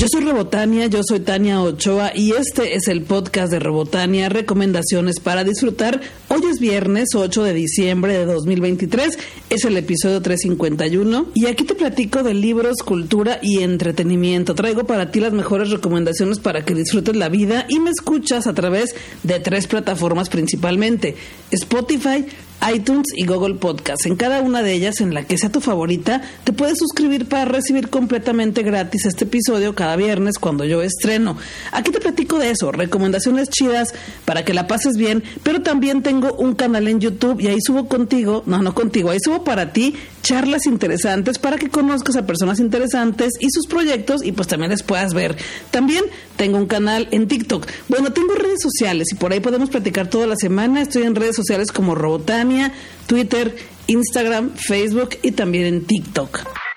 Yo 0.00 0.06
soy 0.10 0.22
Robotania, 0.22 0.86
yo 0.86 1.02
soy 1.06 1.20
Tania 1.20 1.60
Ochoa 1.60 2.12
y 2.14 2.32
este 2.32 2.74
es 2.74 2.88
el 2.88 3.02
podcast 3.02 3.52
de 3.52 3.58
Robotania, 3.58 4.30
recomendaciones 4.30 5.20
para 5.20 5.44
disfrutar. 5.44 6.00
Hoy 6.28 6.40
es 6.50 6.58
viernes 6.58 7.10
8 7.14 7.42
de 7.42 7.52
diciembre 7.52 8.14
de 8.16 8.24
2023, 8.24 9.18
es 9.50 9.64
el 9.66 9.76
episodio 9.76 10.22
351 10.22 11.26
y 11.34 11.44
aquí 11.44 11.64
te 11.64 11.74
platico 11.74 12.22
de 12.22 12.32
libros, 12.32 12.78
cultura 12.82 13.40
y 13.42 13.62
entretenimiento. 13.62 14.54
Traigo 14.54 14.84
para 14.84 15.10
ti 15.10 15.20
las 15.20 15.34
mejores 15.34 15.68
recomendaciones 15.68 16.38
para 16.38 16.64
que 16.64 16.74
disfrutes 16.74 17.14
la 17.14 17.28
vida 17.28 17.66
y 17.68 17.78
me 17.78 17.90
escuchas 17.90 18.46
a 18.46 18.54
través 18.54 18.94
de 19.22 19.38
tres 19.38 19.66
plataformas 19.66 20.30
principalmente, 20.30 21.14
Spotify, 21.50 22.24
iTunes 22.72 23.06
y 23.14 23.26
Google 23.26 23.54
Podcast. 23.54 24.06
En 24.06 24.16
cada 24.16 24.40
una 24.40 24.62
de 24.62 24.72
ellas, 24.72 25.00
en 25.00 25.14
la 25.14 25.24
que 25.24 25.38
sea 25.38 25.50
tu 25.50 25.60
favorita, 25.60 26.22
te 26.44 26.52
puedes 26.52 26.78
suscribir 26.78 27.26
para 27.28 27.44
recibir 27.44 27.88
completamente 27.88 28.62
gratis 28.62 29.06
este 29.06 29.24
episodio 29.24 29.74
cada 29.74 29.96
viernes 29.96 30.38
cuando 30.38 30.64
yo 30.64 30.82
estreno. 30.82 31.36
Aquí 31.72 31.90
te 31.90 32.00
platico 32.00 32.38
de 32.38 32.50
eso, 32.50 32.72
recomendaciones 32.72 33.48
chidas 33.48 33.94
para 34.24 34.44
que 34.44 34.54
la 34.54 34.66
pases 34.66 34.96
bien, 34.96 35.22
pero 35.42 35.62
también 35.62 36.02
tengo 36.02 36.34
un 36.34 36.54
canal 36.54 36.88
en 36.88 37.00
YouTube 37.00 37.40
y 37.40 37.48
ahí 37.48 37.58
subo 37.60 37.88
contigo, 37.88 38.42
no, 38.46 38.62
no 38.62 38.74
contigo, 38.74 39.10
ahí 39.10 39.18
subo 39.22 39.44
para 39.44 39.72
ti 39.72 39.94
charlas 40.22 40.66
interesantes 40.66 41.38
para 41.38 41.58
que 41.58 41.68
conozcas 41.68 42.16
a 42.16 42.26
personas 42.26 42.60
interesantes 42.60 43.32
y 43.40 43.50
sus 43.50 43.66
proyectos 43.66 44.24
y 44.24 44.32
pues 44.32 44.48
también 44.48 44.70
les 44.70 44.82
puedas 44.82 45.14
ver. 45.14 45.36
También 45.70 46.04
tengo 46.36 46.58
un 46.58 46.66
canal 46.66 47.08
en 47.10 47.28
TikTok. 47.28 47.66
Bueno, 47.88 48.12
tengo 48.12 48.34
redes 48.34 48.60
sociales 48.62 49.08
y 49.12 49.16
por 49.16 49.32
ahí 49.32 49.40
podemos 49.40 49.70
platicar 49.70 50.08
toda 50.08 50.26
la 50.26 50.36
semana. 50.36 50.82
Estoy 50.82 51.02
en 51.04 51.14
redes 51.14 51.36
sociales 51.36 51.72
como 51.72 51.94
Robotania, 51.94 52.72
Twitter, 53.06 53.56
Instagram, 53.86 54.50
Facebook 54.54 55.10
y 55.22 55.32
también 55.32 55.66
en 55.66 55.84
TikTok. 55.84 56.69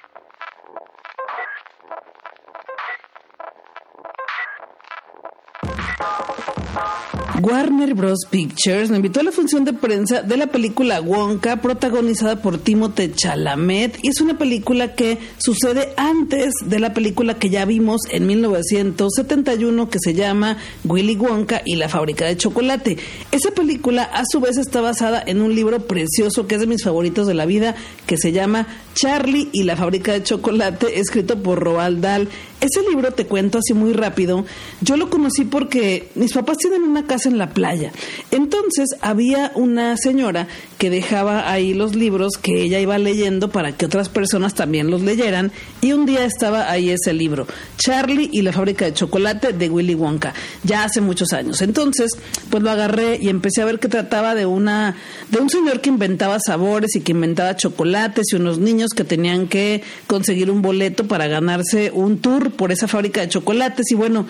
Warner 7.42 7.96
Bros. 7.96 8.20
Pictures 8.30 8.92
me 8.92 8.98
invitó 8.98 9.20
a 9.20 9.24
la 9.24 9.32
función 9.32 9.66
de 9.66 9.74
prensa 9.74 10.22
de 10.22 10.38
la 10.38 10.48
película 10.48 11.02
Wonka, 11.02 11.62
protagonizada 11.62 12.42
por 12.42 12.60
Timothée 12.60 13.12
Chalamet, 13.12 13.98
y 14.04 14.10
es 14.10 14.22
una 14.22 14.38
película 14.38 14.94
que 14.94 15.18
sucede 15.40 15.94
antes 15.98 16.54
de 16.64 16.80
la 16.80 16.94
película 16.94 17.40
que 17.40 17.50
ya 17.50 17.66
vimos 17.66 18.02
en 18.12 18.28
1971 18.28 19.90
que 19.90 19.98
se 20.00 20.14
llama 20.14 20.58
Willy 20.84 21.16
Wonka 21.16 21.64
y 21.66 21.76
la 21.76 21.90
fábrica 21.90 22.26
de 22.26 22.38
chocolate. 22.38 22.98
Esa 23.32 23.50
película 23.52 24.04
a 24.04 24.24
su 24.32 24.40
vez 24.40 24.58
está 24.58 24.82
basada 24.82 25.22
en 25.26 25.42
un 25.42 25.56
libro 25.56 25.88
precioso 25.88 26.46
que 26.46 26.56
es 26.56 26.62
de 26.62 26.68
mis 26.68 26.84
favoritos 26.84 27.26
de 27.26 27.34
la 27.34 27.48
vida, 27.48 27.76
que 28.06 28.18
se 28.18 28.32
llama 28.32 28.68
Charlie 28.94 29.50
y 29.52 29.64
la 29.64 29.76
fábrica 29.76 30.14
de 30.14 30.24
chocolate, 30.24 31.00
escrito 31.00 31.42
por 31.42 31.60
Roald 31.60 32.00
Dahl. 32.00 32.30
Ese 32.62 32.88
libro, 32.88 33.12
te 33.12 33.26
cuento 33.26 33.58
así 33.58 33.74
muy 33.74 33.92
rápido, 33.92 34.46
yo 34.80 34.96
lo 34.96 35.10
conocí 35.10 35.44
porque 35.44 36.10
mis 36.16 36.32
papás 36.32 36.58
tienen 36.60 36.84
una 36.84 37.06
casa 37.06 37.23
en 37.26 37.38
la 37.38 37.50
playa. 37.50 37.92
Entonces 38.32 38.90
había 39.02 39.52
una 39.56 39.98
señora 39.98 40.48
que 40.78 40.90
dejaba 40.90 41.52
ahí 41.52 41.74
los 41.74 41.96
libros 41.96 42.34
que 42.38 42.62
ella 42.62 42.80
iba 42.80 42.98
leyendo 42.98 43.50
para 43.50 43.72
que 43.72 43.86
otras 43.86 44.10
personas 44.10 44.54
también 44.54 44.92
los 44.92 45.02
leyeran 45.02 45.52
y 45.82 45.94
un 45.94 46.06
día 46.06 46.26
estaba 46.26 46.70
ahí 46.70 46.90
ese 46.90 47.14
libro, 47.14 47.48
Charlie 47.78 48.30
y 48.32 48.42
la 48.42 48.52
fábrica 48.52 48.86
de 48.86 48.94
chocolate 48.94 49.54
de 49.54 49.70
Willy 49.70 49.96
Wonka, 49.96 50.34
ya 50.64 50.84
hace 50.84 51.02
muchos 51.02 51.34
años. 51.34 51.62
Entonces, 51.62 52.12
pues 52.50 52.64
lo 52.64 52.72
agarré 52.72 53.18
y 53.22 53.30
empecé 53.30 53.62
a 53.62 53.66
ver 53.66 53.80
que 53.80 53.88
trataba 53.88 54.36
de 54.36 54.46
una 54.46 54.96
de 55.30 55.40
un 55.40 55.50
señor 55.50 55.82
que 55.82 55.90
inventaba 55.90 56.38
sabores 56.40 56.96
y 56.96 57.02
que 57.02 57.12
inventaba 57.12 57.56
chocolates 57.56 58.26
y 58.32 58.36
unos 58.36 58.60
niños 58.60 58.92
que 58.92 59.04
tenían 59.04 59.48
que 59.48 59.84
conseguir 60.08 60.52
un 60.52 60.62
boleto 60.62 61.08
para 61.08 61.28
ganarse 61.28 61.92
un 61.94 62.20
tour 62.20 62.52
por 62.52 62.72
esa 62.72 62.88
fábrica 62.88 63.22
de 63.22 63.30
chocolates 63.30 63.92
y 63.92 63.96
bueno, 63.96 64.28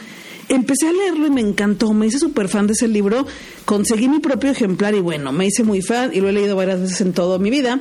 empecé 0.50 0.88
a 0.88 0.92
leerlo 0.92 1.28
y 1.28 1.32
me 1.32 1.42
encantó, 1.42 1.94
me 1.94 2.08
hice 2.08 2.20
súper 2.20 2.48
fan 2.48 2.68
de 2.68 2.74
ese 2.74 2.88
libro, 2.88 3.26
conseguí 3.66 4.08
mi 4.08 4.20
propio 4.20 4.52
ejemplar 4.52 4.96
y 4.96 5.00
bueno, 5.00 5.32
me 5.32 5.48
hice 5.48 5.64
muy 5.64 5.82
fan 5.82 6.12
y 6.14 6.22
lo 6.22 6.30
he 6.30 6.34
leído 6.34 6.56
varias 6.56 6.82
veces 6.82 7.02
en 7.02 7.14
toda 7.14 7.40
mi 7.40 7.50
vida. 7.50 7.80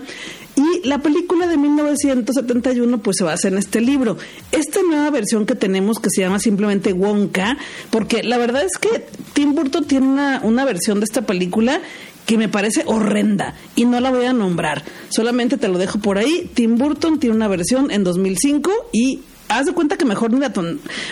Y 0.55 0.87
la 0.87 0.99
película 0.99 1.47
de 1.47 1.57
1971 1.57 2.99
pues 2.99 3.17
se 3.19 3.25
basa 3.25 3.49
en 3.49 3.57
este 3.57 3.81
libro. 3.81 4.19
Esta 4.51 4.81
nueva 4.83 5.09
versión 5.09 5.47
que 5.47 5.55
tenemos 5.55 5.99
que 5.99 6.11
se 6.11 6.21
llama 6.21 6.41
simplemente 6.41 6.93
Wonka, 6.93 7.57
porque 7.91 8.23
la 8.23 8.37
verdad 8.37 8.63
es 8.63 8.77
que 8.79 9.07
Tim 9.33 9.55
Burton 9.55 9.87
tiene 9.87 10.07
una, 10.07 10.41
una 10.43 10.65
versión 10.67 11.01
de 11.01 11.05
esta 11.05 11.23
película 11.23 11.81
que 12.27 12.37
me 12.37 12.49
parece 12.49 12.83
horrenda 12.87 13.55
y 13.75 13.87
no 13.87 13.99
la 14.01 14.11
voy 14.11 14.27
a 14.27 14.33
nombrar. 14.33 14.85
Solamente 15.09 15.57
te 15.57 15.69
lo 15.69 15.79
dejo 15.79 15.99
por 15.99 16.19
ahí. 16.19 16.51
Tim 16.55 16.77
Burton 16.77 17.19
tiene 17.19 17.35
una 17.35 17.49
versión 17.49 17.91
en 17.91 18.05
2005 18.05 18.71
y 18.93 19.21
haz 19.49 19.67
de 19.67 19.73
cuenta 19.73 19.97
que 19.97 20.05
mejor 20.05 20.33
ni 20.33 20.41
la 20.41 20.53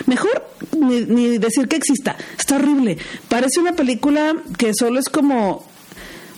mejor 0.05 0.50
ni, 0.81 1.01
ni, 1.01 1.37
decir 1.37 1.67
que 1.67 1.77
exista. 1.77 2.17
Está 2.37 2.55
horrible. 2.55 2.97
Parece 3.29 3.59
una 3.59 3.73
película 3.73 4.35
que 4.57 4.73
solo 4.73 4.99
es 4.99 5.09
como 5.09 5.65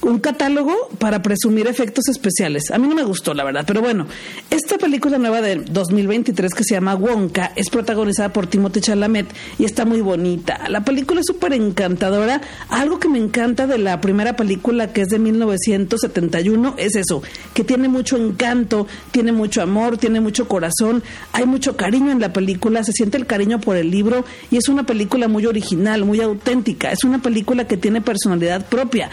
un 0.03 0.19
catálogo 0.19 0.73
para 0.99 1.21
presumir 1.21 1.67
efectos 1.67 2.07
especiales. 2.07 2.71
A 2.71 2.77
mí 2.77 2.87
no 2.87 2.95
me 2.95 3.03
gustó, 3.03 3.33
la 3.33 3.43
verdad, 3.43 3.63
pero 3.65 3.81
bueno, 3.81 4.07
esta 4.49 4.77
película 4.77 5.17
nueva 5.17 5.41
de 5.41 5.55
2023 5.55 6.53
que 6.53 6.63
se 6.63 6.75
llama 6.75 6.95
Wonka 6.95 7.53
es 7.55 7.69
protagonizada 7.69 8.33
por 8.33 8.47
Timothée 8.47 8.81
Chalamet 8.81 9.27
y 9.57 9.65
está 9.65 9.85
muy 9.85 10.01
bonita. 10.01 10.67
La 10.69 10.83
película 10.83 11.21
es 11.21 11.27
súper 11.27 11.53
encantadora. 11.53 12.41
Algo 12.69 12.99
que 12.99 13.09
me 13.09 13.17
encanta 13.17 13.67
de 13.67 13.77
la 13.77 14.01
primera 14.01 14.35
película 14.35 14.91
que 14.91 15.01
es 15.01 15.09
de 15.09 15.19
1971 15.19 16.75
es 16.77 16.95
eso, 16.95 17.23
que 17.53 17.63
tiene 17.63 17.87
mucho 17.87 18.17
encanto, 18.17 18.87
tiene 19.11 19.31
mucho 19.31 19.61
amor, 19.61 19.97
tiene 19.97 20.21
mucho 20.21 20.47
corazón, 20.47 21.03
hay 21.31 21.45
mucho 21.45 21.77
cariño 21.77 22.11
en 22.11 22.19
la 22.19 22.33
película, 22.33 22.83
se 22.83 22.91
siente 22.91 23.17
el 23.17 23.25
cariño 23.25 23.59
por 23.59 23.77
el 23.77 23.89
libro 23.89 24.25
y 24.51 24.57
es 24.57 24.67
una 24.67 24.85
película 24.85 25.27
muy 25.27 25.45
original, 25.45 26.05
muy 26.05 26.21
auténtica, 26.21 26.91
es 26.91 27.03
una 27.03 27.21
película 27.21 27.67
que 27.67 27.77
tiene 27.77 28.01
personalidad 28.01 28.65
propia 28.65 29.09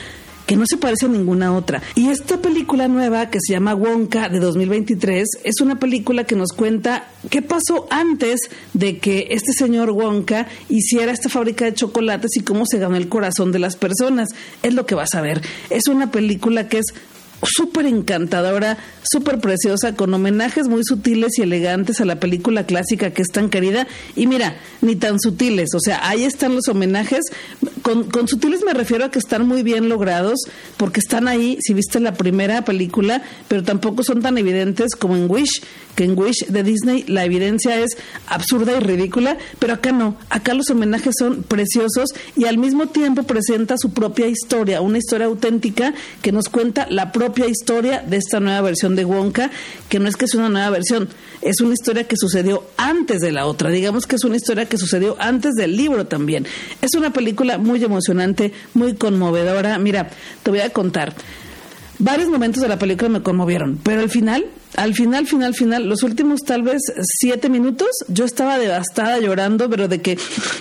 que 0.51 0.57
no 0.57 0.65
se 0.67 0.79
parece 0.79 1.07
a 1.07 1.09
ninguna 1.09 1.55
otra. 1.55 1.81
Y 1.95 2.09
esta 2.09 2.43
película 2.43 2.89
nueva 2.89 3.31
que 3.31 3.39
se 3.41 3.53
llama 3.53 3.73
Wonka 3.73 4.29
de 4.29 4.41
2023 4.41 5.25
es 5.45 5.61
una 5.61 5.79
película 5.79 6.25
que 6.25 6.35
nos 6.35 6.51
cuenta 6.51 7.05
qué 7.31 7.41
pasó 7.41 7.87
antes 7.89 8.41
de 8.75 8.99
que 8.99 9.29
este 9.31 9.53
señor 9.53 9.91
Wonka 9.91 10.49
hiciera 10.69 11.13
esta 11.13 11.29
fábrica 11.29 11.67
de 11.67 11.75
chocolates 11.75 12.33
y 12.35 12.41
cómo 12.41 12.67
se 12.67 12.81
ganó 12.81 12.97
el 12.97 13.09
corazón 13.09 13.53
de 13.53 13.61
las 13.61 13.77
personas. 13.77 14.31
Es 14.65 14.75
lo 14.75 14.87
que 14.87 14.97
vas 14.97 15.15
a 15.15 15.21
ver. 15.21 15.41
Es 15.71 15.87
una 15.87 16.11
película 16.11 16.67
que 16.69 16.79
es 16.79 16.87
súper 17.43 17.87
encantadora, 17.87 18.79
súper 19.03 19.41
preciosa, 19.41 19.95
con 19.95 20.13
homenajes 20.13 20.69
muy 20.69 20.83
sutiles 20.85 21.39
y 21.39 21.43
elegantes 21.43 22.01
a 22.01 22.05
la 22.05 22.21
película 22.21 22.65
clásica 22.67 23.11
que 23.11 23.23
es 23.23 23.29
tan 23.29 23.49
querida. 23.49 23.87
Y 24.17 24.27
mira, 24.27 24.57
ni 24.83 24.97
tan 24.97 25.19
sutiles, 25.19 25.71
o 25.75 25.81
sea, 25.81 26.07
ahí 26.09 26.25
están 26.25 26.55
los 26.55 26.69
homenajes. 26.69 27.21
Con, 27.83 28.05
con 28.05 28.29
sutiles 28.29 28.63
me 28.65 28.75
refiero 28.75 29.07
a 29.07 29.11
que 29.11 29.19
están 29.19 29.47
muy 29.47 29.63
bien 29.63 29.89
logrados, 29.89 30.39
porque 30.77 31.01
están 31.01 31.29
ahí, 31.29 31.59
si 31.61 31.75
viste 31.75 32.01
la 32.01 32.15
primera 32.15 32.65
película, 32.65 33.23
pero 33.49 33.63
tampoco 33.63 34.03
son 34.03 34.21
tan 34.23 34.37
evidentes 34.39 34.95
como 34.95 35.17
en 35.17 35.31
Wish, 35.31 35.63
que 35.97 36.05
en 36.05 36.19
Wish 36.19 36.47
de 36.49 36.63
Disney 36.63 37.05
la 37.09 37.25
evidencia 37.25 37.81
es 37.81 37.97
absurda 38.27 38.77
y 38.77 38.81
ridícula, 38.81 39.39
pero 39.59 39.75
acá 39.75 39.93
no, 39.93 40.17
acá 40.29 40.55
los 40.55 40.71
homenajes 40.71 41.15
son 41.19 41.43
preciosos 41.43 42.11
y 42.37 42.45
al 42.45 42.59
mismo 42.59 42.87
tiempo 42.87 43.25
presenta 43.25 43.77
su 43.77 43.91
propia 43.91 44.27
historia, 44.27 44.81
una 44.81 44.99
historia 44.99 45.27
auténtica 45.27 45.95
que 46.23 46.33
nos 46.33 46.49
cuenta 46.49 46.87
la 46.89 47.13
propia 47.13 47.30
historia 47.49 48.03
de 48.07 48.17
esta 48.17 48.41
nueva 48.41 48.61
versión 48.63 48.97
de 48.97 49.05
Wonka, 49.05 49.51
que 49.89 49.99
no 49.99 50.09
es 50.09 50.17
que 50.17 50.25
es 50.25 50.35
una 50.35 50.49
nueva 50.49 50.71
versión, 50.71 51.09
es 51.43 51.61
una 51.61 51.75
historia 51.75 52.05
que 52.05 52.17
sucedió 52.17 52.65
antes 52.77 53.21
de 53.21 53.33
la 53.33 53.47
otra, 53.47 53.71
digamos 53.71 54.07
que 54.07 54.17
es 54.17 54.25
una 54.25 54.37
historia 54.37 54.67
que 54.67 54.79
sucedió 54.79 55.17
antes 55.19 55.55
del 55.55 55.77
libro 55.77 56.07
también. 56.07 56.47
Es 56.83 56.91
una 56.97 57.13
película 57.13 57.59
muy 57.59 57.83
emocionante, 57.83 58.53
muy 58.75 58.95
conmovedora. 58.95 59.79
Mira, 59.79 60.11
te 60.43 60.51
voy 60.51 60.61
a 60.61 60.71
contar. 60.71 61.15
Varios 61.99 62.29
momentos 62.29 62.63
de 62.63 62.69
la 62.69 62.79
película 62.79 63.09
me 63.09 63.23
conmovieron, 63.23 63.79
pero 63.83 64.01
al 64.01 64.11
final 64.11 64.47
al 64.77 64.95
final, 64.95 65.27
final, 65.27 65.55
final, 65.55 65.89
los 65.89 66.03
últimos 66.03 66.41
tal 66.43 66.63
vez 66.63 66.81
siete 67.19 67.49
minutos, 67.49 67.89
yo 68.09 68.25
estaba 68.25 68.59
devastada 68.59 69.19
llorando, 69.19 69.69
pero 69.69 69.89
de 69.89 70.01
que, 70.01 70.17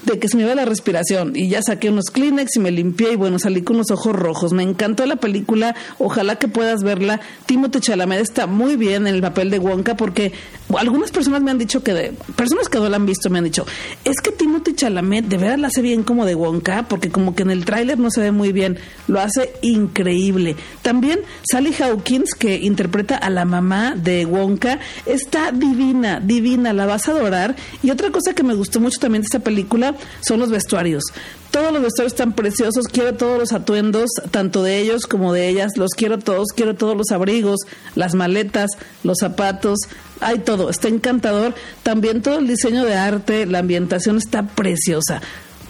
de 0.06 0.20
que 0.20 0.28
se 0.28 0.36
me 0.36 0.44
iba 0.44 0.56
la 0.56 0.66
respiración. 0.66 1.36
Y 1.36 1.50
ya 1.50 1.62
saqué 1.62 1.90
unos 1.90 2.06
Kleenex 2.12 2.56
y 2.56 2.60
me 2.60 2.72
limpié 2.72 3.14
y 3.14 3.16
bueno, 3.16 3.40
salí 3.40 3.62
con 3.62 3.78
los 3.78 3.92
ojos 3.92 4.16
rojos. 4.16 4.52
Me 4.52 4.64
encantó 4.64 5.06
la 5.06 5.18
película, 5.18 5.76
ojalá 6.00 6.38
que 6.38 6.48
puedas 6.48 6.84
verla. 6.84 7.22
Timothée 7.46 7.82
Chalamet 7.82 8.22
está 8.22 8.48
muy 8.48 8.76
bien 8.76 9.08
en 9.08 9.16
el 9.16 9.22
papel 9.22 9.52
de 9.52 9.60
Wonka 9.60 9.96
porque 9.96 10.34
algunas 10.78 11.12
personas 11.12 11.42
me 11.42 11.52
han 11.52 11.58
dicho 11.58 11.84
que, 11.84 11.94
de, 11.94 12.14
personas 12.36 12.68
que 12.68 12.80
no 12.80 12.90
la 12.90 12.96
han 12.96 13.06
visto 13.06 13.30
me 13.30 13.38
han 13.38 13.44
dicho, 13.44 13.66
es 14.06 14.20
que 14.22 14.32
Timothée 14.32 14.76
Chalamet 14.76 15.26
de 15.26 15.38
verdad 15.38 15.58
la 15.58 15.68
hace 15.68 15.82
bien 15.82 16.04
como 16.04 16.26
de 16.26 16.36
Wonka, 16.36 16.88
porque 16.88 17.10
como 17.10 17.36
que 17.36 17.44
en 17.44 17.52
el 17.52 17.66
tráiler 17.66 18.00
no 18.00 18.10
se 18.10 18.22
ve 18.22 18.32
muy 18.32 18.52
bien, 18.52 18.78
lo 19.08 19.20
hace 19.20 19.54
increíble. 19.62 20.56
También 20.82 21.22
Sally 21.50 21.74
Hawkins, 21.80 22.34
que 22.34 22.56
interpreta 22.56 23.16
a 23.16 23.30
la 23.30 23.46
mamá 23.46 23.96
de 24.00 24.26
Wonka 24.26 24.80
está 25.06 25.52
divina, 25.52 26.20
divina, 26.20 26.74
la 26.74 26.86
vas 26.86 27.08
a 27.08 27.12
adorar. 27.12 27.56
Y 27.84 27.92
otra 27.92 28.12
cosa 28.12 28.34
que 28.34 28.44
me 28.44 28.56
gustó 28.56 28.80
mucho 28.80 29.00
también 29.00 29.22
de 29.22 29.26
esta 29.26 29.40
película 29.40 29.96
son 30.22 30.40
los 30.40 30.50
vestuarios. 30.50 31.04
Todos 31.52 31.74
los 31.74 31.82
vestuarios 31.82 32.14
están 32.14 32.34
preciosos, 32.34 32.86
quiero 32.92 33.16
todos 33.16 33.40
los 33.40 33.54
atuendos, 33.54 34.10
tanto 34.30 34.62
de 34.62 34.78
ellos 34.80 35.08
como 35.08 35.34
de 35.34 35.50
ellas, 35.50 35.72
los 35.78 35.92
quiero 35.92 36.20
todos, 36.20 36.50
quiero 36.56 36.76
todos 36.76 36.96
los 36.96 37.10
abrigos, 37.12 37.62
las 37.96 38.14
maletas, 38.14 38.70
los 39.04 39.18
zapatos, 39.20 39.80
hay 40.20 40.40
todo, 40.40 40.70
está 40.70 40.90
encantador. 40.90 41.56
También 41.82 42.22
todo 42.22 42.40
el 42.40 42.48
diseño 42.48 42.86
de 42.86 42.96
arte, 42.96 43.46
la 43.46 43.60
ambientación 43.60 44.18
está 44.18 44.44
preciosa. 44.44 45.22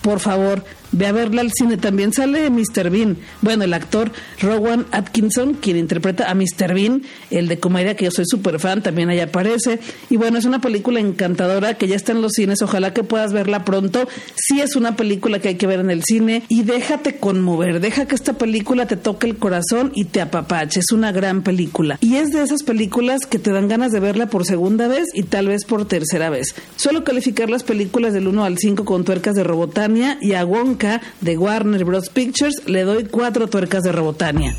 Por 0.02 0.20
favor, 0.20 0.64
Ve 0.92 1.08
a 1.08 1.12
verla 1.12 1.42
al 1.42 1.52
cine. 1.52 1.78
También 1.78 2.14
sale 2.14 2.50
Mr. 2.50 2.90
Bean. 2.90 3.18
Bueno, 3.42 3.64
el 3.64 3.74
actor 3.74 4.12
Rowan 4.42 4.86
Atkinson, 4.92 5.54
quien 5.54 5.78
interpreta 5.78 6.30
a 6.30 6.36
Mr. 6.36 6.74
Bean, 6.74 7.04
el 7.30 7.48
de 7.48 7.60
comedia 7.60 7.96
que 7.96 8.06
yo 8.06 8.12
soy 8.12 8.26
súper 8.26 8.60
fan, 8.60 8.82
también 8.82 9.10
ahí 9.10 9.20
aparece. 9.20 9.80
Y 10.10 10.18
bueno, 10.18 10.38
es 10.38 10.46
una 10.46 10.62
película 10.62 11.00
encantadora 11.00 11.76
que 11.76 11.88
ya 11.88 11.96
está 11.96 12.12
en 12.12 12.22
los 12.22 12.34
cines. 12.34 12.62
Ojalá 12.62 12.94
que 12.94 13.04
puedas 13.04 13.34
verla 13.34 13.66
pronto. 13.66 14.08
Sí 14.36 14.62
es 14.62 14.76
una 14.76 14.96
película 14.96 15.40
que 15.40 15.50
hay 15.50 15.56
que 15.56 15.68
ver 15.68 15.80
en 15.80 15.92
el 15.92 16.04
cine. 16.04 16.44
Y 16.50 16.64
déjate 16.64 17.18
conmover. 17.18 17.80
Deja 17.80 18.06
que 18.06 18.16
esta 18.16 18.34
película 18.34 18.88
te 18.88 18.98
toque 18.98 19.28
el 19.28 19.38
corazón 19.38 19.92
y 19.96 20.06
te 20.06 20.22
apapache. 20.22 20.80
Es 20.80 20.92
una 20.92 21.12
gran 21.12 21.44
película. 21.44 21.98
Y 22.02 22.16
es 22.16 22.32
de 22.32 22.44
esas 22.44 22.64
películas 22.64 23.26
que 23.26 23.40
te 23.40 23.52
dan 23.52 23.68
ganas 23.68 23.92
de 23.92 24.00
verla 24.00 24.28
por 24.28 24.46
segunda 24.46 24.88
vez 24.88 25.06
y 25.14 25.24
tal 25.24 25.48
vez 25.48 25.66
por 25.66 25.88
tercera 25.88 26.30
vez. 26.30 26.56
Suelo 26.76 27.04
calificar 27.04 27.50
las 27.50 27.64
películas 27.64 28.14
del 28.14 28.28
1 28.28 28.44
al 28.44 28.58
5 28.58 28.86
con 28.86 29.04
tuercas 29.04 29.36
de 29.36 29.44
Robotania 29.44 30.18
y 30.22 30.34
a 30.34 30.44
De 31.22 31.38
Warner 31.38 31.84
Bros. 31.84 32.10
Pictures 32.10 32.62
le 32.66 32.84
doy 32.84 33.06
cuatro 33.06 33.48
tuercas 33.48 33.84
de 33.84 33.92
Robotania. 33.92 34.56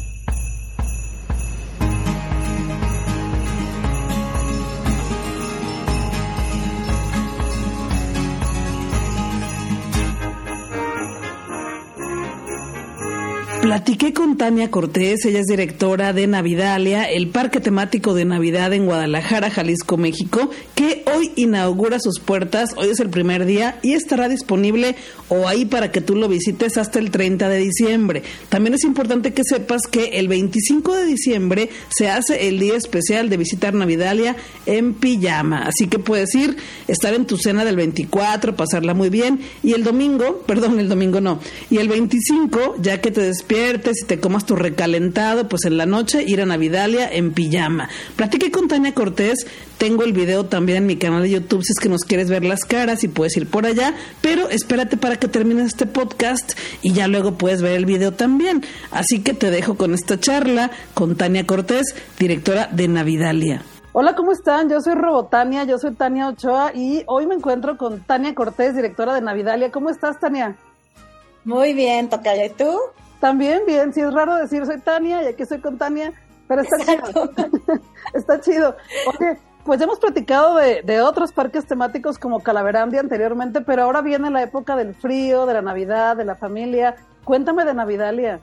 Platiqué 13.71 14.13
con 14.13 14.37
Tania 14.37 14.69
Cortés, 14.69 15.25
ella 15.27 15.39
es 15.39 15.47
directora 15.47 16.13
de 16.13 16.27
Navidalia, 16.27 17.05
el 17.05 17.29
parque 17.29 17.61
temático 17.61 18.15
de 18.15 18.25
Navidad 18.25 18.73
en 18.73 18.85
Guadalajara, 18.85 19.49
Jalisco, 19.49 19.97
México, 19.97 20.51
que 20.75 21.05
hoy 21.15 21.31
inaugura 21.37 22.01
sus 22.01 22.19
puertas, 22.19 22.71
hoy 22.77 22.89
es 22.89 22.99
el 22.99 23.11
primer 23.11 23.45
día 23.45 23.79
y 23.83 23.93
estará 23.93 24.29
disponible 24.29 24.97
o 25.29 25.47
ahí 25.47 25.67
para 25.67 25.93
que 25.93 26.01
tú 26.01 26.17
lo 26.17 26.29
visites 26.29 26.79
hasta 26.79 26.99
el 26.99 27.13
30 27.13 27.49
de 27.49 27.59
diciembre. 27.59 28.25
También 28.49 28.75
es 28.75 28.83
importante 28.83 29.33
que 29.33 29.45
sepas 29.45 29.83
que 29.89 30.19
el 30.19 30.27
25 30.27 30.97
de 30.97 31.05
diciembre 31.05 31.71
se 31.97 32.11
hace 32.11 32.49
el 32.49 32.59
día 32.59 32.75
especial 32.75 33.31
de 33.31 33.37
visitar 33.37 33.73
Navidalia 33.73 34.35
en 34.67 34.95
pijama, 34.95 35.63
así 35.63 35.87
que 35.87 36.01
puedes 36.01 36.35
ir, 36.35 36.57
estar 36.89 37.15
en 37.15 37.25
tu 37.25 37.37
cena 37.37 37.65
del 37.65 37.77
24, 37.77 38.57
pasarla 38.57 38.95
muy 38.95 39.11
bien 39.11 39.41
y 39.63 39.75
el 39.75 39.85
domingo, 39.85 40.43
perdón, 40.47 40.81
el 40.81 40.89
domingo 40.89 41.21
no, 41.21 41.39
y 41.71 41.77
el 41.77 41.89
25, 41.89 42.75
ya 42.81 43.01
que 43.01 43.13
te 43.13 43.21
despiertes 43.61 44.03
y 44.03 44.07
te 44.07 44.21
comas 44.21 44.47
tu 44.47 44.57
recalentado, 44.57 45.49
pues 45.49 45.65
en 45.65 45.77
la 45.77 45.85
noche 45.85 46.25
ir 46.27 46.41
a 46.41 46.47
Navidalia 46.47 47.11
en 47.12 47.33
pijama. 47.33 47.89
Platiqué 48.17 48.51
con 48.51 48.69
Tania 48.69 48.95
Cortés, 48.95 49.47
tengo 49.77 50.03
el 50.03 50.12
video 50.12 50.47
también 50.47 50.79
en 50.79 50.87
mi 50.87 50.97
canal 50.97 51.23
de 51.23 51.31
YouTube 51.31 51.62
si 51.62 51.73
es 51.73 51.79
que 51.79 51.89
nos 51.89 52.03
quieres 52.05 52.31
ver 52.31 52.45
las 52.45 52.65
caras 52.65 53.05
y 53.05 53.09
puedes 53.09 53.37
ir 53.37 53.49
por 53.49 53.67
allá, 53.67 53.95
pero 54.23 54.49
espérate 54.49 54.97
para 54.97 55.17
que 55.17 55.29
termines 55.29 55.67
este 55.67 55.87
podcast 55.87 56.59
y 56.81 56.93
ya 56.93 57.07
luego 57.07 57.35
puedes 57.35 57.61
ver 57.61 57.73
el 57.73 57.85
video 57.85 58.12
también. 58.12 58.65
Así 58.91 59.23
que 59.23 59.35
te 59.35 59.51
dejo 59.51 59.77
con 59.77 59.93
esta 59.93 60.19
charla 60.19 60.71
con 60.95 61.17
Tania 61.17 61.47
Cortés, 61.47 61.95
directora 62.19 62.69
de 62.73 62.89
Navidalia. 62.89 63.62
Hola, 63.93 64.15
¿cómo 64.15 64.33
están? 64.33 64.71
Yo 64.71 64.81
soy 64.81 64.95
Robotania, 64.95 65.65
yo 65.65 65.77
soy 65.77 65.95
Tania 65.95 66.29
Ochoa 66.29 66.73
y 66.75 67.03
hoy 67.07 67.27
me 67.27 67.35
encuentro 67.35 67.77
con 67.77 68.01
Tania 68.01 68.35
Cortés, 68.35 68.75
directora 68.75 69.15
de 69.15 69.21
Navidalia. 69.21 69.71
¿Cómo 69.71 69.91
estás, 69.91 70.19
Tania? 70.19 70.57
Muy 71.45 71.75
bien, 71.75 72.09
Tocaya. 72.09 72.47
¿Y 72.47 72.51
tú? 72.51 72.71
También 73.21 73.63
bien, 73.67 73.93
sí 73.93 74.01
es 74.01 74.13
raro 74.13 74.35
decir 74.35 74.65
soy 74.67 74.81
Tania 74.81 75.23
y 75.23 75.27
aquí 75.27 75.45
soy 75.45 75.61
con 75.61 75.79
Tania, 75.79 76.13
pero 76.49 76.63
está 76.63 76.77
chido. 76.79 77.31
está 78.15 78.41
chido. 78.41 78.77
Oye, 79.07 79.39
pues 79.65 79.79
ya 79.79 79.85
hemos 79.85 80.01
platicado 80.01 80.57
de, 80.57 80.83
de, 80.83 81.03
otros 81.03 81.33
parques 81.33 81.67
temáticos 81.67 82.19
como 82.19 82.41
Calaverandia 82.41 83.01
anteriormente, 83.01 83.61
pero 83.61 83.83
ahora 83.83 84.01
viene 84.01 84.31
la 84.31 84.43
época 84.43 84.75
del 84.75 84.95
frío, 84.95 85.45
de 85.45 85.55
la 85.55 85.63
Navidad, 85.63 86.17
de 86.17 86.25
la 86.25 86.35
familia. 86.35 86.97
Cuéntame 87.25 87.65
de 87.65 87.75
Navidalia. 87.75 88.41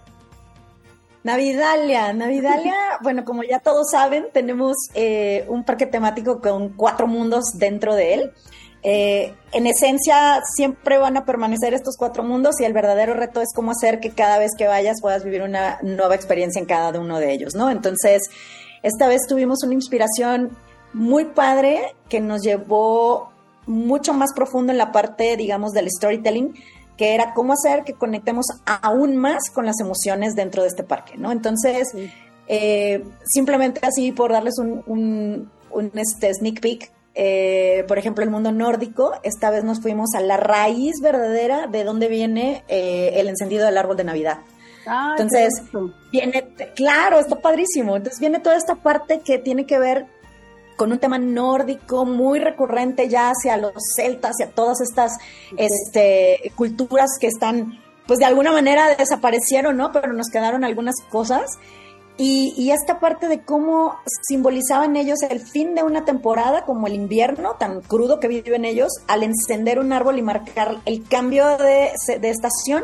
Navidalia, 1.23 2.13
Navidalia, 2.13 2.73
bueno, 3.01 3.25
como 3.25 3.43
ya 3.43 3.59
todos 3.59 3.91
saben, 3.91 4.27
tenemos 4.31 4.77
eh, 4.93 5.43
un 5.49 5.65
parque 5.65 5.85
temático 5.85 6.39
con 6.39 6.69
cuatro 6.69 7.07
mundos 7.07 7.43
dentro 7.55 7.95
de 7.95 8.13
él. 8.13 8.31
Eh, 8.83 9.33
en 9.51 9.67
esencia, 9.67 10.41
siempre 10.55 10.97
van 10.97 11.17
a 11.17 11.25
permanecer 11.25 11.73
estos 11.73 11.97
cuatro 11.97 12.23
mundos 12.23 12.59
y 12.61 12.65
el 12.65 12.73
verdadero 12.73 13.13
reto 13.13 13.41
es 13.41 13.49
cómo 13.53 13.71
hacer 13.71 13.99
que 13.99 14.11
cada 14.11 14.37
vez 14.37 14.51
que 14.57 14.67
vayas 14.67 15.01
puedas 15.01 15.23
vivir 15.23 15.41
una 15.41 15.79
nueva 15.81 16.15
experiencia 16.15 16.59
en 16.59 16.65
cada 16.65 16.97
uno 16.99 17.19
de 17.19 17.33
ellos, 17.33 17.55
¿no? 17.55 17.69
Entonces, 17.69 18.29
esta 18.83 19.07
vez 19.07 19.21
tuvimos 19.27 19.63
una 19.63 19.73
inspiración 19.73 20.51
muy 20.93 21.25
padre 21.25 21.95
que 22.09 22.21
nos 22.21 22.41
llevó 22.43 23.31
mucho 23.65 24.13
más 24.13 24.33
profundo 24.33 24.71
en 24.71 24.77
la 24.77 24.91
parte, 24.91 25.35
digamos, 25.35 25.73
del 25.73 25.89
storytelling, 25.89 26.53
que 26.95 27.13
era 27.13 27.33
cómo 27.33 27.53
hacer 27.53 27.83
que 27.83 27.93
conectemos 27.93 28.45
aún 28.65 29.17
más 29.17 29.49
con 29.53 29.65
las 29.65 29.79
emociones 29.79 30.33
dentro 30.33 30.63
de 30.63 30.69
este 30.69 30.83
parque, 30.83 31.17
¿no? 31.17 31.31
Entonces, 31.31 31.89
eh, 32.47 33.03
simplemente 33.25 33.81
así 33.83 34.11
por 34.11 34.31
darles 34.31 34.57
un, 34.57 34.83
un, 34.87 35.51
un 35.71 35.91
este, 35.95 36.33
sneak 36.33 36.61
peek, 36.61 36.91
eh, 37.19 37.83
por 37.87 37.97
ejemplo, 37.97 38.23
el 38.23 38.29
mundo 38.29 38.51
nórdico, 38.51 39.13
esta 39.23 39.49
vez 39.49 39.63
nos 39.63 39.81
fuimos 39.81 40.13
a 40.15 40.19
la 40.19 40.37
raíz 40.37 41.01
verdadera 41.01 41.65
de 41.65 41.83
dónde 41.83 42.09
viene 42.09 42.63
eh, 42.67 43.13
el 43.15 43.27
encendido 43.27 43.65
del 43.65 43.79
árbol 43.79 43.97
de 43.97 44.03
Navidad. 44.03 44.37
Ah, 44.85 45.15
Entonces, 45.17 45.63
viene, 46.11 46.47
claro, 46.75 47.19
está 47.19 47.37
padrísimo. 47.37 47.97
Entonces 47.97 48.19
viene 48.19 48.39
toda 48.39 48.55
esta 48.55 48.75
parte 48.75 49.21
que 49.25 49.39
tiene 49.39 49.65
que 49.65 49.79
ver 49.79 50.05
con 50.75 50.91
un 50.91 50.99
tema 50.99 51.17
nórdico 51.17 52.05
muy 52.05 52.37
recurrente 52.37 53.09
ya 53.09 53.31
hacia 53.31 53.57
los 53.57 53.73
celtas, 53.95 54.33
hacia 54.39 54.53
todas 54.53 54.79
estas 54.79 55.13
este, 55.57 56.51
culturas 56.55 57.09
que 57.19 57.25
están, 57.25 57.79
pues 58.05 58.19
de 58.19 58.25
alguna 58.25 58.51
manera 58.51 58.95
desaparecieron, 58.95 59.75
¿no? 59.75 59.91
Pero 59.91 60.13
nos 60.13 60.27
quedaron 60.31 60.63
algunas 60.63 60.95
cosas. 61.09 61.49
Y, 62.19 62.71
esta 62.71 62.99
parte 62.99 63.27
de 63.27 63.41
cómo 63.41 63.95
simbolizaban 64.27 64.95
ellos 64.95 65.19
el 65.29 65.39
fin 65.39 65.75
de 65.75 65.83
una 65.83 66.03
temporada, 66.03 66.65
como 66.65 66.87
el 66.87 66.95
invierno 66.95 67.55
tan 67.59 67.81
crudo 67.81 68.19
que 68.19 68.27
viven 68.27 68.65
ellos, 68.65 68.91
al 69.07 69.21
encender 69.21 69.77
un 69.77 69.93
árbol 69.93 70.17
y 70.17 70.23
marcar 70.23 70.77
el 70.85 71.03
cambio 71.07 71.57
de, 71.57 71.91
estación 72.23 72.83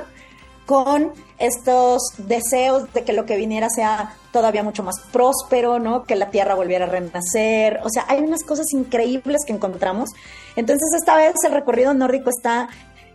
con 0.67 1.11
estos 1.39 2.01
deseos 2.19 2.93
de 2.93 3.03
que 3.03 3.11
lo 3.11 3.25
que 3.25 3.35
viniera 3.35 3.69
sea 3.69 4.15
todavía 4.31 4.63
mucho 4.63 4.83
más 4.83 4.99
próspero, 5.11 5.79
¿no? 5.79 6.03
Que 6.03 6.15
la 6.15 6.29
tierra 6.29 6.53
volviera 6.53 6.85
a 6.85 6.89
renacer. 6.89 7.79
O 7.83 7.89
sea, 7.89 8.05
hay 8.07 8.19
unas 8.19 8.43
cosas 8.43 8.67
increíbles 8.71 9.41
que 9.45 9.53
encontramos. 9.53 10.11
Entonces, 10.55 10.87
esta 10.95 11.17
vez 11.17 11.33
el 11.43 11.53
recorrido 11.53 11.93
nórdico 11.93 12.29
está 12.29 12.69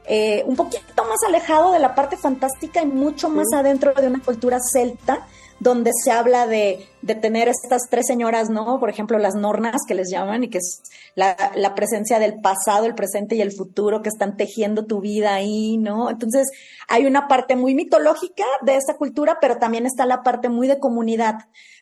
eh, 0.05 0.43
un 0.47 0.57
poquito 0.57 1.05
más 1.05 1.19
alejado 1.27 1.73
de 1.73 1.79
la 1.79 1.95
parte 1.95 2.17
fantástica 2.17 2.83
y 2.83 2.87
mucho 2.87 3.29
más 3.31 3.47
adentro 3.55 3.93
de 3.95 4.09
una 4.09 4.21
cultura 4.21 4.59
celta 4.61 5.27
donde 5.61 5.91
se 6.05 6.13
habla 6.13 6.47
de, 6.47 6.87
de, 7.03 7.15
tener 7.15 7.49
estas 7.49 7.83
tres 7.91 8.07
señoras, 8.07 8.49
¿no? 8.49 8.79
Por 8.79 8.91
ejemplo, 8.91 9.19
las 9.19 9.35
nornas 9.35 9.83
que 9.87 9.95
les 9.95 10.09
llaman 10.11 10.45
y 10.45 10.49
que 10.49 10.59
es 10.59 10.83
la, 11.17 11.37
la, 11.57 11.75
presencia 11.75 12.19
del 12.19 12.41
pasado, 12.41 12.87
el 12.87 12.95
presente 12.95 13.35
y 13.35 13.41
el 13.41 13.53
futuro 13.53 14.01
que 14.01 14.09
están 14.09 14.37
tejiendo 14.37 14.87
tu 14.87 15.01
vida 15.01 15.35
ahí, 15.35 15.77
¿no? 15.77 16.11
Entonces, 16.11 16.49
hay 16.87 17.07
una 17.07 17.27
parte 17.27 17.57
muy 17.57 17.75
mitológica 17.75 18.45
de 18.63 18.77
esta 18.77 18.97
cultura, 18.97 19.39
pero 19.41 19.59
también 19.59 19.85
está 19.85 20.07
la 20.07 20.23
parte 20.23 20.49
muy 20.49 20.69
de 20.69 20.79
comunidad, 20.79 21.35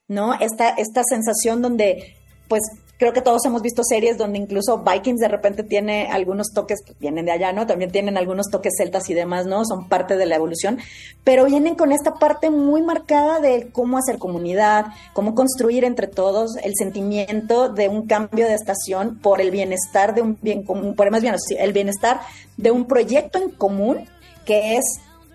¿no? 0.09 0.35
Esta, 0.35 0.71
esta 0.71 1.03
sensación 1.05 1.61
donde, 1.61 2.17
pues, 2.49 2.63
Creo 2.99 3.13
que 3.13 3.21
todos 3.21 3.45
hemos 3.45 3.61
visto 3.61 3.83
series 3.85 4.17
donde 4.17 4.39
incluso 4.39 4.79
Vikings 4.79 5.21
de 5.21 5.29
repente 5.29 5.63
tiene 5.63 6.09
algunos 6.11 6.53
toques, 6.55 6.79
vienen 6.99 7.27
de 7.27 7.33
allá, 7.33 7.53
¿no? 7.53 7.67
También 7.67 7.91
tienen 7.91 8.17
algunos 8.17 8.47
toques 8.51 8.73
celtas 8.79 9.11
y 9.11 9.15
demás, 9.15 9.45
¿no? 9.45 9.67
Son 9.67 9.87
parte 9.87 10.17
de 10.17 10.25
la 10.25 10.37
evolución, 10.37 10.79
pero 11.23 11.45
vienen 11.45 11.75
con 11.75 11.93
esta 11.93 12.15
parte 12.15 12.49
muy 12.49 12.81
marcada 12.81 13.41
de 13.41 13.69
cómo 13.71 13.99
hacer 13.99 14.17
comunidad, 14.19 14.87
cómo 15.13 15.35
construir 15.35 15.85
entre 15.85 16.07
todos 16.07 16.57
el 16.63 16.73
sentimiento 16.75 17.69
de 17.69 17.89
un 17.89 18.07
cambio 18.07 18.47
de 18.47 18.55
estación 18.55 19.19
por 19.19 19.43
el 19.43 19.51
bienestar 19.51 20.15
de 20.15 20.23
un 20.23 20.39
bien 20.41 20.63
común, 20.63 20.95
por 20.95 21.11
más 21.11 21.21
bien 21.21 21.35
el 21.59 21.73
bienestar 21.75 22.21
de 22.57 22.71
un 22.71 22.87
proyecto 22.87 23.39
en 23.39 23.51
común 23.51 24.09
que 24.47 24.77
es 24.77 24.85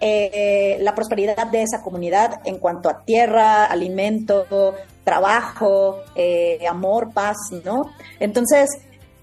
eh, 0.04 0.78
la 0.82 0.96
prosperidad 0.96 1.46
de 1.52 1.62
esa 1.62 1.84
comunidad 1.84 2.42
en 2.46 2.58
cuanto 2.58 2.90
a 2.90 3.06
tierra, 3.06 3.66
alimento, 3.66 4.74
trabajo, 5.04 5.98
eh, 6.16 6.66
amor, 6.68 7.14
paz, 7.14 7.38
¿no? 7.64 7.84
Entonces, 8.20 8.70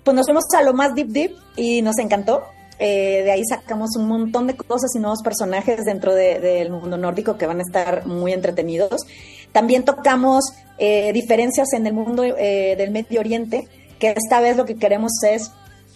pues 0.04 0.14
nos 0.14 0.26
fuimos 0.26 0.44
a 0.56 0.62
lo 0.62 0.75
más 0.75 0.94
deep, 0.94 1.08
deep 1.08 1.32
y 1.56 1.82
nos 1.82 1.99
encantó. 1.99 2.44
Eh, 2.78 3.23
de 3.25 3.32
ahí 3.32 3.42
sacamos 3.44 3.97
un 3.97 4.06
montón 4.06 4.47
de 4.47 4.56
cosas 4.56 4.94
y 4.94 5.00
nuevos 5.00 5.20
personajes 5.20 5.85
dentro 5.85 6.14
del 6.14 6.70
mundo 6.70 6.97
nórdico 6.97 7.37
que 7.37 7.47
van 7.47 7.58
a 7.58 7.62
estar 7.62 8.06
muy 8.06 8.32
entretenidos. 8.32 9.02
También 9.50 9.85
tocamos 9.85 10.44
diferencias 11.12 11.73
en 11.73 11.88
el 11.88 11.92
mundo 11.92 12.23
del 12.23 12.90
Medio 12.92 13.18
Oriente, 13.18 13.66
que 13.99 14.14
esta 14.16 14.40
vez 14.40 14.56
lo 14.56 14.64
que 14.64 14.76
queremos 14.76 15.11
es 15.28 15.50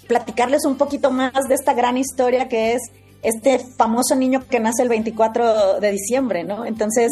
platicarles 0.09 0.65
un 0.65 0.77
poquito 0.77 1.13
más 1.13 1.45
de 1.49 1.55
esta 1.55 1.73
gran 1.73 1.97
historia 1.97 2.49
que 2.49 2.73
es 2.73 2.83
este 3.23 3.59
famoso 3.59 4.15
niño 4.17 4.43
que 4.49 4.61
nace 4.61 4.83
el 4.83 4.89
24 4.89 5.81
de 5.81 5.93
diciembre, 5.93 6.45
¿no? 6.45 6.67
Entonces, 6.67 7.11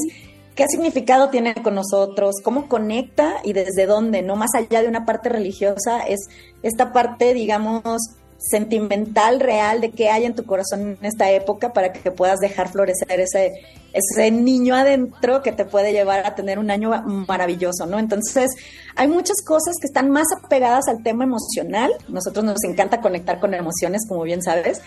¿qué 0.55 0.67
significado 0.69 1.31
tiene 1.31 1.55
con 1.55 1.75
nosotros? 1.75 2.37
¿Cómo 2.43 2.69
conecta 2.69 3.37
y 3.45 3.53
desde 3.53 3.87
dónde? 3.87 4.23
No 4.23 4.37
más 4.37 4.51
allá 4.55 4.83
de 4.83 4.89
una 4.89 5.07
parte 5.07 5.29
religiosa, 5.29 6.01
es 6.01 6.29
esta 6.63 6.93
parte, 6.93 7.33
digamos, 7.33 7.99
sentimental, 8.41 9.39
real 9.39 9.81
de 9.81 9.91
qué 9.91 10.09
hay 10.09 10.25
en 10.25 10.35
tu 10.35 10.45
corazón 10.45 10.97
en 10.99 11.05
esta 11.05 11.31
época 11.31 11.73
para 11.73 11.93
que 11.93 12.11
puedas 12.11 12.39
dejar 12.41 12.71
florecer 12.71 13.21
ese, 13.21 13.53
ese 13.93 14.31
niño 14.31 14.75
adentro 14.75 15.43
que 15.43 15.53
te 15.53 15.67
puede 15.67 15.93
llevar 15.93 16.27
a 16.27 16.35
tener 16.35 16.59
un 16.59 16.71
año 16.71 16.91
maravilloso, 17.29 17.87
¿no? 17.87 17.99
Entonces, 17.99 18.51
hay 18.97 19.09
muchas 19.09 19.37
cosas 19.45 19.75
que 19.81 19.87
están 19.87 20.11
más 20.11 20.27
apegadas 20.43 20.89
al 20.89 21.03
tema 21.03 21.25
emocional. 21.25 21.93
Nosotros 22.09 22.45
nos 22.45 22.65
encanta 22.65 23.01
conectar 23.01 23.41
con 23.41 23.53
emociones, 23.53 24.07
como 24.09 24.23
bien 24.23 24.43
sabes. 24.43 24.81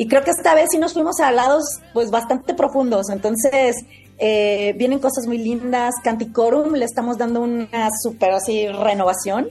Y 0.00 0.08
creo 0.08 0.24
que 0.24 0.30
esta 0.30 0.54
vez 0.54 0.68
sí 0.70 0.78
nos 0.78 0.94
fuimos 0.94 1.20
a 1.20 1.30
lados, 1.30 1.62
pues, 1.92 2.10
bastante 2.10 2.54
profundos. 2.54 3.10
Entonces, 3.10 3.76
eh, 4.18 4.74
vienen 4.78 4.98
cosas 4.98 5.26
muy 5.26 5.36
lindas. 5.36 5.92
Canticorum 6.02 6.72
le 6.72 6.86
estamos 6.86 7.18
dando 7.18 7.42
una 7.42 7.90
súper 8.02 8.30
así 8.30 8.66
renovación 8.68 9.50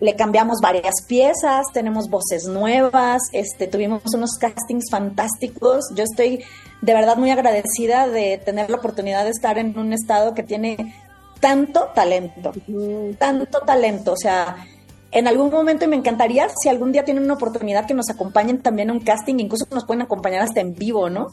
le 0.00 0.14
cambiamos 0.14 0.58
varias 0.60 0.94
piezas, 1.08 1.66
tenemos 1.72 2.08
voces 2.10 2.44
nuevas, 2.44 3.22
este, 3.32 3.66
tuvimos 3.66 4.02
unos 4.14 4.32
castings 4.38 4.90
fantásticos. 4.90 5.86
Yo 5.94 6.04
estoy 6.04 6.44
de 6.82 6.94
verdad 6.94 7.16
muy 7.16 7.30
agradecida 7.30 8.06
de 8.06 8.38
tener 8.44 8.68
la 8.68 8.76
oportunidad 8.76 9.24
de 9.24 9.30
estar 9.30 9.56
en 9.58 9.78
un 9.78 9.92
estado 9.92 10.34
que 10.34 10.42
tiene 10.42 10.94
tanto 11.40 11.88
talento, 11.94 12.52
tanto 13.18 13.60
talento. 13.60 14.12
O 14.12 14.16
sea, 14.16 14.66
en 15.12 15.28
algún 15.28 15.50
momento 15.50 15.84
y 15.84 15.88
me 15.88 15.96
encantaría 15.96 16.48
si 16.60 16.68
algún 16.68 16.92
día 16.92 17.04
tienen 17.04 17.24
una 17.24 17.34
oportunidad 17.34 17.86
que 17.86 17.94
nos 17.94 18.10
acompañen 18.10 18.60
también 18.60 18.90
a 18.90 18.92
un 18.92 19.00
casting, 19.00 19.36
incluso 19.38 19.66
nos 19.70 19.84
pueden 19.84 20.02
acompañar 20.02 20.42
hasta 20.42 20.60
en 20.60 20.74
vivo, 20.74 21.08
¿no? 21.08 21.28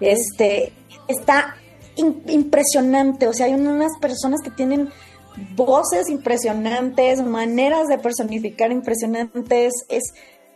Este, 0.00 0.72
está 1.08 1.56
impresionante, 1.96 3.26
o 3.26 3.32
sea, 3.32 3.46
hay 3.46 3.54
unas 3.54 3.92
personas 4.00 4.40
que 4.42 4.50
tienen 4.50 4.90
voces 5.54 6.08
impresionantes, 6.08 7.22
maneras 7.22 7.86
de 7.88 7.98
personificar 7.98 8.72
impresionantes. 8.72 9.72
Es, 9.88 10.02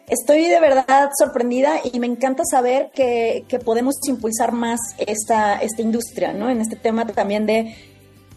estoy 0.09 0.47
de 0.47 0.61
verdad 0.61 1.11
sorprendida 1.19 1.81
y 1.93 1.99
me 2.00 2.07
encanta 2.07 2.43
saber 2.50 2.90
que, 2.95 3.45
podemos 3.64 3.95
impulsar 4.09 4.52
más 4.52 4.81
esta, 4.99 5.57
esta 5.61 5.83
industria, 5.83 6.33
¿no? 6.33 6.50
En 6.50 6.61
este 6.61 6.76
tema 6.76 7.07
también 7.07 7.47
de 7.47 7.75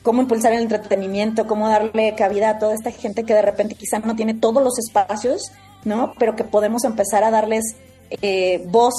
cómo 0.03 0.21
impulsar 0.21 0.53
el 0.53 0.61
entretenimiento, 0.61 1.47
cómo 1.47 1.69
darle 1.69 2.13
cabida 2.15 2.51
a 2.51 2.59
toda 2.59 2.75
esta 2.75 2.91
gente 2.91 3.23
que 3.23 3.33
de 3.33 3.41
repente 3.41 3.75
quizá 3.75 3.99
no 3.99 4.15
tiene 4.15 4.35
todos 4.35 4.61
los 4.61 4.77
espacios, 4.77 5.51
¿no? 5.85 6.13
Pero 6.19 6.35
que 6.35 6.43
podemos 6.43 6.83
empezar 6.83 7.23
a 7.23 7.31
darles 7.31 7.63
eh, 8.21 8.63
voz 8.67 8.93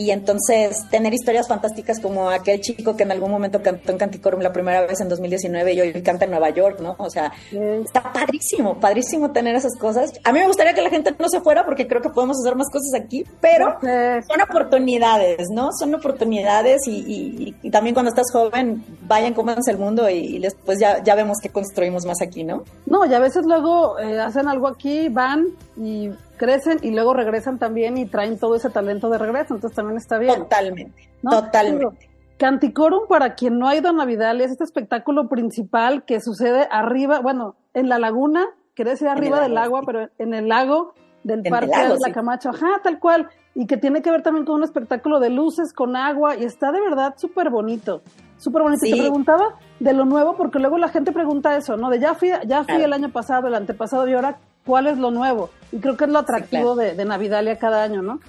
y 0.00 0.12
entonces 0.12 0.88
tener 0.88 1.12
historias 1.12 1.46
fantásticas 1.46 2.00
como 2.00 2.30
aquel 2.30 2.58
chico 2.62 2.96
que 2.96 3.02
en 3.02 3.12
algún 3.12 3.30
momento 3.30 3.62
cantó 3.62 3.92
en 3.92 3.98
Canticorum 3.98 4.40
la 4.40 4.50
primera 4.50 4.80
vez 4.86 4.98
en 5.02 5.10
2019 5.10 5.74
y 5.74 5.80
hoy 5.82 6.02
canta 6.02 6.24
en 6.24 6.30
Nueva 6.30 6.48
York, 6.48 6.80
¿no? 6.80 6.96
O 6.96 7.10
sea, 7.10 7.30
está 7.52 8.10
padrísimo, 8.10 8.80
padrísimo 8.80 9.30
tener 9.30 9.54
esas 9.56 9.76
cosas. 9.78 10.10
A 10.24 10.32
mí 10.32 10.38
me 10.38 10.46
gustaría 10.46 10.72
que 10.72 10.80
la 10.80 10.88
gente 10.88 11.14
no 11.18 11.28
se 11.28 11.42
fuera 11.42 11.66
porque 11.66 11.86
creo 11.86 12.00
que 12.00 12.08
podemos 12.08 12.38
hacer 12.40 12.56
más 12.56 12.68
cosas 12.70 12.98
aquí, 12.98 13.26
pero 13.42 13.76
son 13.82 14.40
oportunidades, 14.40 15.48
¿no? 15.52 15.68
Son 15.78 15.94
oportunidades 15.94 16.80
y, 16.86 17.54
también 17.70 17.92
cuando 17.92 18.08
estás 18.08 18.32
joven, 18.32 18.82
vayan, 19.02 19.34
cómanse 19.34 19.70
el 19.70 19.76
mundo 19.76 20.08
y, 20.08 20.38
después 20.38 20.78
ya, 20.80 21.04
ya 21.04 21.14
vemos 21.14 21.36
que 21.42 21.50
construimos 21.50 22.06
más 22.06 22.22
aquí, 22.22 22.42
¿no? 22.42 22.64
No, 22.86 23.04
y 23.04 23.12
a 23.12 23.18
veces 23.18 23.44
luego 23.44 23.98
eh, 23.98 24.18
hacen 24.18 24.48
algo 24.48 24.66
aquí, 24.66 25.10
van 25.10 25.48
y 25.76 26.08
crecen 26.40 26.78
y 26.80 26.90
luego 26.90 27.12
regresan 27.12 27.58
también 27.58 27.98
y 27.98 28.06
traen 28.06 28.38
todo 28.38 28.56
ese 28.56 28.70
talento 28.70 29.10
de 29.10 29.18
regreso, 29.18 29.54
entonces 29.54 29.76
también 29.76 29.98
está 29.98 30.16
bien. 30.16 30.36
Totalmente, 30.36 31.10
totalmente. 31.22 32.08
Canticorum, 32.38 33.06
para 33.06 33.34
quien 33.34 33.58
no 33.58 33.68
ha 33.68 33.76
ido 33.76 33.90
a 33.90 33.92
Navidad, 33.92 34.40
es 34.40 34.50
este 34.50 34.64
espectáculo 34.64 35.28
principal 35.28 36.06
que 36.06 36.18
sucede 36.20 36.66
arriba, 36.70 37.20
bueno, 37.20 37.56
en 37.74 37.90
la 37.90 37.98
laguna, 37.98 38.46
quiere 38.74 38.92
decir 38.92 39.08
arriba 39.08 39.42
del 39.42 39.58
agua, 39.58 39.82
pero 39.84 40.08
en 40.16 40.32
el 40.32 40.48
lago 40.48 40.94
del 41.24 41.42
Parque 41.42 41.76
de 41.76 41.98
la 41.98 42.14
Camacho, 42.14 42.48
ajá, 42.48 42.80
tal 42.82 42.98
cual, 42.98 43.28
y 43.54 43.66
que 43.66 43.76
tiene 43.76 44.00
que 44.00 44.10
ver 44.10 44.22
también 44.22 44.46
con 44.46 44.54
un 44.54 44.64
espectáculo 44.64 45.20
de 45.20 45.28
luces, 45.28 45.74
con 45.74 45.94
agua, 45.94 46.38
y 46.38 46.44
está 46.44 46.72
de 46.72 46.80
verdad 46.80 47.12
súper 47.18 47.50
bonito, 47.50 48.00
súper 48.38 48.62
bonito. 48.62 48.86
Te 48.86 48.96
preguntaba 48.96 49.58
de 49.78 49.92
lo 49.92 50.06
nuevo, 50.06 50.38
porque 50.38 50.58
luego 50.58 50.78
la 50.78 50.88
gente 50.88 51.12
pregunta 51.12 51.54
eso, 51.58 51.76
¿no? 51.76 51.90
De 51.90 52.00
ya 52.00 52.14
fui, 52.14 52.30
ya 52.46 52.64
fui 52.64 52.82
el 52.82 52.94
año 52.94 53.10
pasado, 53.10 53.48
el 53.48 53.54
antepasado, 53.54 54.08
y 54.08 54.14
ahora, 54.14 54.38
¿cuál 54.64 54.86
es 54.86 54.98
lo 54.98 55.10
nuevo? 55.10 55.50
Y 55.72 55.78
creo 55.78 55.96
que 55.96 56.04
es 56.04 56.10
lo 56.10 56.18
atractivo 56.18 56.74
de, 56.74 56.94
de 56.94 57.04
Navidalia 57.04 57.58
cada 57.58 57.82
año, 57.82 58.02
¿no? 58.02 58.20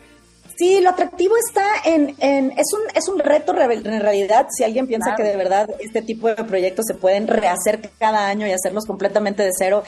Sí, 0.62 0.80
lo 0.80 0.92
atractivo 0.92 1.36
está 1.38 1.64
en, 1.86 2.10
es, 2.20 2.74
un, 2.74 2.82
es 2.94 3.08
un 3.08 3.18
reto 3.18 3.60
en 3.60 4.00
realidad, 4.00 4.46
si 4.52 4.64
alguien 4.64 4.86
piensa 4.86 5.16
que 5.16 5.24
de 5.24 5.36
verdad 5.36 5.68
este 5.80 6.04
tipo 6.04 6.28
de 6.28 6.36
proyectos 6.36 6.86
se 6.86 6.94
pueden 6.94 7.28
rehacer 7.28 7.90
cada 7.98 8.28
año 8.28 8.46
y 8.46 8.52
hacerlos 8.52 8.86
completamente 8.86 9.42
de 9.42 9.50
cero, 9.58 9.84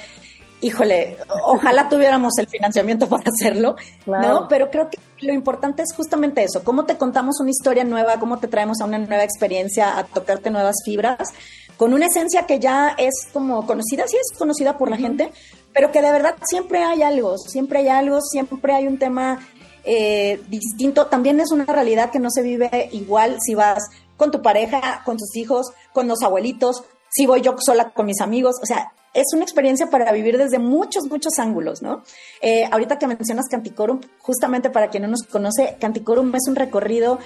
híjole, 0.62 1.18
ojalá 1.46 1.90
tuviéramos 1.92 2.38
el 2.40 2.48
financiamiento 2.48 3.08
para 3.08 3.24
hacerlo, 3.30 3.76
¿no? 4.08 4.48
Pero 4.48 4.72
creo 4.72 4.90
que 4.90 4.98
lo 5.20 5.34
importante 5.34 5.84
es 5.84 5.94
justamente 5.96 6.44
eso, 6.44 6.64
cómo 6.64 6.86
te 6.86 6.98
contamos 6.98 7.40
una 7.40 7.52
historia 7.52 7.84
nueva, 7.84 8.20
cómo 8.20 8.40
te 8.40 8.48
traemos 8.48 8.82
a 8.82 8.86
una 8.86 8.98
nueva 8.98 9.24
experiencia, 9.24 9.98
a 9.98 10.06
tocarte 10.06 10.50
nuevas 10.50 10.78
fibras, 10.84 11.30
con 11.78 11.94
una 11.94 12.08
esencia 12.08 12.46
que 12.46 12.60
ya 12.60 12.96
es 12.98 13.28
como 13.32 13.66
conocida, 13.66 14.08
sí 14.08 14.18
es 14.18 14.38
conocida 14.38 14.78
por 14.78 14.90
la 14.90 14.98
gente, 14.98 15.32
pero 15.74 15.92
que 15.92 16.02
de 16.02 16.12
verdad 16.12 16.36
siempre 16.48 16.84
hay 16.84 17.02
algo, 17.02 17.38
siempre 17.38 17.80
hay 17.80 17.90
algo, 17.90 18.22
siempre 18.22 18.74
hay 18.74 18.88
un 18.88 19.00
tema 19.00 19.40
eh, 19.84 20.42
distinto. 20.50 21.08
También 21.08 21.40
es 21.40 21.52
una 21.52 21.66
realidad 21.66 22.12
que 22.12 22.20
no 22.20 22.30
se 22.30 22.42
vive 22.42 22.90
igual 22.92 23.38
si 23.42 23.56
vas 23.56 23.84
con 24.18 24.32
tu 24.32 24.42
pareja, 24.42 25.02
con 25.04 25.18
tus 25.18 25.36
hijos, 25.36 25.74
con 25.92 26.08
los 26.08 26.22
abuelitos, 26.22 26.84
si 27.10 27.26
voy 27.26 27.42
yo 27.42 27.56
sola 27.60 27.92
con 27.92 28.06
mis 28.06 28.22
amigos, 28.22 28.56
o 28.62 28.66
sea, 28.66 28.92
es 29.14 29.28
una 29.34 29.44
experiencia 29.44 29.90
para 29.90 30.12
vivir 30.12 30.38
desde 30.38 30.58
muchos, 30.58 31.06
muchos 31.06 31.38
ángulos, 31.38 31.84
¿no? 31.84 32.04
Eh, 32.42 32.68
ahorita 32.72 32.98
que 32.98 33.06
mencionas 33.06 33.48
Canticorum, 33.50 34.02
justamente 34.18 34.72
para 34.72 34.90
quien 34.90 35.04
no 35.04 35.10
nos 35.10 35.24
conoce, 35.24 35.78
Canticorum 35.80 36.34
es 36.34 36.48
un 36.48 36.56
recorrido 36.56 37.20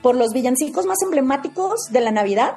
por 0.00 0.14
los 0.14 0.32
villancicos 0.32 0.86
más 0.86 1.02
emblemáticos 1.02 1.90
de 1.90 2.00
la 2.00 2.10
Navidad. 2.10 2.56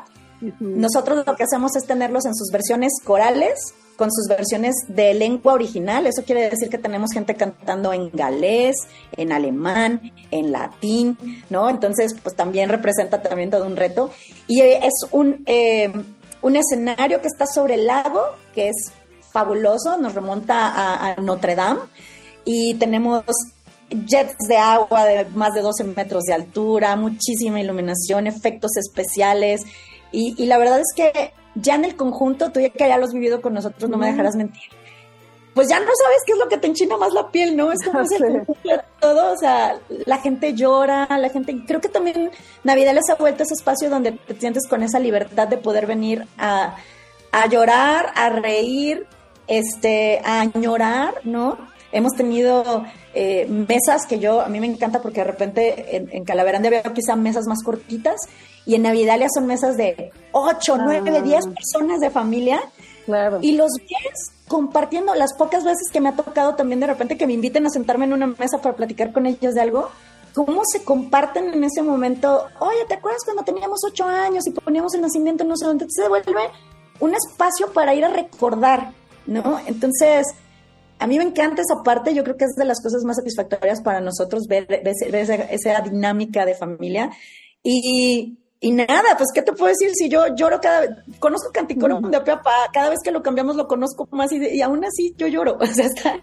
Nosotros 0.60 1.24
lo 1.26 1.36
que 1.36 1.44
hacemos 1.44 1.76
es 1.76 1.86
tenerlos 1.86 2.26
en 2.26 2.36
sus 2.36 2.50
versiones 2.52 2.94
corales, 3.04 3.74
con 3.98 4.10
sus 4.12 4.28
versiones 4.28 4.76
de 4.88 5.14
lengua 5.14 5.54
original. 5.54 6.08
Eso 6.08 6.24
quiere 6.24 6.50
decir 6.50 6.70
que 6.70 6.78
tenemos 6.78 7.12
gente 7.12 7.36
cantando 7.36 7.92
en 7.92 8.10
galés, 8.12 8.76
en 9.18 9.34
alemán, 9.34 10.14
en 10.32 10.54
latín, 10.54 11.18
¿no? 11.50 11.70
Entonces, 11.70 12.16
pues 12.24 12.36
también 12.36 12.70
representa 12.70 13.22
también 13.22 13.50
todo 13.50 13.66
un 13.66 13.76
reto. 13.76 14.10
Y 14.48 14.62
eh, 14.62 14.80
es 14.84 14.94
un, 15.12 15.44
eh, 15.46 15.92
un 16.42 16.56
escenario 16.56 17.22
que 17.22 17.28
está 17.28 17.46
sobre 17.46 17.74
el 17.74 17.88
lago, 17.88 18.22
que 18.56 18.70
es 18.70 18.94
fabuloso, 19.32 19.98
nos 19.98 20.16
remonta 20.16 20.72
a, 21.12 21.16
Notre 21.22 21.56
Dame. 21.56 21.82
Y 22.46 22.76
tenemos 22.76 23.24
jets 23.90 24.48
de 24.48 24.58
agua 24.58 25.06
de 25.06 25.26
más 25.36 25.54
de 25.54 25.62
12 25.62 25.84
metros 25.84 26.24
de 26.24 26.34
altura, 26.34 26.96
muchísima 26.96 27.60
iluminación, 27.60 28.28
efectos 28.28 28.78
especiales. 28.78 29.62
Y, 30.12 30.36
y 30.42 30.46
la 30.48 30.58
verdad 30.58 30.80
es 30.80 30.94
que 30.96 31.34
ya 31.56 31.76
en 31.76 31.86
el 31.86 31.96
conjunto, 31.96 32.52
tú 32.52 32.60
ya 32.60 32.70
que 32.70 32.88
ya 32.88 32.98
lo 32.98 33.06
has 33.06 33.14
vivido 33.14 33.42
con 33.42 33.54
nosotros, 33.54 33.90
no 33.90 33.98
me 33.98 34.08
dejarás 34.08 34.36
mentir. 34.36 34.64
Pues 35.54 35.68
ya 35.68 35.80
no 35.80 35.86
sabes 35.86 36.20
qué 36.26 36.34
es 36.34 36.38
lo 36.38 36.48
que 36.48 36.58
te 36.58 36.68
enchina 36.68 36.96
más 36.96 37.12
la 37.12 37.32
piel, 37.32 37.58
¿no? 37.58 37.72
Es 37.72 37.80
como 37.84 38.00
ese 38.02 38.18
conjunto 38.18 38.70
de 38.70 38.82
todo, 39.00 39.34
o 39.34 39.38
sea, 39.38 39.80
la 40.06 40.20
gente 40.20 40.54
llora, 40.54 41.08
la 41.18 41.30
gente, 41.30 41.64
creo 41.68 41.82
que 41.82 41.90
también 41.90 42.32
Navidad 42.64 42.94
les 42.94 43.10
ha 43.10 43.16
vuelto 43.16 43.44
ese 43.44 43.56
espacio 43.56 43.90
donde 43.90 44.14
te 44.14 44.40
sientes 44.40 44.68
con 44.68 44.84
esa 44.84 45.00
libertad 45.00 45.48
de 45.48 45.58
poder 45.58 45.86
venir 45.86 46.26
a, 46.38 46.78
a 47.32 47.48
llorar, 47.48 48.12
a 48.16 48.30
reír, 48.30 49.06
este, 49.48 50.22
a 50.24 50.42
añorar, 50.42 51.16
¿no? 51.24 51.58
Hemos 51.92 52.14
tenido 52.14 52.86
eh, 53.14 53.48
mesas 53.48 54.06
que 54.08 54.20
yo, 54.20 54.42
a 54.42 54.48
mí 54.48 54.60
me 54.60 54.68
encanta 54.68 55.02
porque 55.02 55.22
de 55.22 55.26
repente 55.26 55.96
en, 55.96 56.10
en 56.12 56.24
Calaverán 56.24 56.62
veo 56.62 56.82
quizá 56.94 57.16
mesas 57.16 57.46
más 57.48 57.64
cortitas 57.64 58.18
y 58.66 58.76
en 58.76 58.84
Navidalia 58.84 59.28
son 59.34 59.48
mesas 59.48 59.78
de 59.78 60.12
8, 60.32 60.78
9, 60.78 61.22
10 61.22 61.48
personas 61.48 62.00
de 62.00 62.10
familia. 62.10 62.62
Claro. 63.06 63.40
Y 63.42 63.54
los 63.54 63.72
10 63.74 63.90
compartiendo 64.48 65.16
las 65.16 65.34
pocas 65.34 65.64
veces 65.64 65.90
que 65.94 66.02
me 66.02 66.10
ha 66.10 66.16
tocado 66.16 66.56
también 66.56 66.80
de 66.80 66.88
repente 66.88 67.18
que 67.18 67.28
me 67.28 67.34
inviten 67.34 67.66
a 67.66 67.70
sentarme 67.70 68.06
en 68.06 68.14
una 68.14 68.28
mesa 68.28 68.60
para 68.62 68.76
platicar 68.76 69.14
con 69.14 69.26
ellos 69.26 69.54
de 69.54 69.62
algo, 69.62 69.90
cómo 70.34 70.62
se 70.66 70.84
comparten 70.84 71.54
en 71.54 71.64
ese 71.64 71.82
momento, 71.82 72.46
oye, 72.60 72.86
¿te 72.88 72.96
acuerdas 72.96 73.24
cuando 73.24 73.44
teníamos 73.44 73.80
8 73.86 74.06
años 74.06 74.46
y 74.48 74.52
poníamos 74.52 74.94
el 74.96 75.02
nacimiento 75.02 75.44
en 75.44 75.50
no 75.50 75.56
sé 75.56 75.66
dónde? 75.66 75.86
Se 75.90 76.08
vuelve 76.08 76.50
un 77.00 77.14
espacio 77.14 77.72
para 77.72 77.94
ir 77.94 78.04
a 78.04 78.10
recordar, 78.10 78.92
¿no? 79.26 79.60
Entonces, 79.66 80.28
a 81.00 81.08
mí 81.08 81.18
me 81.18 81.24
encanta 81.24 81.62
esa 81.62 81.82
parte, 81.84 82.14
yo 82.14 82.24
creo 82.24 82.38
que 82.38 82.46
es 82.46 82.56
de 82.56 82.66
las 82.66 82.82
cosas 82.82 83.04
más 83.04 83.18
satisfactorias 83.18 83.82
para 83.82 84.02
nosotros 84.02 84.44
ver, 84.48 84.68
esa, 84.70 85.36
esa 85.36 85.82
dinámica 85.82 86.46
de 86.46 86.56
familia. 86.56 87.10
Y 87.64 88.38
y 88.62 88.72
nada, 88.72 89.16
pues, 89.18 89.30
¿qué 89.34 89.42
te 89.42 89.54
puedo 89.54 89.68
decir? 89.68 89.92
Si 89.94 90.10
yo 90.10 90.36
lloro 90.36 90.60
cada 90.60 90.82
vez, 90.82 90.90
conozco 91.20 91.52
Canticoro 91.54 92.02
de 92.02 92.20
Peapa, 92.20 92.52
cada 92.74 92.90
vez 92.90 93.00
que 93.02 93.12
lo 93.12 93.24
cambiamos 93.24 93.56
lo 93.56 93.68
conozco 93.68 94.06
más 94.12 94.34
y, 94.34 94.46
y 94.46 94.62
aún 94.62 94.84
así 94.84 95.14
yo 95.18 95.28
lloro. 95.28 95.58
O 95.62 95.66
sea, 95.66 95.86
está, 95.86 96.20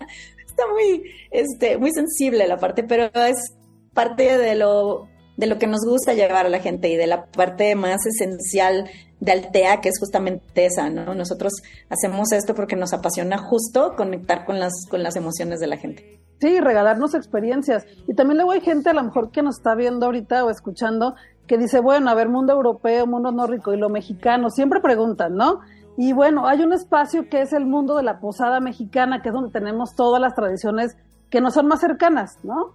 está 0.47 0.67
muy, 0.71 1.03
este, 1.31 1.79
muy 1.79 1.93
sensible 1.93 2.47
la 2.47 2.59
parte, 2.59 2.85
pero 2.85 3.05
es 3.15 3.55
parte 3.95 4.37
de 4.37 4.55
lo, 4.55 5.09
de 5.37 5.47
lo 5.47 5.59
que 5.59 5.67
nos 5.67 5.81
gusta 5.85 6.15
llevar 6.15 6.47
a 6.47 6.49
la 6.49 6.61
gente 6.61 6.89
y 6.89 6.97
de 6.97 7.07
la 7.07 7.27
parte 7.27 7.75
más 7.75 8.07
esencial 8.07 8.89
de 9.21 9.33
Altea, 9.33 9.81
que 9.81 9.89
es 9.89 9.99
justamente 9.99 10.67
esa, 10.67 10.89
¿no? 10.91 11.15
Nosotros 11.15 11.53
hacemos 11.89 12.33
esto 12.33 12.55
porque 12.55 12.77
nos 12.77 12.93
apasiona 12.93 13.39
justo 13.39 13.95
conectar 13.97 14.45
con 14.45 14.59
las, 14.59 14.73
con 14.89 15.03
las 15.03 15.17
emociones 15.17 15.61
de 15.61 15.67
la 15.67 15.77
gente. 15.77 16.21
Sí, 16.41 16.61
regalarnos 16.61 17.15
experiencias. 17.15 17.87
Y 18.07 18.15
también 18.15 18.37
luego 18.37 18.53
hay 18.53 18.61
gente 18.61 18.91
a 18.91 18.93
lo 18.93 19.03
mejor 19.03 19.31
que 19.31 19.43
nos 19.43 19.57
está 19.57 19.75
viendo 19.75 20.07
ahorita 20.07 20.45
o 20.45 20.51
escuchando 20.51 21.15
que 21.47 21.57
dice, 21.57 21.81
bueno, 21.81 22.11
a 22.11 22.15
ver, 22.15 22.29
mundo 22.29 22.53
europeo, 22.53 23.07
mundo 23.07 23.33
nórdico 23.33 23.73
y 23.73 23.79
lo 23.79 23.89
mexicano, 23.89 24.51
siempre 24.51 24.81
preguntan, 24.81 25.35
¿no? 25.35 25.61
Y 25.97 26.13
bueno, 26.13 26.47
hay 26.47 26.63
un 26.63 26.73
espacio 26.73 27.29
que 27.31 27.41
es 27.41 27.53
el 27.53 27.65
mundo 27.65 27.97
de 27.97 28.03
la 28.03 28.21
posada 28.21 28.61
mexicana, 28.61 29.23
que 29.23 29.31
es 29.31 29.35
donde 29.35 29.51
tenemos 29.51 29.95
todas 29.95 30.21
las 30.21 30.35
tradiciones 30.35 30.97
que 31.31 31.41
nos 31.41 31.55
son 31.55 31.69
más 31.69 31.81
cercanas, 31.81 32.39
¿no? 32.43 32.75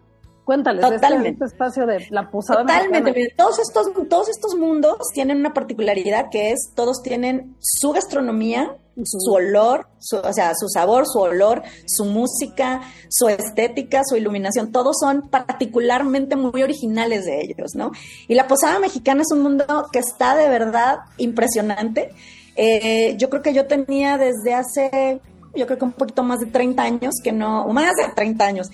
Cuéntales 0.51 0.83
este, 0.83 0.95
Totalmente. 0.95 1.45
Este, 1.45 1.45
espacio 1.45 1.85
de 1.85 2.07
la 2.09 2.29
posada. 2.29 2.59
Totalmente. 2.63 3.33
Todos 3.37 3.57
estos, 3.59 3.87
todos 4.09 4.27
estos 4.27 4.55
mundos 4.55 4.97
tienen 5.13 5.37
una 5.37 5.53
particularidad 5.53 6.25
que 6.29 6.51
es, 6.51 6.73
todos 6.75 7.01
tienen 7.01 7.55
su 7.61 7.93
gastronomía, 7.93 8.75
su 9.01 9.31
olor, 9.31 9.87
su, 9.99 10.17
o 10.17 10.33
sea, 10.33 10.51
su 10.59 10.67
sabor, 10.67 11.05
su 11.07 11.19
olor, 11.19 11.63
su 11.85 12.03
música, 12.03 12.81
su 13.09 13.29
estética, 13.29 14.01
su 14.03 14.17
iluminación, 14.17 14.73
todos 14.73 14.97
son 14.99 15.29
particularmente 15.29 16.35
muy 16.35 16.61
originales 16.61 17.23
de 17.23 17.43
ellos, 17.43 17.71
¿no? 17.75 17.93
Y 18.27 18.35
la 18.35 18.49
posada 18.49 18.77
mexicana 18.79 19.21
es 19.21 19.31
un 19.31 19.43
mundo 19.43 19.87
que 19.93 19.99
está 19.99 20.35
de 20.35 20.49
verdad 20.49 20.97
impresionante. 21.15 22.09
Eh, 22.57 23.15
yo 23.17 23.29
creo 23.29 23.41
que 23.41 23.53
yo 23.53 23.67
tenía 23.67 24.17
desde 24.17 24.53
hace, 24.53 25.21
yo 25.55 25.65
creo 25.65 25.79
que 25.79 25.85
un 25.85 25.93
poquito 25.93 26.23
más 26.23 26.41
de 26.41 26.47
30 26.47 26.83
años, 26.83 27.15
que 27.23 27.31
no, 27.31 27.65
más 27.69 27.95
de 27.95 28.13
30 28.13 28.45
años, 28.45 28.69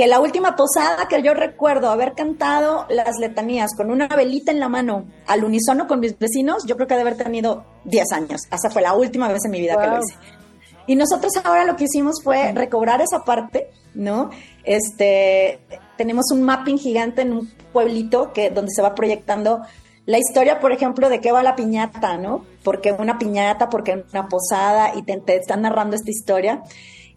que 0.00 0.06
la 0.06 0.18
última 0.18 0.56
posada 0.56 1.08
que 1.08 1.20
yo 1.20 1.34
recuerdo 1.34 1.90
haber 1.90 2.14
cantado 2.14 2.86
las 2.88 3.18
letanías 3.18 3.74
con 3.76 3.90
una 3.90 4.08
velita 4.08 4.50
en 4.50 4.58
la 4.58 4.70
mano 4.70 5.04
al 5.26 5.44
unísono 5.44 5.86
con 5.86 6.00
mis 6.00 6.18
vecinos, 6.18 6.64
yo 6.66 6.76
creo 6.76 6.88
que 6.88 6.94
de 6.94 7.02
haber 7.02 7.18
tenido 7.18 7.66
10 7.84 8.12
años. 8.12 8.40
Esa 8.50 8.70
fue 8.70 8.80
la 8.80 8.94
última 8.94 9.28
vez 9.28 9.44
en 9.44 9.50
mi 9.50 9.60
vida 9.60 9.78
que 9.78 9.86
lo 9.86 9.98
hice. 9.98 10.16
Y 10.86 10.96
nosotros 10.96 11.32
ahora 11.44 11.66
lo 11.66 11.76
que 11.76 11.84
hicimos 11.84 12.22
fue 12.24 12.52
recobrar 12.52 13.02
esa 13.02 13.26
parte, 13.26 13.68
¿no? 13.92 14.30
Este, 14.64 15.60
tenemos 15.98 16.30
un 16.32 16.44
mapping 16.44 16.78
gigante 16.78 17.20
en 17.20 17.34
un 17.34 17.52
pueblito 17.70 18.32
que, 18.32 18.48
donde 18.48 18.72
se 18.74 18.80
va 18.80 18.94
proyectando 18.94 19.60
la 20.06 20.16
historia, 20.16 20.60
por 20.60 20.72
ejemplo, 20.72 21.10
de 21.10 21.20
qué 21.20 21.30
va 21.30 21.42
la 21.42 21.56
piñata, 21.56 22.16
¿no? 22.16 22.46
Porque 22.64 22.92
una 22.92 23.18
piñata, 23.18 23.68
porque 23.68 24.02
una 24.10 24.28
posada, 24.28 24.94
y 24.96 25.02
te, 25.02 25.18
te 25.18 25.36
están 25.36 25.60
narrando 25.60 25.94
esta 25.94 26.10
historia. 26.10 26.62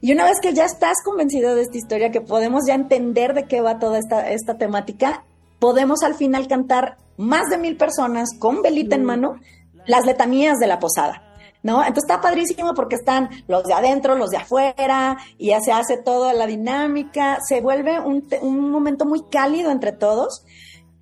Y 0.03 0.12
una 0.12 0.25
vez 0.25 0.41
que 0.41 0.53
ya 0.53 0.65
estás 0.65 0.98
convencido 1.01 1.55
de 1.55 1.62
esta 1.62 1.77
historia, 1.77 2.12
que 2.12 2.19
podemos 2.19 2.63
ya 2.67 2.74
entender 2.74 3.33
de 3.33 3.45
qué 3.45 3.62
va 3.62 3.79
toda 3.79 4.00
esta, 4.00 4.31
esta 4.31 4.57
temática, 4.57 5.24
podemos 5.60 6.03
al 6.03 6.15
final 6.15 6.50
cantar 6.50 6.98
más 7.15 7.50
de 7.50 7.57
mil 7.57 7.77
personas 7.77 8.27
con 8.38 8.62
velita 8.62 8.98
en 8.98 9.03
mm. 9.03 9.05
mano 9.05 9.39
las 9.86 10.05
letanías 10.05 10.60
de 10.60 10.67
la 10.67 10.79
posada. 10.79 11.24
¿No? 11.63 11.79
Entonces 11.86 12.03
está 12.10 12.19
padrísimo 12.19 12.74
porque 12.74 12.95
están 12.95 13.29
los 13.48 13.63
de 13.63 13.74
adentro, 13.74 14.17
los 14.17 14.29
de 14.29 14.36
afuera, 14.36 15.15
y 15.38 15.51
ya 15.51 15.62
se 15.62 15.72
hace 15.72 15.95
toda 15.95 16.33
la 16.33 16.48
dinámica, 16.48 17.38
se 17.48 17.62
vuelve 17.62 18.01
un, 18.01 18.27
un 18.41 18.72
momento 18.72 19.05
muy 19.05 19.24
cálido 19.31 19.72
entre 19.72 19.93
todos 19.93 20.43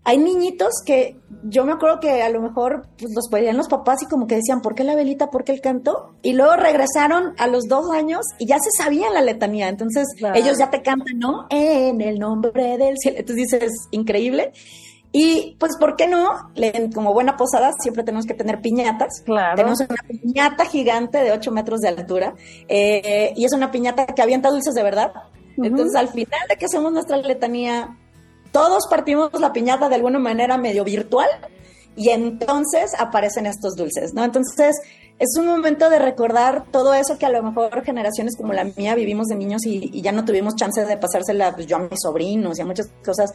hay 0.04 0.18
niñitos 0.18 0.74
que 0.86 1.18
yo 1.44 1.64
me 1.64 1.74
acuerdo 1.74 2.00
que 2.00 2.24
a 2.24 2.30
lo 2.30 2.42
mejor 2.42 2.88
pues, 2.98 3.14
los 3.14 3.28
pedían 3.30 3.58
los 3.58 3.68
papás 3.68 4.02
y 4.02 4.08
como 4.08 4.26
que 4.26 4.36
decían, 4.36 4.62
¿por 4.62 4.74
qué 4.74 4.84
la 4.84 4.96
velita? 4.96 5.30
¿Por 5.30 5.44
qué 5.44 5.52
el 5.52 5.62
canto? 5.62 6.16
Y 6.24 6.34
luego 6.34 6.56
regresaron 6.56 7.34
a 7.38 7.48
los 7.48 7.66
dos 7.68 7.92
años 7.92 8.26
y 8.40 8.48
ya 8.48 8.58
se 8.58 8.70
sabían 8.76 9.14
la 9.14 9.22
letanía. 9.22 9.70
Entonces 9.70 10.08
ellos 10.34 10.58
ya 10.58 10.70
te 10.70 10.82
cantan, 10.82 11.20
¿no? 11.20 11.46
En 11.50 12.02
el 12.02 12.18
nombre 12.18 12.78
del 12.78 12.98
cielo. 12.98 13.20
Entonces 13.20 13.50
dices, 13.52 13.72
increíble. 13.92 14.54
Y 15.12 15.58
pues, 15.60 15.78
¿por 15.78 15.96
qué 15.96 16.08
no? 16.08 16.52
Como 16.96 17.14
buena 17.14 17.36
posada, 17.38 17.72
siempre 17.80 18.04
tenemos 18.04 18.26
que 18.26 18.34
tener 18.34 18.62
piñatas. 18.62 19.22
Claro. 19.26 19.56
Tenemos 19.56 19.80
una 19.82 20.02
piñata 20.08 20.66
gigante 20.66 21.20
de 21.20 21.32
8 21.32 21.52
metros 21.52 21.80
de 21.82 21.90
altura. 21.90 22.34
Eh, 22.68 23.34
y 23.36 23.46
es 23.46 23.54
una 23.54 23.72
piñata 23.72 24.06
que 24.08 24.22
avienta 24.22 24.50
dulces 24.50 24.74
de 24.74 24.84
verdad. 24.84 25.12
Entonces, 25.58 25.96
al 25.96 26.08
final 26.08 26.40
de 26.50 26.56
que 26.56 26.66
hacemos 26.66 26.92
nuestra 26.92 27.18
letanía, 27.18 27.98
todos 28.52 28.88
partimos 28.90 29.32
la 29.40 29.54
piñata 29.54 29.90
de 29.90 29.96
alguna 29.96 30.20
manera 30.20 30.58
medio 30.58 30.84
virtual 30.84 31.30
y 31.96 32.10
entonces 32.10 32.94
aparecen 32.98 33.46
estos 33.46 33.76
dulces, 33.76 34.14
¿no? 34.14 34.24
Entonces 34.24 34.76
es 35.20 35.38
un 35.38 35.46
momento 35.46 35.90
de 35.90 36.00
recordar 36.00 36.66
todo 36.72 36.94
eso 36.94 37.18
que 37.18 37.26
a 37.26 37.30
lo 37.30 37.44
mejor 37.44 37.84
generaciones 37.84 38.36
como 38.36 38.54
la 38.54 38.64
mía 38.64 38.96
vivimos 38.96 39.28
de 39.28 39.36
niños 39.36 39.66
y, 39.66 40.02
ya 40.02 40.12
no 40.12 40.26
tuvimos 40.26 40.56
chance 40.56 40.84
de 40.84 40.98
pasársela 40.98 41.54
pues, 41.54 41.68
yo 41.68 41.76
a 41.78 41.80
mis 41.80 42.00
sobrinos 42.02 42.58
y 42.58 42.62
a 42.62 42.66
muchas 42.66 42.90
cosas, 43.06 43.32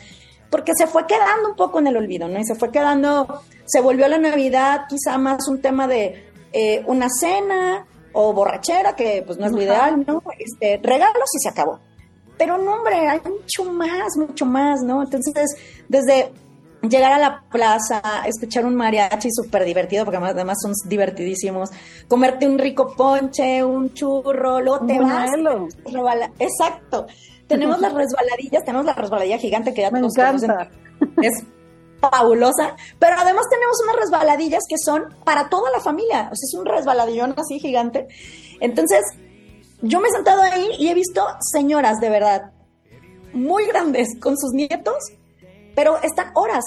porque 0.51 0.73
se 0.77 0.87
fue 0.87 1.07
quedando 1.07 1.51
un 1.51 1.57
poco 1.57 1.79
en 1.79 1.87
el 1.87 1.97
olvido, 1.97 2.29
¿no? 2.29 2.41
Y 2.41 2.45
se 2.45 2.55
fue 2.55 2.71
quedando, 2.71 3.43
se 3.67 3.81
volvió 3.81 4.09
la 4.09 4.19
Navidad 4.19 4.87
quizá 4.89 5.19
más 5.19 5.47
un 5.49 5.61
tema 5.61 5.87
de 5.87 6.29
eh, 6.53 6.83
una 6.87 7.09
cena 7.09 7.87
o 8.13 8.33
borrachera, 8.33 8.97
que 8.97 9.23
pues 9.25 9.39
no 9.39 9.47
es 9.47 9.53
lo 9.53 9.63
ideal, 9.63 10.05
¿no? 10.07 10.23
Este, 10.39 10.81
regalos 10.83 11.29
y 11.35 11.39
se 11.39 11.51
acabó. 11.51 11.81
Pero 12.39 12.59
no, 12.59 12.75
hombre, 12.75 13.09
hay 13.09 13.21
mucho 13.21 13.65
más, 13.65 14.17
mucho 14.17 14.45
más, 14.45 14.83
¿no? 14.83 15.03
Entonces, 15.03 15.57
desde 15.89 16.33
llegar 16.83 17.13
a 17.13 17.19
la 17.19 17.43
plaza, 17.51 18.01
escuchar 18.27 18.65
un 18.65 18.75
mariachi 18.75 19.29
súper 19.33 19.65
divertido, 19.65 20.05
porque 20.05 20.19
además 20.19 20.59
son 20.63 20.73
divertidísimos, 20.85 21.71
comerte 22.09 22.47
un 22.47 22.59
rico 22.59 22.95
ponche, 22.97 23.65
un 23.65 23.93
churro, 23.95 24.61
luego 24.61 24.87
te 24.87 24.99
vas. 25.01 25.31
Exacto. 26.39 27.07
Tenemos 27.47 27.81
las 27.81 27.93
resbaladillas, 27.93 28.65
tenemos 28.65 28.87
la 28.87 28.95
resbaladilla 28.95 29.39
gigante 29.39 29.73
que 29.73 29.83
ya 29.83 29.91
Me 29.91 30.01
encanta. 30.01 30.69
Es 31.23 31.45
fabulosa, 32.01 32.77
pero 32.99 33.17
además 33.19 33.45
tenemos 33.51 33.77
unas 33.85 33.97
resbaladillas 33.97 34.63
que 34.69 34.77
son 34.79 35.15
para 35.25 35.49
toda 35.49 35.71
la 35.71 35.81
familia, 35.81 36.29
o 36.31 36.35
sea, 36.37 36.45
es 36.45 36.55
un 36.55 36.67
resbaladillón 36.67 37.35
así 37.37 37.59
gigante. 37.59 38.09
Entonces, 38.61 39.01
yo 39.87 40.01
me 40.01 40.09
he 40.09 40.13
sentado 40.13 40.43
ahí 40.43 40.71
y 40.79 40.89
he 40.89 40.95
visto 40.95 41.27
señoras 41.53 42.01
de 42.01 42.11
verdad 42.11 42.53
muy 43.33 43.67
grandes 43.67 44.09
con 44.21 44.37
sus 44.37 44.53
nietos, 44.53 44.97
pero 45.75 46.01
están 46.03 46.31
horas 46.35 46.65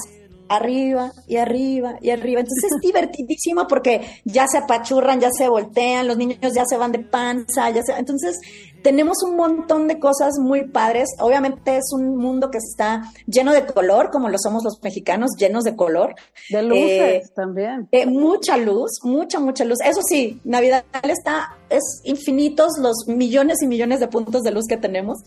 arriba 0.50 1.12
y 1.28 1.38
arriba 1.38 1.98
y 2.02 2.10
arriba. 2.10 2.42
Entonces 2.42 2.72
es 2.72 2.82
divertidísimo 2.82 3.68
porque 3.68 4.22
ya 4.26 4.48
se 4.48 4.58
apachurran, 4.58 5.20
ya 5.20 5.30
se 5.32 5.48
voltean, 5.48 6.08
los 6.08 6.18
niños 6.18 6.54
ya 6.54 6.66
se 6.66 6.78
van 6.78 6.92
de 6.92 7.00
panza, 7.00 7.70
ya 7.70 7.84
se... 7.84 7.94
Entonces 7.94 8.38
tenemos 8.82 9.18
un 9.24 9.36
montón 9.36 9.88
de 9.88 10.00
cosas 10.00 10.40
muy 10.40 10.68
padres. 10.68 11.10
Obviamente 11.20 11.78
es 11.78 11.92
un 11.94 12.18
mundo 12.18 12.50
que 12.52 12.58
está 12.58 13.04
lleno 13.26 13.54
de 13.54 13.66
color, 13.66 14.10
como 14.12 14.30
lo 14.30 14.38
somos 14.38 14.64
los 14.64 14.82
mexicanos, 14.82 15.32
llenos 15.38 15.64
de 15.64 15.76
color. 15.76 16.16
De 16.50 16.64
luces 16.64 16.80
eh, 16.80 17.24
también. 17.36 17.88
Eh, 17.92 18.06
mucha 18.06 18.58
luz, 18.58 19.00
mucha, 19.04 19.40
mucha 19.40 19.66
luz. 19.66 19.80
Eso 19.84 20.02
sí, 20.08 20.40
Navidad 20.44 20.84
está, 21.04 21.58
es 21.70 22.02
infinitos 22.04 22.74
los 22.82 23.08
millones 23.08 23.62
y 23.62 23.68
millones 23.68 24.00
de 24.00 24.08
puntos 24.08 24.44
de 24.44 24.52
luz 24.52 24.66
que 24.68 24.78
tenemos. 24.78 25.20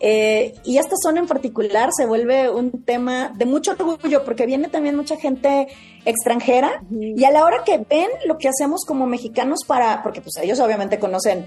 Eh, 0.00 0.54
y 0.64 0.78
esta 0.78 0.96
zona 1.02 1.20
en 1.20 1.26
particular 1.26 1.90
se 1.96 2.06
vuelve 2.06 2.50
un 2.50 2.84
tema 2.84 3.32
de 3.36 3.46
mucho 3.46 3.72
orgullo 3.72 4.24
porque 4.24 4.46
viene 4.46 4.68
también 4.68 4.96
mucha 4.96 5.16
gente 5.16 5.68
extranjera 6.04 6.82
y 6.90 7.24
a 7.24 7.30
la 7.30 7.44
hora 7.44 7.64
que 7.64 7.78
ven 7.78 8.08
lo 8.26 8.38
que 8.38 8.48
hacemos 8.48 8.84
como 8.86 9.06
mexicanos 9.06 9.60
para, 9.66 10.02
porque 10.02 10.20
pues 10.20 10.36
ellos 10.40 10.60
obviamente 10.60 10.98
conocen 10.98 11.46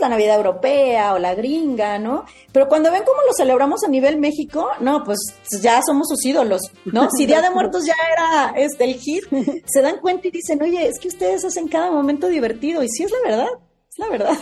la 0.00 0.08
Navidad 0.08 0.36
europea 0.36 1.14
o 1.14 1.18
la 1.18 1.34
gringa, 1.34 1.98
¿no? 1.98 2.24
Pero 2.52 2.68
cuando 2.68 2.90
ven 2.90 3.02
cómo 3.04 3.20
lo 3.26 3.32
celebramos 3.36 3.84
a 3.84 3.88
nivel 3.88 4.18
México, 4.18 4.68
no, 4.80 5.04
pues 5.04 5.18
ya 5.60 5.80
somos 5.82 6.08
sus 6.08 6.24
ídolos, 6.24 6.62
¿no? 6.84 7.08
Si 7.10 7.26
Día 7.26 7.42
de 7.42 7.50
Muertos 7.50 7.84
ya 7.86 7.94
era 8.12 8.52
este 8.56 8.84
el 8.84 8.94
hit, 8.94 9.24
se 9.66 9.82
dan 9.82 10.00
cuenta 10.00 10.28
y 10.28 10.30
dicen, 10.30 10.62
oye, 10.62 10.86
es 10.86 10.98
que 10.98 11.08
ustedes 11.08 11.44
hacen 11.44 11.68
cada 11.68 11.90
momento 11.90 12.28
divertido, 12.28 12.82
y 12.82 12.88
sí 12.88 13.04
es 13.04 13.10
la 13.10 13.30
verdad, 13.30 13.48
es 13.88 13.98
la 13.98 14.08
verdad. 14.08 14.36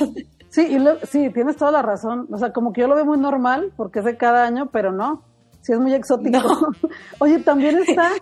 Sí, 0.51 0.63
y 0.63 1.07
sí, 1.07 1.31
tienes 1.33 1.57
toda 1.57 1.71
la 1.71 1.83
razón. 1.83 2.27
O 2.33 2.39
sea, 2.39 2.53
como 2.53 2.73
que 2.73 2.81
yo 2.81 2.89
lo 2.89 2.95
veo 2.95 3.05
muy 3.05 3.19
normal 3.19 3.73
porque 3.77 3.99
es 3.99 4.05
de 4.05 4.17
cada 4.17 4.47
año, 4.47 4.71
pero 4.73 4.93
no. 4.93 5.23
Sí 5.61 5.73
es 5.73 5.79
muy 5.79 5.93
exótico. 5.93 6.41
Oye, 7.19 7.39
también 7.41 7.79
está. 7.79 8.13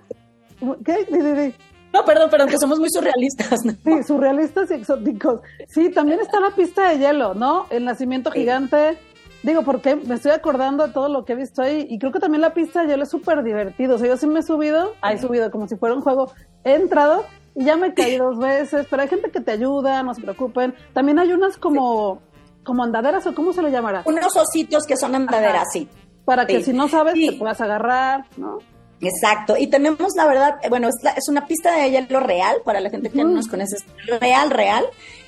¿Qué? 0.85 1.55
No, 1.97 2.05
perdón, 2.05 2.29
perdón, 2.31 2.49
que 2.49 2.59
somos 2.59 2.79
muy 2.79 2.91
surrealistas. 2.91 3.63
Sí, 3.63 4.03
surrealistas 4.07 4.71
y 4.71 4.75
exóticos. 4.75 5.41
Sí, 5.69 5.91
también 5.91 6.21
está 6.21 6.41
la 6.41 6.51
pista 6.51 6.91
de 6.91 6.99
hielo, 6.99 7.35
¿no? 7.35 7.67
El 7.71 7.87
nacimiento 7.87 8.31
gigante. 8.31 8.99
Digo, 9.43 9.63
porque 9.63 9.97
me 9.97 10.17
estoy 10.17 10.33
acordando 10.33 10.87
de 10.87 10.93
todo 10.93 11.09
lo 11.09 11.25
que 11.25 11.33
he 11.33 11.37
visto 11.37 11.63
ahí 11.63 11.87
y 11.89 11.99
creo 11.99 12.13
que 12.13 12.19
también 12.19 12.43
la 12.43 12.53
pista 12.53 12.83
de 12.83 12.89
hielo 12.89 13.05
es 13.05 13.11
súper 13.11 13.43
divertido. 13.43 13.95
O 13.95 13.99
sea, 13.99 14.09
yo 14.09 14.17
sí 14.17 14.27
me 14.27 14.41
he 14.41 14.43
subido, 14.43 14.93
he 15.11 15.19
subido 15.19 15.51
como 15.51 15.69
si 15.69 15.77
fuera 15.77 15.95
un 15.95 16.03
juego, 16.03 16.33
he 16.65 16.75
entrado 16.75 17.25
y 17.55 17.65
ya 17.65 17.77
me 17.77 17.95
caí 17.95 18.19
dos 18.19 18.39
veces, 18.39 18.87
pero 18.91 19.03
hay 19.03 19.09
gente 19.09 19.31
que 19.31 19.41
te 19.41 19.53
ayuda, 19.53 20.03
no 20.03 20.13
se 20.15 20.21
preocupen. 20.21 20.75
También 20.93 21.19
hay 21.19 21.33
unas 21.33 21.57
como, 21.57 22.21
como 22.65 22.83
andaderas 22.83 23.27
o 23.27 23.35
cómo 23.35 23.53
se 23.53 23.63
le 23.63 23.71
llamará. 23.71 24.03
Unos 24.05 24.37
ositos 24.37 24.85
que 24.85 24.97
son 24.97 25.15
andaderas, 25.15 25.69
sí. 25.73 25.89
Para 26.27 26.45
que 26.45 26.63
si 26.63 26.73
no 26.73 26.89
sabes 26.89 27.15
te 27.15 27.39
puedas 27.39 27.61
agarrar, 27.61 28.27
¿no? 28.37 28.59
Exacto, 29.01 29.57
y 29.59 29.67
tenemos 29.67 30.15
la 30.17 30.27
verdad, 30.27 30.55
eh, 30.63 30.69
bueno, 30.69 30.89
es, 30.89 31.29
una 31.29 31.47
pista 31.47 31.77
de 31.77 31.91
hielo 31.91 32.21
real, 32.21 32.57
para 32.65 32.81
la 32.81 32.91
gente 32.91 33.11
que 33.11 33.23
no 33.23 33.31
nos 33.31 33.49
conoce, 33.49 33.77
es 33.77 34.21
real, 34.21 34.51
real. 34.51 34.87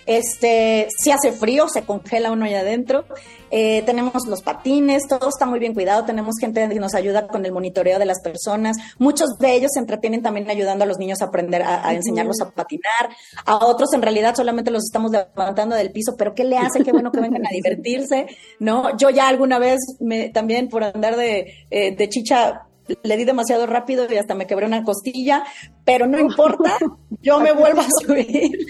Este, 0.08 0.88
si 1.04 1.10
hace 1.10 1.32
frío, 1.32 1.68
se 1.68 1.82
congela 1.82 2.32
uno 2.32 2.46
allá 2.46 2.60
adentro. 2.60 3.04
Eh, 3.50 3.82
tenemos 3.82 4.26
los 4.26 4.40
patines, 4.40 5.02
todo 5.06 5.28
está 5.28 5.44
muy 5.44 5.58
bien 5.58 5.74
cuidado. 5.74 6.06
Tenemos 6.06 6.36
gente 6.40 6.66
que 6.66 6.80
nos 6.80 6.94
ayuda 6.94 7.28
con 7.28 7.44
el 7.44 7.52
monitoreo 7.52 7.98
de 7.98 8.06
las 8.06 8.22
personas. 8.22 8.78
Muchos 8.98 9.36
de 9.38 9.52
ellos 9.52 9.70
se 9.74 9.80
entretienen 9.80 10.22
también 10.22 10.48
ayudando 10.48 10.84
a 10.84 10.86
los 10.86 10.96
niños 10.96 11.20
a 11.20 11.26
aprender 11.26 11.62
a, 11.62 11.92
enseñarlos 11.92 12.40
a 12.40 12.48
patinar. 12.50 13.10
A 13.44 13.66
otros, 13.66 13.92
en 13.92 14.00
realidad, 14.00 14.34
solamente 14.34 14.70
los 14.70 14.84
estamos 14.84 15.10
levantando 15.10 15.76
del 15.76 15.92
piso, 15.92 16.14
pero 16.16 16.34
¿qué 16.34 16.44
le 16.44 16.56
hace? 16.56 16.82
Qué 16.82 16.90
bueno 16.92 17.12
que 17.12 17.20
vengan 17.20 17.46
a 17.46 17.50
divertirse, 17.52 18.28
¿no? 18.60 18.96
Yo 18.96 19.10
ya 19.10 19.28
alguna 19.28 19.58
vez 19.58 19.78
me, 20.00 20.30
también 20.30 20.70
por 20.70 20.84
andar 20.84 21.16
de, 21.16 21.66
eh, 21.70 21.94
de 21.94 22.08
chicha 22.08 22.67
le 23.02 23.16
di 23.16 23.24
demasiado 23.24 23.66
rápido 23.66 24.06
y 24.10 24.16
hasta 24.16 24.34
me 24.34 24.46
quebré 24.46 24.66
una 24.66 24.84
costilla, 24.84 25.44
pero 25.84 26.06
no 26.06 26.18
importa, 26.28 26.78
yo 27.20 27.40
me 27.40 27.52
vuelvo 27.52 27.80
a 27.80 27.88
subir. 28.00 28.50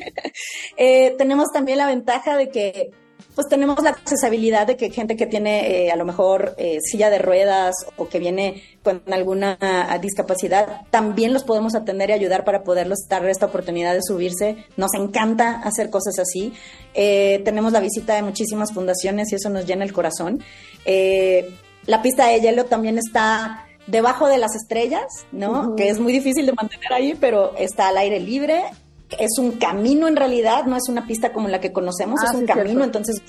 Eh, 0.76 1.14
tenemos 1.18 1.48
también 1.52 1.78
la 1.78 1.86
ventaja 1.86 2.36
de 2.36 2.50
que 2.50 2.90
pues 3.34 3.48
tenemos 3.48 3.82
la 3.82 3.90
accesibilidad 3.90 4.66
de 4.66 4.76
que 4.76 4.90
gente 4.90 5.16
que 5.16 5.26
tiene 5.26 5.86
eh, 5.86 5.90
a 5.90 5.96
lo 5.96 6.04
mejor 6.04 6.54
eh, 6.56 6.78
silla 6.80 7.10
de 7.10 7.18
ruedas 7.18 7.74
o 7.96 8.08
que 8.08 8.18
viene 8.18 8.62
con 8.82 9.02
alguna 9.10 9.58
discapacidad, 10.00 10.86
también 10.90 11.32
los 11.32 11.44
podemos 11.44 11.74
atender 11.74 12.10
y 12.10 12.14
ayudar 12.14 12.44
para 12.44 12.62
poderles 12.62 13.06
dar 13.08 13.26
esta 13.28 13.46
oportunidad 13.46 13.94
de 13.94 14.02
subirse. 14.02 14.64
Nos 14.76 14.94
encanta 14.94 15.60
hacer 15.62 15.90
cosas 15.90 16.18
así. 16.18 16.52
tenemos 16.94 17.72
la 17.72 17.80
visita 17.80 18.14
de 18.14 18.22
muchísimas 18.22 18.72
fundaciones 18.72 19.32
y 19.32 19.36
eso 19.36 19.50
nos 19.50 19.66
llena 19.66 19.84
el 19.84 19.92
corazón. 19.92 20.42
la 21.86 22.02
pista 22.02 22.28
de 22.28 22.40
hielo 22.40 22.64
también 22.64 22.98
está 22.98 23.67
debajo 23.88 24.28
de 24.28 24.38
las 24.38 24.54
estrellas, 24.54 25.26
¿no? 25.32 25.74
Que 25.74 25.88
es 25.88 25.98
muy 25.98 26.12
difícil 26.12 26.46
de 26.46 26.52
mantener 26.52 26.92
ahí, 26.92 27.16
pero 27.18 27.56
está 27.56 27.88
al 27.88 27.96
aire 27.96 28.20
libre. 28.20 28.64
Es 29.18 29.38
un 29.38 29.52
camino 29.52 30.06
en 30.06 30.16
realidad, 30.16 30.66
no 30.66 30.76
es 30.76 30.88
una 30.88 31.06
pista 31.06 31.32
como 31.32 31.48
la 31.48 31.60
que 31.60 31.72
conocemos, 31.72 32.22
es 32.22 32.30
ah, 32.34 32.36
un 32.36 32.46
camino, 32.46 32.84
entonces 32.84 33.22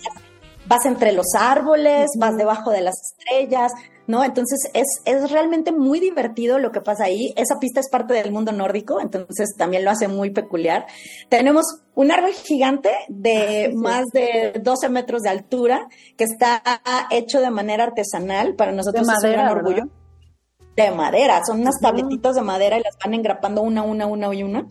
vas, 0.68 0.86
entre 0.86 1.14
los 1.14 1.28
árboles, 1.40 2.10
vas 2.20 2.36
debajo 2.36 2.72
de 2.72 2.82
las 2.82 2.96
estrellas, 3.02 3.72
¿no? 4.06 4.26
Entonces 4.26 4.70
es, 4.74 4.88
es 5.06 5.32
realmente 5.32 5.72
muy 5.72 6.02
divertido 6.02 6.60
lo 6.60 6.74
que 6.74 6.82
pasa 6.82 7.06
ahí. 7.06 7.34
Esa 7.38 7.60
pista 7.60 7.80
es 7.80 7.90
parte 7.90 8.14
del 8.14 8.34
mundo 8.34 8.52
nórdico, 8.52 9.00
entonces 9.00 9.56
también 9.58 9.86
lo 9.86 9.92
hace 9.92 10.10
muy 10.10 10.32
peculiar. 10.32 10.86
Tenemos 11.30 11.64
un 11.96 12.12
árbol 12.12 12.34
gigante 12.34 12.92
de 13.08 13.68
ah, 13.68 13.72
más 13.74 14.08
de 14.12 14.60
12 14.62 14.90
metros 14.90 15.22
de 15.22 15.30
altura 15.30 15.88
que 16.18 16.26
está 16.26 16.62
hecho 17.10 17.40
de 17.40 17.50
manera 17.50 17.86
artesanal. 17.86 18.56
Para 18.56 18.74
nosotros 18.74 19.08
es 19.08 19.24
un 19.24 19.32
gran 19.32 19.48
orgullo 19.48 19.84
de 20.86 20.92
madera, 20.92 21.42
son 21.46 21.62
unas 21.62 21.80
tabletitas 21.82 22.36
de 22.36 22.42
madera 22.42 22.78
y 22.78 22.84
las 22.84 22.98
van 23.04 23.14
engrapando 23.14 23.62
una, 23.62 23.84
una, 23.84 24.06
una 24.06 24.34
y 24.34 24.44
una. 24.44 24.68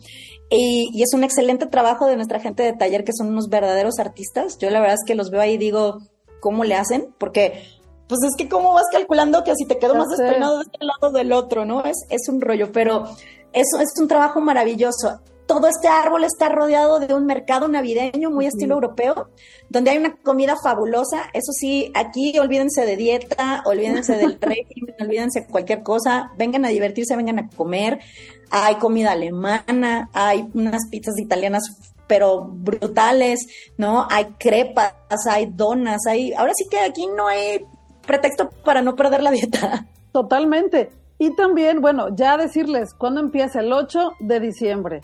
Y, 0.50 1.02
es 1.02 1.12
un 1.14 1.24
excelente 1.24 1.66
trabajo 1.66 2.06
de 2.06 2.16
nuestra 2.16 2.40
gente 2.40 2.62
de 2.62 2.72
taller, 2.72 3.04
que 3.04 3.12
son 3.12 3.28
unos 3.28 3.48
verdaderos 3.48 3.98
artistas. 3.98 4.58
Yo 4.58 4.70
la 4.70 4.80
verdad 4.80 4.96
es 5.00 5.06
que 5.06 5.14
los 5.14 5.30
veo 5.30 5.40
ahí 5.40 5.54
y 5.54 5.58
digo, 5.58 5.98
¿cómo 6.40 6.64
le 6.64 6.74
hacen? 6.74 7.14
Porque, 7.18 7.64
pues 8.08 8.20
es 8.24 8.34
que 8.36 8.48
cómo 8.48 8.72
vas 8.72 8.86
calculando 8.90 9.44
que 9.44 9.54
si 9.56 9.66
te 9.66 9.78
quedo 9.78 9.94
más 9.94 10.08
despeinado 10.08 10.58
de 10.58 10.64
este 10.64 10.84
lado 10.84 11.12
del 11.12 11.32
otro, 11.32 11.64
¿no? 11.64 11.84
Es, 11.84 11.96
es 12.08 12.28
un 12.28 12.40
rollo, 12.40 12.72
pero 12.72 13.04
eso 13.52 13.80
es 13.80 14.00
un 14.00 14.08
trabajo 14.08 14.40
maravilloso 14.40 15.20
todo 15.48 15.66
este 15.66 15.88
árbol 15.88 16.24
está 16.24 16.50
rodeado 16.50 17.00
de 17.00 17.14
un 17.14 17.24
mercado 17.24 17.68
navideño 17.68 18.30
muy 18.30 18.44
estilo 18.44 18.74
europeo, 18.74 19.30
donde 19.70 19.90
hay 19.90 19.96
una 19.96 20.14
comida 20.16 20.56
fabulosa. 20.62 21.22
Eso 21.32 21.52
sí, 21.52 21.90
aquí 21.94 22.38
olvídense 22.38 22.84
de 22.84 22.96
dieta, 22.96 23.62
olvídense 23.64 24.16
del 24.16 24.38
régimen, 24.40 24.94
olvídense 25.00 25.46
cualquier 25.46 25.82
cosa. 25.82 26.32
Vengan 26.36 26.66
a 26.66 26.68
divertirse, 26.68 27.16
vengan 27.16 27.38
a 27.38 27.48
comer. 27.48 27.98
Hay 28.50 28.74
comida 28.74 29.12
alemana, 29.12 30.10
hay 30.12 30.46
unas 30.52 30.82
pizzas 30.90 31.18
italianas 31.18 31.62
pero 32.06 32.44
brutales, 32.44 33.46
¿no? 33.78 34.06
Hay 34.10 34.26
crepas, 34.38 34.94
hay 35.30 35.46
donas, 35.46 36.06
hay... 36.06 36.32
Ahora 36.34 36.52
sí 36.54 36.64
que 36.70 36.78
aquí 36.80 37.06
no 37.06 37.26
hay 37.26 37.64
pretexto 38.06 38.50
para 38.64 38.82
no 38.82 38.96
perder 38.96 39.22
la 39.22 39.30
dieta. 39.30 39.86
Totalmente. 40.12 40.90
Y 41.18 41.34
también, 41.34 41.80
bueno, 41.80 42.14
ya 42.14 42.36
decirles 42.36 42.94
cuándo 42.94 43.20
empieza 43.20 43.60
el 43.60 43.72
8 43.72 44.12
de 44.20 44.40
diciembre. 44.40 45.00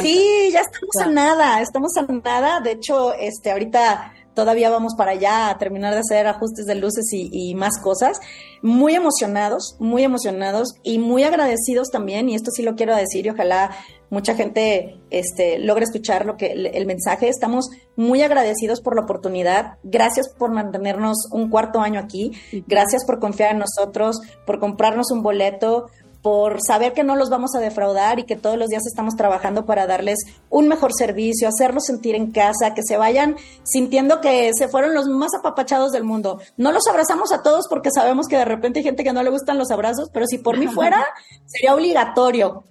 Sí, 0.00 0.50
ya 0.52 0.60
estamos 0.60 0.96
a 1.02 1.06
nada, 1.06 1.60
estamos 1.60 1.96
a 1.96 2.02
nada. 2.02 2.60
De 2.60 2.72
hecho, 2.72 3.14
este, 3.14 3.50
ahorita 3.50 4.12
todavía 4.34 4.68
vamos 4.68 4.94
para 4.96 5.12
allá 5.12 5.48
a 5.48 5.58
terminar 5.58 5.94
de 5.94 6.00
hacer 6.00 6.26
ajustes 6.26 6.66
de 6.66 6.74
luces 6.74 7.06
y, 7.12 7.54
más 7.54 7.78
cosas. 7.80 8.20
Muy 8.62 8.94
emocionados, 8.94 9.76
muy 9.78 10.02
emocionados 10.02 10.74
y 10.82 10.98
muy 10.98 11.22
agradecidos 11.22 11.88
también, 11.90 12.28
y 12.28 12.34
esto 12.34 12.50
sí 12.50 12.62
lo 12.62 12.74
quiero 12.74 12.94
decir, 12.96 13.26
y 13.26 13.30
ojalá 13.30 13.70
mucha 14.10 14.34
gente 14.34 15.00
este, 15.10 15.58
logre 15.58 15.84
escuchar 15.84 16.26
lo 16.26 16.36
que 16.36 16.52
el, 16.52 16.86
mensaje. 16.86 17.28
Estamos 17.28 17.70
muy 17.96 18.22
agradecidos 18.22 18.80
por 18.80 18.94
la 18.94 19.02
oportunidad. 19.02 19.78
Gracias 19.82 20.28
por 20.28 20.52
mantenernos 20.52 21.28
un 21.32 21.50
cuarto 21.50 21.80
año 21.80 22.00
aquí. 22.00 22.32
Gracias 22.66 23.04
por 23.04 23.18
confiar 23.18 23.52
en 23.52 23.58
nosotros, 23.58 24.20
por 24.46 24.60
comprarnos 24.60 25.10
un 25.10 25.22
boleto, 25.22 25.86
por 26.24 26.56
saber 26.66 26.94
que 26.94 27.04
no 27.04 27.16
los 27.16 27.28
vamos 27.28 27.54
a 27.54 27.60
defraudar 27.60 28.18
y 28.18 28.24
que 28.24 28.34
todos 28.34 28.56
los 28.56 28.68
días 28.68 28.86
estamos 28.86 29.14
trabajando 29.14 29.66
para 29.66 29.86
darles 29.86 30.20
un 30.48 30.68
mejor 30.68 30.94
servicio, 30.94 31.46
hacerlos 31.46 31.84
sentir 31.84 32.14
en 32.14 32.32
casa, 32.32 32.72
que 32.72 32.80
se 32.82 32.96
vayan 32.96 33.36
sintiendo 33.62 34.22
que 34.22 34.50
se 34.54 34.68
fueron 34.68 34.94
los 34.94 35.06
más 35.06 35.32
apapachados 35.38 35.92
del 35.92 36.02
mundo. 36.02 36.40
No 36.56 36.72
los 36.72 36.86
abrazamos 36.88 37.30
a 37.30 37.42
todos 37.42 37.66
porque 37.68 37.90
sabemos 37.94 38.26
que 38.26 38.38
de 38.38 38.46
repente 38.46 38.78
hay 38.78 38.84
gente 38.84 39.04
que 39.04 39.12
no 39.12 39.22
le 39.22 39.28
gustan 39.28 39.58
los 39.58 39.70
abrazos, 39.70 40.08
pero 40.14 40.24
si 40.26 40.38
por 40.38 40.56
mí 40.56 40.66
fuera, 40.66 41.04
sería 41.44 41.74
obligatorio. 41.74 42.64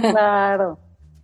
Claro. 0.00 0.78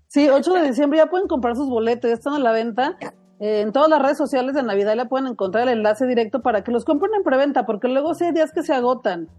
Sí, 0.09 0.29
8 0.29 0.53
de 0.53 0.68
diciembre 0.68 0.98
ya 0.98 1.07
pueden 1.07 1.29
comprar 1.29 1.57
sus 1.57 1.70
boletos, 1.70 2.11
ya 2.11 2.14
están 2.14 2.35
a 2.35 2.40
la 2.40 2.53
venta. 2.53 2.98
Eh, 3.40 3.62
en 3.62 3.72
todas 3.72 3.88
las 3.88 4.03
redes 4.03 4.18
sociales 4.18 4.55
de 4.55 4.62
Navidad 4.62 4.96
ya 4.96 5.07
pueden 5.07 5.29
encontrar 5.29 5.66
el 5.66 5.79
enlace 5.79 6.07
directo 6.07 6.42
para 6.42 6.62
que 6.62 6.72
los 6.72 6.85
compren 6.85 7.14
en 7.14 7.22
preventa, 7.22 7.64
porque 7.64 7.88
luego 7.88 8.14
sí 8.14 8.24
hay 8.27 8.33
días 8.33 8.53
que 8.53 8.62
se 8.62 8.74
agotan. 8.74 9.31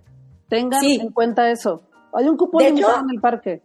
Tengan 0.49 0.83
en 0.83 1.11
cuenta 1.11 1.51
eso. 1.51 1.83
Hay 2.15 2.27
un 2.27 2.37
cupón 2.37 2.63
en 2.63 2.77
el 2.77 3.21
parque. 3.21 3.61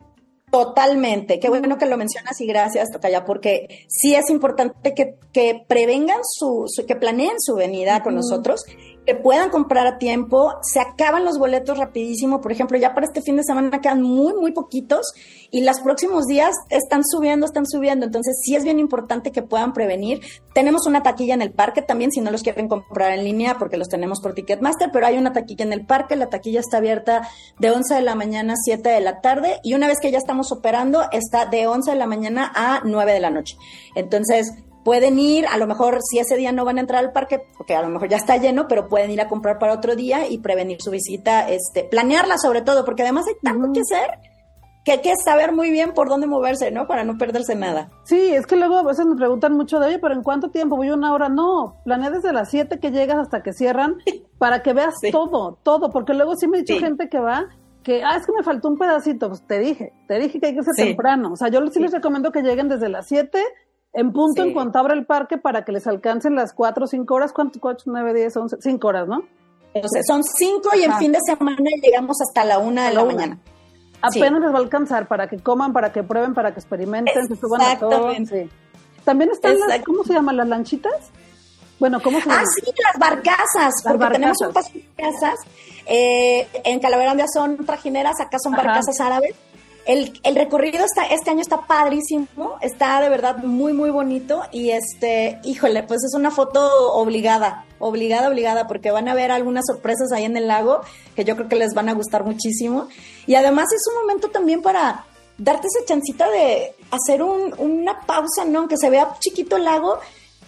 Totalmente. 0.50 1.38
Qué 1.38 1.48
bueno 1.48 1.78
que 1.78 1.86
lo 1.86 1.96
mencionas 1.96 2.40
y 2.40 2.46
gracias, 2.46 2.90
Tocaya, 2.90 3.24
porque 3.24 3.86
sí 3.88 4.16
es 4.16 4.30
importante 4.30 4.94
que, 4.94 5.14
que 5.32 5.64
prevengan 5.68 6.18
su, 6.24 6.66
que 6.86 6.96
planeen 6.96 7.36
su 7.38 7.54
venida 7.54 8.02
con 8.02 8.16
nosotros 8.16 8.64
que 9.06 9.14
puedan 9.14 9.50
comprar 9.50 9.86
a 9.86 9.98
tiempo. 9.98 10.54
Se 10.62 10.80
acaban 10.80 11.24
los 11.24 11.38
boletos 11.38 11.78
rapidísimo. 11.78 12.40
Por 12.40 12.52
ejemplo, 12.52 12.78
ya 12.78 12.94
para 12.94 13.06
este 13.06 13.22
fin 13.22 13.36
de 13.36 13.44
semana 13.44 13.80
quedan 13.80 14.02
muy, 14.02 14.34
muy 14.34 14.52
poquitos 14.52 15.12
y 15.50 15.62
los 15.62 15.80
próximos 15.80 16.26
días 16.26 16.54
están 16.68 17.02
subiendo, 17.04 17.46
están 17.46 17.66
subiendo. 17.66 18.06
Entonces, 18.06 18.38
sí 18.42 18.54
es 18.54 18.64
bien 18.64 18.78
importante 18.78 19.32
que 19.32 19.42
puedan 19.42 19.72
prevenir. 19.72 20.20
Tenemos 20.54 20.86
una 20.86 21.02
taquilla 21.02 21.34
en 21.34 21.42
el 21.42 21.52
parque 21.52 21.82
también, 21.82 22.12
si 22.12 22.20
no 22.20 22.30
los 22.30 22.42
quieren 22.42 22.68
comprar 22.68 23.12
en 23.12 23.24
línea, 23.24 23.56
porque 23.58 23.76
los 23.76 23.88
tenemos 23.88 24.20
por 24.20 24.34
Ticketmaster, 24.34 24.90
pero 24.92 25.06
hay 25.06 25.18
una 25.18 25.32
taquilla 25.32 25.64
en 25.64 25.72
el 25.72 25.86
parque. 25.86 26.16
La 26.16 26.28
taquilla 26.28 26.60
está 26.60 26.78
abierta 26.78 27.28
de 27.58 27.70
11 27.70 27.94
de 27.94 28.02
la 28.02 28.14
mañana 28.14 28.54
a 28.54 28.56
7 28.56 28.88
de 28.88 29.00
la 29.00 29.20
tarde 29.20 29.60
y 29.62 29.74
una 29.74 29.86
vez 29.86 29.98
que 30.00 30.10
ya 30.10 30.18
estamos 30.18 30.52
operando, 30.52 31.02
está 31.12 31.46
de 31.46 31.66
11 31.66 31.90
de 31.90 31.96
la 31.96 32.06
mañana 32.06 32.52
a 32.54 32.82
9 32.84 33.12
de 33.12 33.20
la 33.20 33.30
noche. 33.30 33.56
Entonces, 33.94 34.52
pueden 34.84 35.18
ir, 35.18 35.46
a 35.46 35.56
lo 35.56 35.66
mejor 35.66 35.98
si 36.02 36.18
ese 36.18 36.36
día 36.36 36.52
no 36.52 36.64
van 36.64 36.78
a 36.78 36.80
entrar 36.80 37.04
al 37.04 37.12
parque, 37.12 37.42
porque 37.56 37.74
a 37.74 37.82
lo 37.82 37.88
mejor 37.88 38.08
ya 38.08 38.16
está 38.16 38.36
lleno, 38.36 38.66
pero 38.68 38.88
pueden 38.88 39.10
ir 39.10 39.20
a 39.20 39.28
comprar 39.28 39.58
para 39.58 39.74
otro 39.74 39.96
día 39.96 40.28
y 40.28 40.38
prevenir 40.38 40.80
su 40.80 40.90
visita, 40.90 41.48
este, 41.48 41.84
planearla 41.84 42.38
sobre 42.38 42.62
todo, 42.62 42.84
porque 42.84 43.02
además 43.02 43.26
hay 43.28 43.34
tanto 43.42 43.72
que 43.72 43.80
hacer 43.80 44.18
que 44.84 44.92
hay 44.92 45.00
que 45.00 45.12
saber 45.22 45.52
muy 45.52 45.70
bien 45.70 45.92
por 45.92 46.08
dónde 46.08 46.26
moverse, 46.26 46.70
¿no? 46.70 46.86
Para 46.86 47.04
no 47.04 47.18
perderse 47.18 47.54
nada. 47.54 47.90
Sí, 48.04 48.32
es 48.32 48.46
que 48.46 48.56
luego 48.56 48.78
a 48.78 48.82
veces 48.82 49.04
me 49.06 49.16
preguntan 49.16 49.52
mucho 49.52 49.78
de, 49.78 49.88
oye, 49.88 49.98
pero 49.98 50.14
¿en 50.14 50.22
cuánto 50.22 50.50
tiempo? 50.50 50.76
Voy 50.76 50.90
una 50.90 51.12
hora. 51.12 51.28
No, 51.28 51.76
planea 51.84 52.10
desde 52.10 52.32
las 52.32 52.50
7 52.50 52.78
que 52.78 52.90
llegas 52.90 53.18
hasta 53.18 53.42
que 53.42 53.52
cierran 53.52 53.96
para 54.38 54.62
que 54.62 54.72
veas 54.72 54.94
todo, 55.12 55.58
todo, 55.62 55.90
porque 55.90 56.14
luego 56.14 56.34
sí 56.36 56.48
me 56.48 56.58
ha 56.58 56.60
dicho 56.60 56.78
gente 56.78 57.08
que 57.08 57.20
va 57.20 57.46
que, 57.82 58.02
ah, 58.04 58.16
es 58.16 58.26
que 58.26 58.32
me 58.32 58.42
faltó 58.42 58.68
un 58.68 58.76
pedacito, 58.76 59.28
pues 59.28 59.46
te 59.46 59.58
dije, 59.58 59.92
te 60.06 60.18
dije 60.18 60.38
que 60.38 60.48
hay 60.48 60.54
que 60.54 60.62
ser 60.62 60.74
temprano. 60.74 61.32
O 61.32 61.36
sea, 61.36 61.48
yo 61.48 61.60
sí 61.68 61.80
les 61.80 61.92
recomiendo 61.92 62.30
que 62.30 62.42
lleguen 62.42 62.68
desde 62.68 62.88
las 62.88 63.06
7 63.06 63.42
en 63.92 64.12
punto 64.12 64.42
en 64.42 64.52
cuanto 64.52 64.78
abra 64.78 64.94
el 64.94 65.04
parque 65.04 65.36
para 65.36 65.64
que 65.64 65.72
les 65.72 65.86
alcancen 65.86 66.34
las 66.34 66.52
4 66.52 66.84
o 66.84 66.86
5 66.86 67.14
horas. 67.14 67.32
¿Cuánto? 67.32 67.58
4, 67.60 67.84
9, 67.86 68.14
10, 68.14 68.36
11, 68.36 68.56
5 68.60 68.88
horas, 68.88 69.08
¿no? 69.08 69.22
Entonces, 69.74 70.04
son 70.06 70.22
5 70.22 70.70
y 70.76 70.82
en 70.84 70.94
fin 70.98 71.12
de 71.12 71.18
semana 71.24 71.56
llegamos 71.82 72.16
hasta 72.20 72.44
la 72.44 72.58
1 72.58 72.82
de 72.82 72.92
la, 72.92 73.04
mañana. 73.04 73.38
Apenas 74.02 74.40
les 74.40 74.52
va 74.52 74.56
a 74.56 74.60
alcanzar 74.60 75.06
para 75.06 75.28
que 75.28 75.38
coman, 75.38 75.72
para 75.72 75.92
que 75.92 76.02
prueben, 76.02 76.34
para 76.34 76.52
que 76.52 76.60
experimenten, 76.60 77.28
se 77.28 77.36
suban 77.36 77.60
a 77.62 77.78
todo. 77.78 78.12
También 79.04 79.30
están 79.30 79.58
las, 79.58 79.82
¿cómo 79.82 80.04
se 80.04 80.12
llaman? 80.12 80.36
¿Las 80.36 80.48
lanchitas? 80.48 81.10
Bueno, 81.78 82.00
¿cómo 82.02 82.20
se 82.20 82.28
llama? 82.28 82.42
Ah, 82.42 82.46
sí, 82.54 82.72
las 82.82 82.98
barcazas, 82.98 83.74
porque 83.82 84.06
tenemos 84.06 84.36
un 84.40 84.52
paso 84.52 84.70
de 84.72 84.84
barcazas. 84.98 85.40
Eh, 85.86 86.46
en 86.64 86.80
Calaverandia 86.80 87.26
son 87.32 87.64
trajineras, 87.64 88.20
acá 88.20 88.38
son 88.42 88.52
barcazas 88.52 89.00
árabes 89.00 89.34
el, 89.86 90.20
el, 90.22 90.36
recorrido 90.36 90.84
está, 90.84 91.06
este 91.06 91.30
año 91.30 91.40
está 91.40 91.66
padrísimo, 91.66 92.26
está 92.60 93.00
de 93.00 93.08
verdad 93.08 93.38
muy, 93.38 93.72
muy 93.72 93.90
bonito 93.90 94.42
y 94.52 94.70
este, 94.70 95.40
híjole, 95.44 95.82
pues 95.82 96.04
es 96.04 96.14
una 96.14 96.30
foto 96.30 96.92
obligada, 96.92 97.64
obligada, 97.78 98.28
obligada, 98.28 98.66
porque 98.66 98.90
van 98.90 99.08
a 99.08 99.14
ver 99.14 99.30
algunas 99.30 99.64
sorpresas 99.66 100.12
ahí 100.12 100.24
en 100.24 100.36
el 100.36 100.48
lago 100.48 100.80
que 101.16 101.24
yo 101.24 101.36
creo 101.36 101.48
que 101.48 101.56
les 101.56 101.74
van 101.74 101.88
a 101.88 101.94
gustar 101.94 102.24
muchísimo. 102.24 102.88
Y 103.26 103.34
además 103.34 103.66
es 103.74 103.82
un 103.88 104.02
momento 104.02 104.28
también 104.28 104.62
para 104.62 105.04
darte 105.38 105.66
esa 105.66 105.86
chancita 105.86 106.28
de 106.30 106.74
hacer 106.90 107.22
un, 107.22 107.54
una 107.58 108.00
pausa, 108.00 108.44
¿no? 108.44 108.60
Aunque 108.60 108.76
se 108.76 108.90
vea 108.90 109.14
chiquito 109.18 109.56
el 109.56 109.64
lago, 109.64 109.98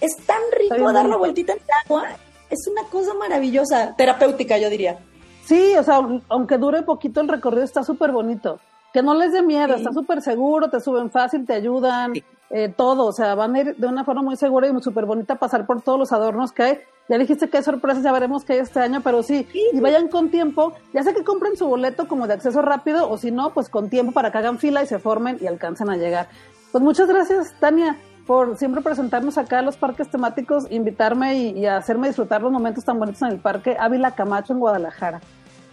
es 0.00 0.16
tan 0.26 0.42
rico 0.56 0.92
dar 0.92 1.08
la 1.08 1.16
vueltita 1.16 1.52
en 1.52 1.58
el 1.58 1.64
agua, 1.86 2.08
es 2.50 2.60
una 2.70 2.84
cosa 2.88 3.14
maravillosa, 3.14 3.94
terapéutica, 3.96 4.58
yo 4.58 4.68
diría. 4.68 4.98
Sí, 5.46 5.74
o 5.76 5.82
sea, 5.82 6.06
aunque 6.28 6.58
dure 6.58 6.82
poquito 6.82 7.20
el 7.20 7.28
recorrido, 7.28 7.64
está 7.64 7.82
súper 7.82 8.12
bonito. 8.12 8.60
Que 8.92 9.02
no 9.02 9.14
les 9.14 9.32
dé 9.32 9.42
miedo, 9.42 9.74
está 9.74 9.92
súper 9.92 10.20
seguro, 10.20 10.68
te 10.68 10.80
suben 10.80 11.10
fácil, 11.10 11.46
te 11.46 11.54
ayudan, 11.54 12.12
eh, 12.50 12.68
todo. 12.68 13.06
O 13.06 13.12
sea, 13.12 13.34
van 13.34 13.54
a 13.54 13.60
ir 13.60 13.76
de 13.76 13.86
una 13.86 14.04
forma 14.04 14.22
muy 14.22 14.36
segura 14.36 14.68
y 14.68 14.82
súper 14.82 15.06
bonita 15.06 15.36
pasar 15.36 15.66
por 15.66 15.80
todos 15.80 15.98
los 15.98 16.12
adornos 16.12 16.52
que 16.52 16.62
hay. 16.62 16.78
Ya 17.08 17.18
dijiste 17.18 17.48
que 17.48 17.56
hay 17.56 17.62
sorpresas, 17.62 18.02
ya 18.02 18.12
veremos 18.12 18.44
qué 18.44 18.54
hay 18.54 18.58
este 18.60 18.80
año, 18.80 19.00
pero 19.02 19.22
sí, 19.22 19.48
y 19.72 19.80
vayan 19.80 20.08
con 20.08 20.30
tiempo. 20.30 20.72
Ya 20.92 21.02
sé 21.02 21.14
que 21.14 21.24
compren 21.24 21.56
su 21.56 21.66
boleto 21.66 22.06
como 22.06 22.26
de 22.26 22.34
acceso 22.34 22.62
rápido, 22.62 23.10
o 23.10 23.18
si 23.18 23.30
no, 23.30 23.50
pues 23.50 23.68
con 23.68 23.88
tiempo 23.88 24.12
para 24.12 24.30
que 24.30 24.38
hagan 24.38 24.58
fila 24.58 24.82
y 24.82 24.86
se 24.86 24.98
formen 24.98 25.38
y 25.40 25.46
alcancen 25.46 25.90
a 25.90 25.96
llegar. 25.96 26.28
Pues 26.70 26.84
muchas 26.84 27.08
gracias, 27.08 27.54
Tania, 27.58 27.96
por 28.26 28.56
siempre 28.56 28.82
presentarnos 28.82 29.36
acá 29.36 29.58
a 29.58 29.62
los 29.62 29.76
parques 29.76 30.08
temáticos, 30.10 30.66
invitarme 30.70 31.36
y, 31.36 31.58
y 31.58 31.66
hacerme 31.66 32.08
disfrutar 32.08 32.40
los 32.40 32.52
momentos 32.52 32.84
tan 32.84 32.98
bonitos 32.98 33.22
en 33.22 33.28
el 33.28 33.38
parque 33.38 33.76
Ávila 33.78 34.12
Camacho 34.12 34.52
en 34.52 34.60
Guadalajara. 34.60 35.20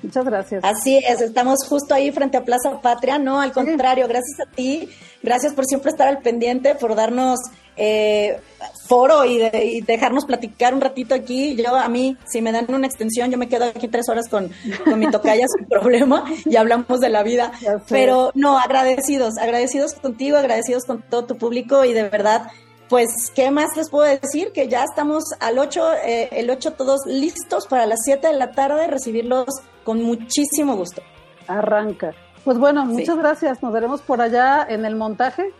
Muchas 0.01 0.25
gracias. 0.25 0.63
Así 0.63 0.97
es, 0.97 1.21
estamos 1.21 1.59
justo 1.67 1.93
ahí 1.93 2.11
frente 2.11 2.37
a 2.37 2.43
Plaza 2.43 2.79
Patria. 2.81 3.17
No, 3.17 3.41
al 3.41 3.51
contrario, 3.51 4.07
gracias 4.07 4.39
a 4.39 4.49
ti. 4.49 4.89
Gracias 5.21 5.53
por 5.53 5.65
siempre 5.65 5.91
estar 5.91 6.07
al 6.07 6.19
pendiente, 6.19 6.75
por 6.75 6.95
darnos 6.95 7.39
eh, 7.75 8.39
foro 8.87 9.25
y, 9.25 9.39
dejarnos 9.81 10.25
platicar 10.25 10.73
un 10.73 10.81
ratito 10.81 11.15
aquí. 11.15 11.55
Yo, 11.55 11.75
a 11.75 11.89
mí, 11.89 12.17
si 12.25 12.41
me 12.41 12.51
dan 12.51 12.65
una 12.73 12.87
extensión, 12.87 13.29
yo 13.29 13.37
me 13.37 13.49
quedo 13.49 13.65
aquí 13.65 13.87
tres 13.87 14.07
horas 14.09 14.27
con, 14.29 14.49
con 14.85 14.99
mi 14.99 15.09
tocaya 15.09 15.45
sin 15.57 15.67
problema 15.67 16.23
y 16.45 16.55
hablamos 16.55 16.99
de 16.99 17.09
la 17.09 17.23
vida. 17.23 17.51
Pero 17.89 18.31
no, 18.35 18.57
agradecidos, 18.57 19.37
agradecidos 19.37 19.93
contigo, 19.93 20.37
agradecidos 20.37 20.85
con 20.85 21.01
todo 21.01 21.25
tu 21.25 21.37
público 21.37 21.83
y 21.83 21.93
de 21.93 22.03
verdad 22.03 22.49
pues, 22.89 23.07
¿qué 23.35 23.51
más 23.51 23.77
les 23.77 23.89
puedo 23.89 24.05
decir? 24.05 24.51
Que 24.51 24.67
ya 24.67 24.83
estamos 24.83 25.23
al 25.39 25.59
8, 25.59 25.93
eh, 26.03 26.29
el 26.31 26.49
8 26.49 26.73
todos 26.73 27.01
listos 27.05 27.67
para 27.67 27.85
las 27.85 27.99
7 28.03 28.27
de 28.27 28.33
la 28.33 28.51
tarde, 28.51 28.87
recibirlos 28.87 29.45
con 29.83 30.01
muchísimo 30.01 30.75
gusto. 30.75 31.01
Arranca. 31.47 32.13
Pues 32.43 32.57
bueno, 32.57 32.85
muchas 32.85 33.17
gracias. 33.17 33.61
Nos 33.61 33.71
veremos 33.71 34.01
por 34.01 34.21
allá 34.21 34.65
en 34.67 34.85
el 34.85 34.95
montaje. 34.95 35.53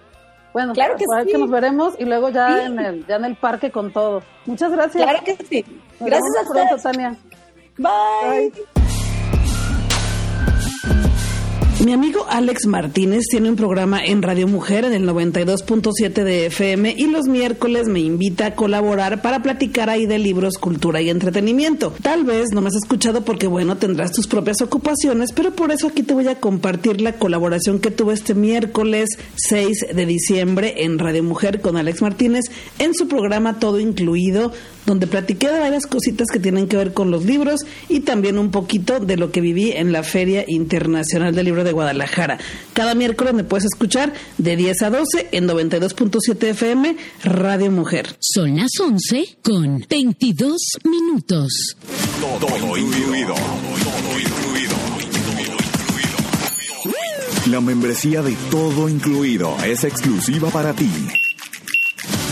Bueno, 0.54 0.74
claro 0.74 0.96
que, 0.96 1.06
sí. 1.06 1.32
que 1.32 1.38
nos 1.38 1.52
veremos 1.52 1.94
y 2.00 2.06
luego 2.06 2.30
ya 2.30 2.66
en 2.66 2.80
el 2.80 3.06
ya 3.06 3.18
en 3.18 3.26
el 3.26 3.36
parque 3.36 3.72
con 3.72 3.94
todo. 3.94 4.24
Muchas 4.46 4.72
gracias. 4.72 5.04
Claro 5.04 5.24
que 5.24 5.36
sí. 5.46 5.66
gracias 6.00 6.32
a 6.44 6.52
pronto, 6.52 6.78
Tania. 6.82 7.16
Bye. 7.78 8.52
Mi 11.86 11.94
amigo 11.94 12.26
Alex 12.28 12.66
Martínez 12.66 13.24
tiene 13.32 13.50
un 13.50 13.56
programa 13.56 14.04
en 14.04 14.22
Radio 14.22 14.50
Mujer 14.50 14.84
en 14.84 14.92
el 14.92 15.08
92.7 15.08 16.24
de 16.26 16.48
FM 16.48 16.94
y 16.98 17.08
los 17.08 17.28
miércoles 17.28 17.88
me 17.88 18.02
invita 18.02 18.48
a 18.48 18.56
colaborar 18.56 19.22
para 19.22 19.42
platicar 19.42 19.90
ahí 19.90 20.06
de 20.06 20.20
libros, 20.20 20.58
cultura 20.58 21.02
y 21.02 21.10
entretenimiento. 21.10 21.94
Tal 22.02 22.26
vez 22.26 22.50
no 22.52 22.60
me 22.60 22.68
has 22.68 22.76
escuchado 22.76 23.24
porque, 23.24 23.48
bueno, 23.48 23.78
tendrás 23.78 24.12
tus 24.12 24.28
propias 24.28 24.62
ocupaciones, 24.62 25.32
pero 25.32 25.52
por 25.52 25.72
eso 25.72 25.88
aquí 25.88 26.04
te 26.04 26.14
voy 26.14 26.28
a 26.28 26.42
compartir 26.42 27.00
la 27.00 27.14
colaboración 27.14 27.80
que 27.80 27.92
tuve 27.92 28.14
este 28.14 28.36
miércoles 28.36 29.12
6 29.36 29.88
de 29.94 30.06
diciembre 30.06 30.84
en 30.84 31.00
Radio 31.00 31.24
Mujer 31.24 31.62
con 31.62 31.78
Alex 31.78 32.02
Martínez 32.02 32.44
en 32.78 32.94
su 32.94 33.08
programa 33.08 33.58
Todo 33.58 33.80
Incluido 33.80 34.52
donde 34.90 35.06
platiqué 35.06 35.50
de 35.50 35.60
varias 35.60 35.86
cositas 35.86 36.30
que 36.34 36.40
tienen 36.40 36.68
que 36.68 36.76
ver 36.76 36.94
con 36.94 37.12
los 37.12 37.24
libros 37.24 37.62
y 37.90 38.00
también 38.00 38.40
un 38.40 38.50
poquito 38.50 39.00
de 39.00 39.18
lo 39.18 39.32
que 39.32 39.40
viví 39.40 39.72
en 39.72 39.92
la 39.92 40.02
Feria 40.02 40.44
Internacional 40.48 41.36
del 41.36 41.46
Libro 41.46 41.64
de 41.64 41.74
Guadalajara. 41.74 42.40
Cada 42.74 42.96
miércoles 42.96 43.36
me 43.36 43.44
puedes 43.44 43.66
escuchar 43.66 44.14
de 44.40 44.56
10 44.56 44.82
a 44.82 44.90
12 44.90 45.30
en 45.32 45.48
92.7 45.48 46.44
FM 46.44 46.98
Radio 47.24 47.70
Mujer. 47.70 48.16
Son 48.20 48.56
las 48.56 48.72
11 48.82 49.38
con 49.44 49.86
22 49.88 50.58
minutos. 50.86 51.76
Todo, 52.20 52.76
incluido. 52.76 53.36
Todo 53.36 54.20
incluido. 54.20 54.76
La 57.52 57.62
membresía 57.62 58.24
de 58.24 58.36
Todo 58.50 58.90
Incluido 58.90 59.56
es 59.64 59.84
exclusiva 59.84 60.50
para 60.50 60.74
ti. 60.74 60.90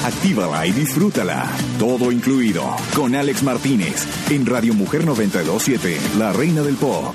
Actívala 0.06 0.66
y 0.66 0.72
disfrútala. 0.72 1.46
Todo 1.80 2.12
incluido. 2.12 2.64
Con 2.96 3.16
Alex 3.16 3.44
Martínez. 3.44 4.08
En 4.32 4.46
Radio 4.46 4.74
Mujer 4.74 5.06
927. 5.06 5.98
La 6.18 6.32
reina 6.34 6.62
del 6.62 6.76
pop. 6.76 7.14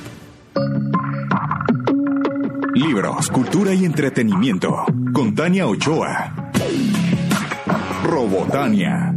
Libros, 2.75 3.29
cultura 3.29 3.75
y 3.75 3.85
entretenimiento. 3.85 4.85
Con 5.13 5.35
Tania 5.35 5.67
Ochoa. 5.67 6.51
Robotania. 8.05 9.15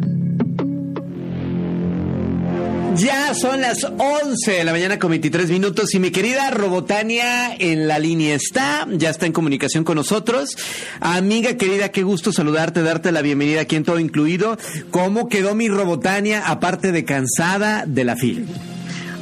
Ya 2.95 3.33
son 3.33 3.59
las 3.59 3.83
11 3.83 4.51
de 4.51 4.63
la 4.63 4.71
mañana 4.71 4.99
con 4.99 5.09
23 5.09 5.49
minutos 5.49 5.93
y 5.93 5.99
mi 5.99 6.11
querida 6.11 6.49
Robotania 6.51 7.53
en 7.53 7.89
la 7.89 7.99
línea 7.99 8.35
está, 8.35 8.87
ya 8.89 9.09
está 9.09 9.25
en 9.25 9.33
comunicación 9.33 9.83
con 9.83 9.95
nosotros. 9.95 10.55
Amiga 11.01 11.57
querida, 11.57 11.89
qué 11.89 12.03
gusto 12.03 12.31
saludarte, 12.31 12.81
darte 12.83 13.11
la 13.11 13.21
bienvenida 13.21 13.61
aquí 13.61 13.75
en 13.75 13.83
todo 13.83 13.99
incluido. 13.99 14.57
¿Cómo 14.91 15.27
quedó 15.27 15.55
mi 15.55 15.67
Robotania 15.67 16.47
aparte 16.47 16.93
de 16.93 17.03
cansada 17.03 17.83
de 17.85 18.05
la 18.05 18.15
fila? 18.15 18.45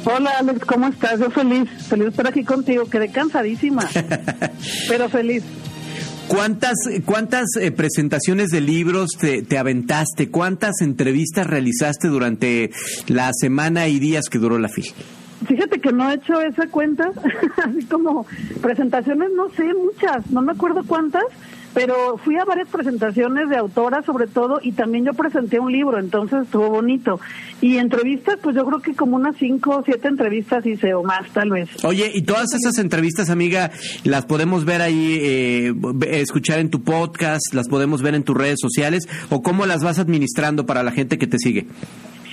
Hola 0.04 0.30
Alex, 0.38 0.60
¿cómo 0.66 0.86
estás? 0.86 1.18
Yo 1.18 1.30
feliz, 1.30 1.68
feliz 1.88 2.08
estar 2.08 2.28
aquí 2.28 2.44
contigo, 2.44 2.84
quedé 2.86 3.10
cansadísima, 3.10 3.88
pero 4.88 5.08
feliz. 5.08 5.42
¿Cuántas, 6.28 6.74
cuántas 7.04 7.46
eh, 7.60 7.70
presentaciones 7.70 8.48
de 8.48 8.60
libros 8.60 9.10
te, 9.20 9.42
te, 9.42 9.58
aventaste? 9.58 10.30
¿Cuántas 10.30 10.80
entrevistas 10.80 11.46
realizaste 11.46 12.08
durante 12.08 12.70
la 13.08 13.30
semana 13.32 13.88
y 13.88 13.98
días 13.98 14.28
que 14.30 14.38
duró 14.38 14.58
la 14.58 14.68
FIL? 14.68 14.86
Fíjate 15.46 15.80
que 15.80 15.92
no 15.92 16.10
he 16.10 16.14
hecho 16.14 16.40
esa 16.40 16.66
cuenta, 16.68 17.10
así 17.64 17.84
como 17.86 18.26
presentaciones, 18.62 19.30
no 19.36 19.50
sé, 19.50 19.64
muchas, 19.74 20.30
no 20.30 20.40
me 20.40 20.52
acuerdo 20.52 20.82
cuántas, 20.86 21.24
pero 21.74 22.16
fui 22.18 22.36
a 22.38 22.44
varias 22.44 22.68
presentaciones 22.68 23.48
de 23.48 23.56
autoras 23.56 24.06
sobre 24.06 24.26
todo 24.28 24.60
y 24.62 24.72
también 24.72 25.04
yo 25.04 25.12
presenté 25.12 25.58
un 25.58 25.72
libro, 25.72 25.98
entonces 25.98 26.44
estuvo 26.44 26.70
bonito. 26.70 27.20
Y 27.60 27.78
entrevistas, 27.78 28.38
pues 28.42 28.54
yo 28.54 28.64
creo 28.64 28.80
que 28.80 28.94
como 28.94 29.16
unas 29.16 29.36
cinco 29.36 29.78
o 29.78 29.82
siete 29.84 30.08
entrevistas 30.08 30.64
hice 30.64 30.94
o 30.94 31.02
más 31.02 31.28
tal 31.32 31.50
vez. 31.50 31.68
Oye, 31.84 32.10
y 32.14 32.22
todas 32.22 32.54
esas 32.54 32.78
entrevistas, 32.78 33.28
amiga, 33.28 33.72
las 34.04 34.24
podemos 34.24 34.64
ver 34.64 34.82
ahí, 34.82 35.18
eh, 35.20 35.74
escuchar 36.08 36.60
en 36.60 36.70
tu 36.70 36.82
podcast, 36.82 37.52
las 37.52 37.68
podemos 37.68 38.02
ver 38.02 38.14
en 38.14 38.22
tus 38.22 38.36
redes 38.36 38.58
sociales 38.60 39.08
o 39.30 39.42
cómo 39.42 39.66
las 39.66 39.82
vas 39.82 39.98
administrando 39.98 40.66
para 40.66 40.82
la 40.82 40.92
gente 40.92 41.18
que 41.18 41.26
te 41.26 41.38
sigue. 41.38 41.66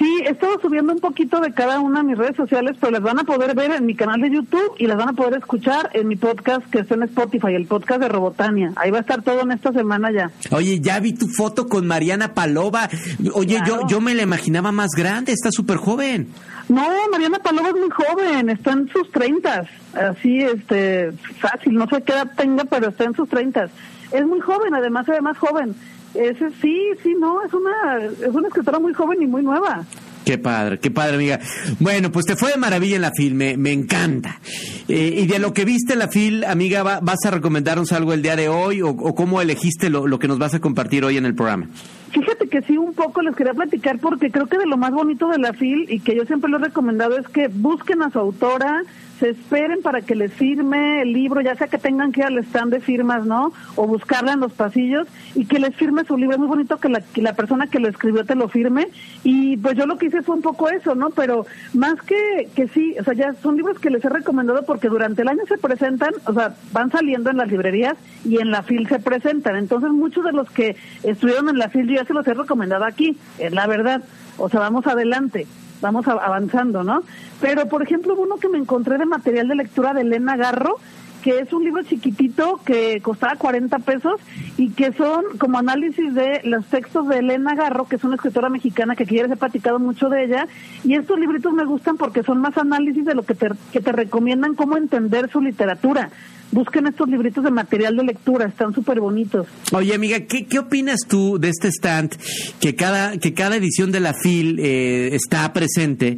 Sí, 0.01 0.23
he 0.25 0.31
estado 0.31 0.59
subiendo 0.59 0.93
un 0.93 0.99
poquito 0.99 1.39
de 1.41 1.53
cada 1.53 1.79
una 1.79 1.99
de 1.99 2.07
mis 2.07 2.17
redes 2.17 2.35
sociales, 2.35 2.75
pero 2.79 2.93
las 2.93 3.03
van 3.03 3.19
a 3.19 3.23
poder 3.23 3.53
ver 3.53 3.69
en 3.69 3.85
mi 3.85 3.93
canal 3.93 4.19
de 4.19 4.31
YouTube 4.31 4.73
y 4.79 4.87
las 4.87 4.97
van 4.97 5.09
a 5.09 5.13
poder 5.13 5.35
escuchar 5.35 5.91
en 5.93 6.07
mi 6.07 6.15
podcast 6.15 6.67
que 6.71 6.79
está 6.79 6.95
en 6.95 7.03
Spotify, 7.03 7.53
el 7.53 7.67
podcast 7.67 8.01
de 8.01 8.09
Robotania. 8.09 8.73
Ahí 8.77 8.89
va 8.89 8.97
a 8.97 9.01
estar 9.01 9.21
todo 9.21 9.41
en 9.41 9.51
esta 9.51 9.71
semana 9.71 10.11
ya. 10.11 10.31
Oye, 10.49 10.79
ya 10.79 10.99
vi 10.99 11.13
tu 11.13 11.27
foto 11.27 11.67
con 11.67 11.85
Mariana 11.85 12.33
Palova. 12.33 12.89
Oye, 13.35 13.59
yo, 13.63 13.87
yo 13.87 14.01
me 14.01 14.15
la 14.15 14.23
imaginaba 14.23 14.71
más 14.71 14.89
grande, 14.97 15.33
está 15.33 15.51
súper 15.51 15.77
joven. 15.77 16.29
No, 16.67 16.81
Mariana 17.11 17.37
Palova 17.37 17.69
es 17.69 17.75
muy 17.75 17.91
joven, 17.91 18.49
está 18.49 18.71
en 18.71 18.89
sus 18.89 19.11
treintas, 19.11 19.67
así, 19.93 20.39
este, 20.39 21.11
fácil, 21.37 21.73
no 21.73 21.85
sé 21.87 22.01
qué 22.01 22.13
edad 22.13 22.31
tenga, 22.35 22.63
pero 22.63 22.89
está 22.89 23.03
en 23.03 23.13
sus 23.13 23.29
treintas. 23.29 23.69
Es 24.11 24.25
muy 24.25 24.39
joven, 24.39 24.73
además 24.73 25.05
se 25.05 25.11
ve 25.11 25.21
más 25.21 25.37
joven. 25.37 25.75
Ese, 26.13 26.49
sí, 26.61 26.77
sí, 27.03 27.15
no, 27.19 27.43
es 27.43 27.53
una, 27.53 28.05
es 28.05 28.33
una 28.33 28.47
escritora 28.47 28.79
muy 28.79 28.93
joven 28.93 29.21
y 29.21 29.27
muy 29.27 29.43
nueva. 29.43 29.85
Qué 30.25 30.37
padre, 30.37 30.77
qué 30.79 30.91
padre, 30.91 31.15
amiga. 31.15 31.39
Bueno, 31.79 32.11
pues 32.11 32.25
te 32.25 32.35
fue 32.35 32.51
de 32.51 32.57
maravilla 32.57 32.95
en 32.95 33.01
la 33.01 33.11
FIL, 33.11 33.33
me, 33.33 33.57
me 33.57 33.71
encanta. 33.71 34.39
Eh, 34.87 35.21
y 35.23 35.25
de 35.25 35.39
lo 35.39 35.53
que 35.53 35.65
viste 35.65 35.93
en 35.93 35.99
la 35.99 36.09
FIL, 36.09 36.43
amiga, 36.43 36.83
¿vas 36.83 37.25
a 37.25 37.31
recomendarnos 37.31 37.91
algo 37.91 38.13
el 38.13 38.21
día 38.21 38.35
de 38.35 38.47
hoy 38.47 38.81
o, 38.81 38.95
cómo 38.95 39.41
elegiste 39.41 39.89
lo, 39.89 40.05
lo, 40.05 40.19
que 40.19 40.27
nos 40.27 40.37
vas 40.37 40.53
a 40.53 40.59
compartir 40.59 41.03
hoy 41.05 41.17
en 41.17 41.25
el 41.25 41.33
programa? 41.33 41.67
Fíjate 42.11 42.41
fíjate 42.41 42.49
que 42.49 42.61
sí, 42.61 42.77
un 42.77 42.93
poco 42.93 43.21
les 43.21 43.35
quería 43.35 43.53
platicar 43.53 43.99
porque 43.99 44.31
creo 44.31 44.47
que 44.47 44.57
de 44.57 44.65
lo 44.65 44.77
más 44.77 44.91
bonito 44.91 45.27
de 45.27 45.37
la 45.37 45.53
FIL 45.53 45.87
y 45.89 45.99
que 45.99 46.15
yo 46.15 46.25
siempre 46.25 46.49
lo 46.49 46.57
he 46.57 46.61
recomendado 46.61 47.17
es 47.17 47.27
que 47.27 47.47
busquen 47.47 48.01
a 48.01 48.09
su 48.09 48.19
autora, 48.19 48.83
se 49.21 49.29
esperen 49.29 49.83
para 49.83 50.01
que 50.01 50.15
les 50.15 50.33
firme 50.33 51.03
el 51.03 51.13
libro, 51.13 51.41
ya 51.41 51.53
sea 51.53 51.67
que 51.67 51.77
tengan 51.77 52.11
que 52.11 52.21
ir 52.21 52.25
al 52.25 52.39
stand 52.39 52.73
de 52.73 52.81
firmas, 52.81 53.23
¿no? 53.23 53.53
O 53.75 53.85
buscarla 53.85 54.33
en 54.33 54.39
los 54.39 54.51
pasillos 54.51 55.07
y 55.35 55.45
que 55.45 55.59
les 55.59 55.75
firme 55.75 56.03
su 56.05 56.17
libro. 56.17 56.33
Es 56.33 56.39
muy 56.39 56.47
bonito 56.47 56.79
que 56.79 56.89
la, 56.89 57.01
que 57.01 57.21
la 57.21 57.33
persona 57.33 57.67
que 57.67 57.79
lo 57.79 57.87
escribió 57.87 58.25
te 58.25 58.33
lo 58.33 58.49
firme. 58.49 58.87
Y 59.23 59.57
pues 59.57 59.77
yo 59.77 59.85
lo 59.85 59.99
que 59.99 60.07
hice 60.07 60.23
fue 60.23 60.33
un 60.33 60.41
poco 60.41 60.69
eso, 60.69 60.95
¿no? 60.95 61.11
Pero 61.11 61.45
más 61.75 62.01
que, 62.01 62.49
que 62.55 62.67
sí, 62.69 62.95
o 62.99 63.03
sea, 63.03 63.13
ya 63.13 63.35
son 63.43 63.57
libros 63.57 63.77
que 63.77 63.91
les 63.91 64.03
he 64.03 64.09
recomendado 64.09 64.65
porque 64.65 64.89
durante 64.89 65.21
el 65.21 65.27
año 65.27 65.43
se 65.47 65.59
presentan, 65.59 66.13
o 66.25 66.33
sea, 66.33 66.55
van 66.73 66.89
saliendo 66.89 67.29
en 67.29 67.37
las 67.37 67.51
librerías 67.51 67.97
y 68.25 68.39
en 68.39 68.49
la 68.49 68.63
FIL 68.63 68.87
se 68.87 68.97
presentan. 68.97 69.55
Entonces 69.55 69.91
muchos 69.91 70.25
de 70.25 70.31
los 70.31 70.49
que 70.49 70.75
estuvieron 71.03 71.47
en 71.47 71.59
la 71.59 71.69
FIL 71.69 71.87
yo 71.87 71.97
ya 71.97 72.05
se 72.05 72.15
los 72.15 72.27
he 72.27 72.33
recomendado 72.33 72.85
aquí, 72.85 73.15
es 73.37 73.53
la 73.53 73.67
verdad. 73.67 74.01
O 74.39 74.49
sea, 74.49 74.61
vamos 74.61 74.87
adelante 74.87 75.45
vamos 75.81 76.07
avanzando, 76.07 76.83
¿no? 76.83 77.03
Pero, 77.39 77.67
por 77.67 77.83
ejemplo, 77.83 78.15
uno 78.15 78.37
que 78.37 78.49
me 78.49 78.57
encontré 78.57 78.97
de 78.97 79.05
material 79.05 79.47
de 79.47 79.55
lectura 79.55 79.93
de 79.93 80.01
Elena 80.01 80.37
Garro, 80.37 80.77
que 81.21 81.39
es 81.39 81.53
un 81.53 81.63
libro 81.63 81.83
chiquitito 81.83 82.59
que 82.65 82.99
costaba 83.01 83.35
40 83.35 83.79
pesos 83.79 84.19
y 84.57 84.71
que 84.71 84.91
son 84.93 85.23
como 85.37 85.59
análisis 85.59 86.13
de 86.13 86.41
los 86.43 86.65
textos 86.65 87.07
de 87.07 87.19
Elena 87.19 87.55
Garro, 87.55 87.87
que 87.87 87.97
es 87.97 88.03
una 88.03 88.15
escritora 88.15 88.49
mexicana 88.49 88.95
que 88.95 89.05
quieres 89.05 89.31
he 89.31 89.35
platicado 89.35 89.79
mucho 89.79 90.09
de 90.09 90.23
ella. 90.23 90.47
Y 90.83 90.95
estos 90.95 91.19
libritos 91.19 91.53
me 91.53 91.65
gustan 91.65 91.97
porque 91.97 92.23
son 92.23 92.39
más 92.39 92.57
análisis 92.57 93.05
de 93.05 93.15
lo 93.15 93.23
que 93.23 93.35
te, 93.35 93.49
que 93.71 93.81
te 93.81 93.91
recomiendan 93.91 94.55
cómo 94.55 94.77
entender 94.77 95.29
su 95.29 95.41
literatura 95.41 96.09
busquen 96.51 96.87
estos 96.87 97.07
libritos 97.09 97.43
de 97.43 97.51
material 97.51 97.95
de 97.95 98.03
lectura, 98.03 98.45
están 98.45 98.73
súper 98.73 98.99
bonitos. 98.99 99.47
Oye, 99.71 99.93
amiga, 99.93 100.19
¿qué, 100.21 100.45
¿qué 100.45 100.59
opinas 100.59 101.01
tú 101.07 101.39
de 101.39 101.49
este 101.49 101.69
stand 101.69 102.15
que 102.59 102.75
cada, 102.75 103.17
que 103.17 103.33
cada 103.33 103.55
edición 103.55 103.91
de 103.91 103.99
la 103.99 104.13
FIL 104.13 104.59
eh, 104.59 105.15
está 105.15 105.51
presente 105.53 106.17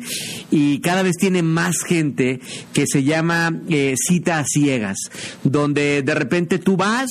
y 0.51 0.79
cada 0.79 1.03
vez 1.03 1.15
tiene 1.17 1.43
más 1.43 1.75
gente 1.87 2.39
que 2.73 2.85
se 2.87 3.03
llama 3.03 3.61
eh, 3.69 3.95
cita 3.97 4.39
a 4.39 4.45
ciegas, 4.45 4.97
donde 5.43 6.01
de 6.01 6.15
repente 6.15 6.57
tú 6.57 6.77
vas 6.77 7.09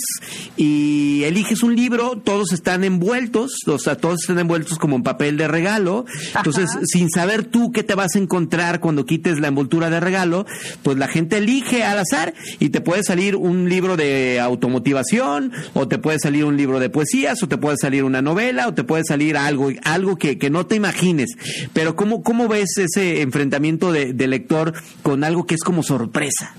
y 0.57 1.23
eliges 1.25 1.63
un 1.63 1.77
libro, 1.77 2.21
todos 2.23 2.53
están 2.53 2.85
envueltos, 2.85 3.53
o 3.67 3.79
sea, 3.79 3.97
todos 3.97 4.23
están 4.23 4.39
envueltos 4.39 4.79
como 4.79 4.97
en 4.97 5.03
papel 5.03 5.37
de 5.37 5.49
regalo, 5.49 6.07
entonces 6.37 6.71
sin 6.85 7.11
saber 7.11 7.45
tú 7.45 7.73
qué 7.73 7.83
te 7.83 7.95
vas 7.95 8.15
a 8.17 8.19
encontrar 8.19 8.81
cuando 8.81 9.07
quites 9.07 9.39
la 9.39 9.49
envoltura 9.49 9.91
de 9.91 10.01
regalo, 10.01 10.47
pues 10.83 10.99
la 10.99 11.09
gente 11.09 11.39
elige 11.39 11.85
al 11.85 11.99
azar 11.99 12.35
y 12.59 12.71
te 12.71 12.81
puedes 12.81 13.11
salir 13.13 13.37
un 13.37 13.69
libro 13.69 13.99
de 13.99 14.41
automotivación, 14.41 15.53
o 15.75 15.87
te 15.87 15.99
puede 15.99 16.19
salir 16.19 16.47
un 16.47 16.57
libro 16.57 16.81
de 16.81 16.89
poesías, 16.89 17.43
o 17.43 17.47
te 17.47 17.59
puede 17.59 17.77
salir 17.77 18.05
una 18.05 18.23
novela, 18.23 18.69
o 18.69 18.73
te 18.73 18.85
puede 18.85 19.05
salir 19.07 19.37
algo, 19.37 19.69
algo 19.85 20.17
que, 20.17 20.39
que 20.39 20.49
no 20.49 20.65
te 20.65 20.77
imagines. 20.77 21.37
Pero 21.75 21.95
¿cómo, 21.95 22.23
cómo 22.23 22.49
ves 22.49 22.79
ese 22.79 23.21
enfrentamiento 23.21 23.93
de, 23.93 24.15
de 24.15 24.27
lector 24.29 24.73
con 25.03 25.25
algo 25.25 25.45
que 25.45 25.57
es 25.57 25.63
como 25.63 25.83
sorpresa? 25.83 26.55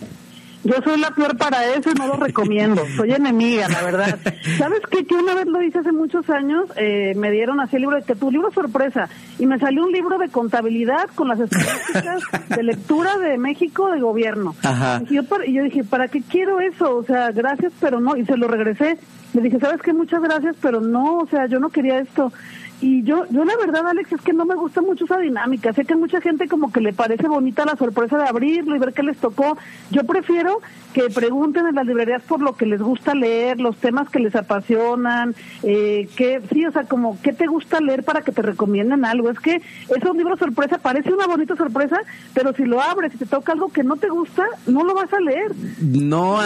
Yo 0.64 0.76
soy 0.84 1.00
la 1.00 1.12
peor 1.12 1.38
para 1.38 1.66
eso 1.66 1.92
y 1.92 1.94
no 1.94 2.08
lo 2.08 2.16
recomiendo. 2.16 2.84
Soy 2.96 3.12
enemiga, 3.12 3.68
la 3.68 3.84
verdad. 3.84 4.18
¿Sabes 4.58 4.82
qué? 4.90 5.06
Que 5.06 5.16
una 5.16 5.36
vez 5.36 5.46
lo 5.48 5.62
hice 5.62 5.80
hace 5.80 5.92
muchos 5.92 6.30
años, 6.30 6.70
eh, 6.78 7.14
me 7.16 7.32
dieron 7.32 7.60
así 7.60 7.76
el 7.76 7.82
libro 7.82 7.98
de 7.98 8.04
que 8.04 8.16
tu 8.16 8.32
libro 8.32 8.52
sorpresa 8.52 9.10
y 9.40 9.46
me 9.46 9.60
salió 9.60 9.84
un 9.84 9.92
libro 9.92 10.18
de 10.18 10.30
contabilidad 10.30 11.10
con 11.16 11.28
las 11.28 11.40
estadísticas 11.40 12.24
de 12.50 12.64
lectura 12.64 13.18
de 13.18 13.38
México 13.38 13.92
de 13.92 14.00
gobierno. 14.00 14.56
Y 15.10 15.16
yo, 15.16 15.24
y 15.46 15.54
yo 15.54 15.64
dije, 15.64 15.84
¿para 15.84 16.08
qué 16.08 16.22
quiero 16.22 16.60
eso? 16.60 16.96
O 16.96 17.04
sea, 17.04 17.32
gracias, 17.32 17.74
pero 17.80 18.00
no. 18.00 18.16
Y 18.16 18.26
se 18.26 18.38
lo 18.38 18.48
regresé. 18.48 18.98
Le 19.34 19.42
dije, 19.42 19.60
¿sabes 19.60 19.82
qué? 19.82 19.94
Muchas 19.94 20.22
gracias, 20.22 20.56
pero 20.62 20.80
no, 20.80 21.20
o 21.20 21.28
sea, 21.28 21.48
yo 21.48 21.60
no 21.60 21.70
quería 21.70 22.00
esto. 22.00 22.32
Y 22.84 23.02
yo, 23.04 23.24
yo 23.30 23.46
la 23.46 23.56
verdad, 23.56 23.88
Alex, 23.88 24.12
es 24.12 24.22
que 24.22 24.34
no 24.34 24.44
me 24.44 24.56
gusta 24.56 24.82
mucho 24.82 25.06
esa 25.06 25.18
dinámica. 25.18 25.72
Sé 25.72 25.86
que 25.86 25.94
a 25.94 25.98
mucha 25.98 26.20
gente 26.20 26.50
como 26.50 26.70
que 26.70 26.82
le 26.82 26.92
parece 26.92 27.30
bonita 27.30 27.64
la 27.64 27.78
sorpresa 27.78 28.18
de 28.18 28.28
abrirlo 28.28 28.76
y 28.76 28.80
ver 28.80 28.92
qué 28.92 29.04
les 29.04 29.16
tocó. 29.16 29.58
Yo 29.90 30.04
prefiero 30.04 30.60
que 30.94 31.04
pregunten 31.04 31.66
en 31.66 31.76
las 31.76 31.88
librerías 31.88 32.22
por 32.24 32.42
lo 32.42 32.58
que 32.58 32.66
les 32.66 32.82
gusta 32.82 33.16
leer, 33.16 33.58
los 33.62 33.78
temas 33.78 34.10
que 34.10 34.20
les 34.20 34.36
apasionan, 34.36 35.34
eh, 35.64 36.10
que, 36.18 36.42
sí, 36.52 36.66
o 36.66 36.74
sea, 36.74 36.84
como 36.84 37.18
qué 37.22 37.32
te 37.32 37.48
gusta 37.48 37.80
leer 37.80 38.04
para 38.04 38.22
que 38.22 38.34
te 38.34 38.42
recomienden 38.42 39.06
algo. 39.06 39.30
Es 39.30 39.40
que 39.40 39.62
esos 39.88 40.18
libros 40.18 40.38
sorpresa 40.38 40.78
parece 40.78 41.14
una 41.14 41.26
bonita 41.26 41.56
sorpresa, 41.56 42.02
pero 42.34 42.54
si 42.54 42.66
lo 42.66 42.82
abres 42.82 43.16
y 43.16 43.18
te 43.18 43.26
toca 43.26 43.54
algo 43.54 43.72
que 43.72 43.86
no 43.86 43.96
te 43.96 44.10
gusta, 44.10 44.44
no 44.68 44.84
lo 44.84 44.94
vas 44.94 45.14
a 45.14 45.22
leer. 45.22 45.54
No, 45.80 46.38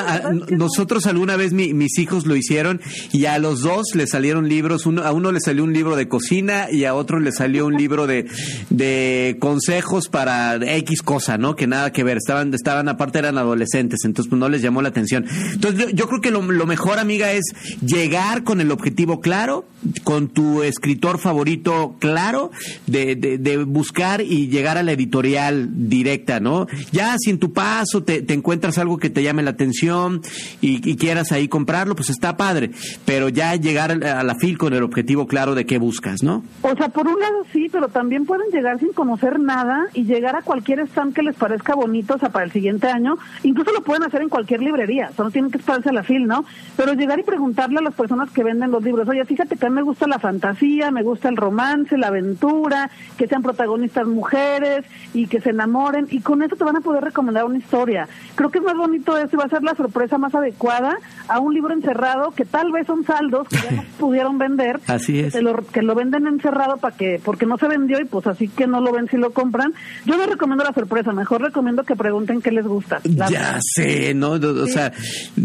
nosotros 0.52 1.08
alguna 1.08 1.36
vez 1.36 1.52
mis 1.54 1.98
hijos 1.98 2.28
lo 2.28 2.36
hicieron 2.36 2.80
y 3.12 3.26
a 3.26 3.40
los 3.40 3.64
dos 3.64 3.96
les 3.96 4.12
salieron 4.12 4.48
libros, 4.48 4.86
uno, 4.86 5.02
a 5.02 5.14
uno 5.14 5.32
le 5.32 5.40
salió 5.40 5.64
un 5.64 5.74
libro 5.74 5.96
de 5.96 6.08
cocina 6.08 6.27
y 6.32 6.86
a 6.86 6.94
otro 6.94 7.20
le 7.20 7.32
salió 7.32 7.66
un 7.66 7.76
libro 7.76 8.08
de, 8.08 8.26
de 8.70 9.38
consejos 9.40 10.10
para 10.10 10.56
X 10.56 11.02
cosa, 11.02 11.38
¿no? 11.38 11.56
Que 11.56 11.68
nada 11.68 11.92
que 11.92 12.04
ver, 12.04 12.18
estaban, 12.18 12.54
estaban 12.54 12.90
aparte 12.90 13.20
eran 13.20 13.38
adolescentes, 13.38 14.02
entonces 14.04 14.30
pues, 14.30 14.40
no 14.40 14.50
les 14.50 14.62
llamó 14.62 14.82
la 14.82 14.90
atención. 14.90 15.26
Entonces 15.54 15.94
yo, 15.94 16.08
creo 16.08 16.22
que 16.22 16.32
lo, 16.32 16.42
mejor, 16.42 17.00
amiga, 17.00 17.32
es 17.32 17.46
llegar 17.86 18.44
con 18.44 18.62
el 18.62 18.72
objetivo 18.72 19.22
claro, 19.22 19.66
con 20.04 20.28
tu 20.28 20.64
escritor 20.64 21.20
favorito 21.20 21.96
claro, 22.00 22.52
de, 22.86 23.16
de, 23.16 23.58
buscar 23.64 24.22
y 24.22 24.48
llegar 24.48 24.78
a 24.78 24.84
la 24.84 24.92
editorial 24.92 25.90
directa, 25.90 26.40
¿no? 26.40 26.68
Ya 26.92 27.16
si 27.18 27.30
en 27.30 27.40
tu 27.40 27.54
paso 27.54 28.04
te, 28.04 28.26
encuentras 28.34 28.78
algo 28.78 28.98
que 28.98 29.10
te 29.10 29.24
llame 29.24 29.44
la 29.44 29.52
atención 29.52 30.22
y, 30.62 30.98
quieras 30.98 31.32
ahí 31.32 31.48
comprarlo, 31.48 31.96
pues 31.96 32.10
está 32.10 32.38
padre, 32.38 32.72
pero 33.06 33.30
ya 33.30 33.56
llegar 33.56 33.92
a 34.04 34.24
la 34.24 34.36
fil 34.36 34.58
con 34.58 34.74
el 34.74 34.84
objetivo 34.84 35.28
claro 35.28 35.54
de 35.54 35.66
qué 35.66 35.78
buscas, 35.78 36.07
¿no? 36.24 36.44
O 36.62 36.76
sea, 36.76 36.90
por 36.90 37.08
un 37.08 37.20
lado 37.20 37.44
sí, 37.52 37.68
pero 37.72 37.88
también 37.88 38.26
pueden 38.26 38.50
llegar 38.52 38.80
sin 38.80 38.94
conocer 38.94 39.40
nada 39.40 39.88
y 39.94 40.04
llegar 40.04 40.36
a 40.36 40.42
cualquier 40.42 40.80
stand 40.82 41.14
que 41.14 41.24
les 41.24 41.36
parezca 41.36 41.76
bonito, 41.76 42.16
o 42.16 42.20
sea, 42.20 42.30
para 42.30 42.46
el 42.46 42.52
siguiente 42.52 42.88
año, 42.88 43.18
incluso 43.44 43.72
lo 43.72 43.82
pueden 43.82 44.04
hacer 44.04 44.22
en 44.22 44.30
cualquier 44.30 44.62
librería, 44.62 45.12
solo 45.16 45.32
tienen 45.32 45.52
que 45.52 45.58
esperarse 45.58 45.90
a 45.90 45.94
la 45.94 46.04
fil, 46.04 46.26
¿no? 46.26 46.46
Pero 46.76 46.94
llegar 46.94 47.20
y 47.20 47.24
preguntarle 47.24 47.80
a 47.80 47.82
las 47.84 47.94
personas 47.94 48.30
que 48.32 48.44
venden 48.44 48.72
los 48.72 48.84
libros, 48.84 49.08
oye, 49.08 49.24
fíjate 49.26 49.58
que 49.58 49.66
a 49.66 49.70
mí 49.70 49.76
me 49.76 49.82
gusta 49.82 50.08
la 50.08 50.20
fantasía, 50.20 50.92
me 50.92 51.04
gusta 51.04 51.30
el 51.30 51.38
romance, 51.38 51.98
la 51.98 52.08
aventura, 52.08 52.90
que 53.18 53.28
sean 53.28 53.44
protagonistas 53.44 54.08
mujeres 54.08 54.86
y 55.14 55.28
que 55.28 55.42
se 55.42 55.50
enamoren, 55.52 56.08
y 56.10 56.22
con 56.22 56.42
eso 56.42 56.56
te 56.56 56.64
van 56.64 56.78
a 56.78 56.82
poder 56.82 57.04
recomendar 57.04 57.46
una 57.46 57.58
historia. 57.58 58.08
Creo 58.36 58.50
que 58.50 58.60
es 58.60 58.64
más 58.64 58.76
bonito 58.76 59.18
eso 59.18 59.30
y 59.34 59.38
va 59.38 59.46
a 59.46 59.50
ser 59.50 59.64
la 59.64 59.76
sorpresa 59.76 60.18
más 60.18 60.34
adecuada 60.34 60.98
a 61.28 61.40
un 61.40 61.54
libro 61.54 61.74
encerrado 61.74 62.32
que 62.32 62.46
tal 62.46 62.72
vez 62.72 62.88
son 62.88 63.04
saldos 63.04 63.48
que 63.50 63.58
ya 63.58 63.72
no 63.72 63.84
pudieron 64.00 64.38
vender. 64.38 64.80
Así 64.88 65.20
es. 65.20 65.34
Que 65.34 65.42
lo, 65.42 65.56
que 65.56 65.82
lo 65.82 65.96
venden 65.98 66.28
encerrado 66.28 66.78
para 66.78 66.96
que, 66.96 67.20
porque 67.24 67.46
no 67.46 67.58
se 67.58 67.68
vendió 67.68 68.00
y 68.00 68.06
pues 68.06 68.26
así 68.28 68.48
que 68.48 68.68
no 68.68 68.80
lo 68.80 68.94
ven 68.94 69.10
si 69.10 69.18
lo 69.18 69.32
compran. 69.32 69.74
Yo 70.06 70.16
no 70.16 70.26
recomiendo 70.26 70.64
la 70.64 70.74
sorpresa, 70.74 71.12
mejor 71.12 71.42
recomiendo 71.42 71.84
que 71.84 71.96
pregunten 71.96 72.42
qué 72.42 72.52
les 72.52 72.66
gusta. 72.66 73.02
Ya 73.04 73.60
sé, 73.62 74.14
¿no? 74.14 74.32
O 74.32 74.68
sea, 74.68 74.94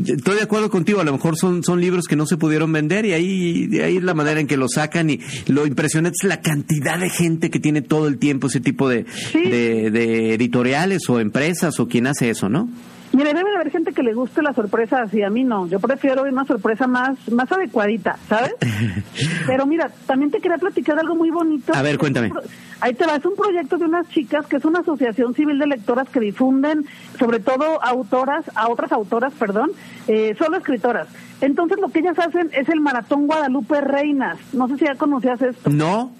estoy 0.06 0.36
de 0.36 0.42
acuerdo 0.42 0.70
contigo, 0.70 1.00
a 1.00 1.04
lo 1.04 1.12
mejor 1.12 1.36
son, 1.36 1.64
son 1.64 1.80
libros 1.80 2.06
que 2.06 2.16
no 2.16 2.26
se 2.26 2.36
pudieron 2.36 2.72
vender 2.72 3.04
y 3.06 3.12
ahí, 3.12 3.80
ahí 3.80 3.96
es 3.96 4.02
la 4.02 4.14
manera 4.14 4.40
en 4.40 4.46
que 4.46 4.56
lo 4.56 4.68
sacan 4.68 5.10
y 5.10 5.20
lo 5.48 5.66
impresionante 5.66 6.16
es 6.22 6.28
la 6.28 6.40
cantidad 6.40 6.98
de 6.98 7.10
gente 7.10 7.50
que 7.50 7.58
tiene 7.58 7.82
todo 7.82 8.06
el 8.06 8.18
tiempo 8.18 8.46
ese 8.46 8.60
tipo 8.60 8.88
de, 8.88 9.04
de, 9.32 10.34
editoriales 10.34 11.08
o 11.08 11.20
empresas 11.20 11.80
o 11.80 11.88
quien 11.88 12.06
hace 12.06 12.30
eso, 12.30 12.48
¿no? 12.48 12.68
Mire, 13.12 13.34
debe 13.34 13.54
haber 13.54 13.70
gente 13.70 13.92
que 13.92 14.02
le 14.02 14.14
guste 14.14 14.40
la 14.42 14.54
sorpresa 14.54 15.02
así, 15.02 15.22
a 15.22 15.28
mí 15.28 15.44
no. 15.44 15.66
Yo 15.66 15.78
prefiero 15.80 16.22
una 16.22 16.46
sorpresa 16.46 16.86
más, 16.86 17.16
más 17.30 17.50
adecuadita, 17.52 18.16
¿sabes? 18.26 18.54
Pero 19.46 19.66
mira, 19.66 19.90
también 20.06 20.30
te 20.30 20.40
quería 20.40 20.56
platicar 20.56 20.98
algo 20.98 21.14
muy 21.14 21.30
bonito. 21.30 21.74
A 21.74 21.82
ver, 21.82 21.98
cuéntame. 21.98 22.32
Ahí 22.80 22.94
te 22.94 23.06
va, 23.06 23.16
es 23.16 23.24
un 23.24 23.36
proyecto 23.36 23.76
de 23.76 23.84
unas 23.84 24.08
chicas 24.08 24.46
que 24.46 24.56
es 24.56 24.64
una 24.64 24.80
asociación 24.80 25.34
civil 25.34 25.58
de 25.58 25.66
lectoras 25.66 26.08
que 26.08 26.20
difunden, 26.20 26.86
sobre 27.18 27.38
todo 27.40 27.82
autoras, 27.82 28.44
a 28.54 28.68
otras 28.68 28.90
autoras, 28.92 29.32
perdón, 29.34 29.72
eh, 30.08 30.34
solo 30.38 30.56
escritoras. 30.56 31.08
Entonces 31.42 31.78
lo 31.80 31.88
que 31.88 31.98
ellas 31.98 32.18
hacen 32.18 32.50
es 32.52 32.68
el 32.68 32.80
Maratón 32.80 33.26
Guadalupe 33.26 33.80
Reinas. 33.82 34.38
No 34.52 34.68
sé 34.68 34.78
si 34.78 34.84
ya 34.86 34.94
conocías 34.94 35.42
esto. 35.42 35.68
No. 35.70 36.12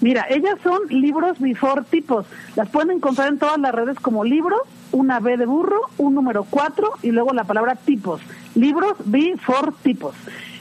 Mira, 0.00 0.26
ellas 0.30 0.58
son 0.62 0.80
libros 0.88 1.40
before 1.40 1.82
tipos. 1.90 2.26
Las 2.54 2.68
pueden 2.68 2.92
encontrar 2.92 3.28
en 3.28 3.38
todas 3.38 3.58
las 3.58 3.74
redes 3.74 3.98
como 3.98 4.24
libros, 4.24 4.60
una 4.92 5.20
B 5.20 5.36
de 5.36 5.46
burro, 5.46 5.80
un 5.98 6.14
número 6.14 6.44
cuatro 6.48 6.92
y 7.02 7.10
luego 7.10 7.32
la 7.32 7.44
palabra 7.44 7.74
tipos. 7.74 8.20
Libros 8.54 8.94
before 9.04 9.72
tipos. 9.82 10.14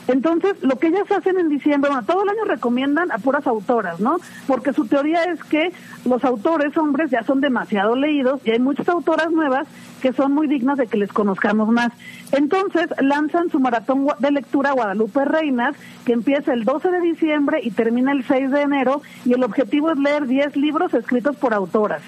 Entonces, 0.07 0.55
lo 0.61 0.79
que 0.79 0.87
ellas 0.87 1.11
hacen 1.11 1.37
en 1.37 1.49
diciembre, 1.49 1.89
bueno, 1.89 2.05
todo 2.05 2.23
el 2.23 2.29
año 2.29 2.45
recomiendan 2.45 3.11
a 3.11 3.17
puras 3.17 3.45
autoras, 3.45 3.99
¿no? 3.99 4.19
Porque 4.47 4.71
su 4.71 4.85
teoría 4.87 5.25
es 5.25 5.43
que 5.43 5.73
los 6.05 6.23
autores 6.23 6.77
hombres 6.77 7.11
ya 7.11 7.23
son 7.23 7.41
demasiado 7.41 7.95
leídos 7.95 8.39
y 8.45 8.51
hay 8.51 8.59
muchas 8.59 8.87
autoras 8.87 9.31
nuevas 9.31 9.67
que 10.01 10.13
son 10.13 10.31
muy 10.31 10.47
dignas 10.47 10.77
de 10.77 10.87
que 10.87 10.97
les 10.97 11.11
conozcamos 11.11 11.67
más. 11.69 11.91
Entonces, 12.31 12.87
lanzan 13.01 13.49
su 13.49 13.59
maratón 13.59 14.07
de 14.19 14.31
lectura 14.31 14.71
Guadalupe 14.71 15.25
Reinas, 15.25 15.75
que 16.05 16.13
empieza 16.13 16.53
el 16.53 16.63
12 16.63 16.89
de 16.89 17.01
diciembre 17.01 17.59
y 17.61 17.71
termina 17.71 18.13
el 18.13 18.23
6 18.25 18.51
de 18.51 18.61
enero, 18.61 19.01
y 19.25 19.33
el 19.33 19.43
objetivo 19.43 19.91
es 19.91 19.99
leer 19.99 20.25
10 20.25 20.55
libros 20.55 20.93
escritos 20.93 21.35
por 21.35 21.53
autoras. 21.53 22.01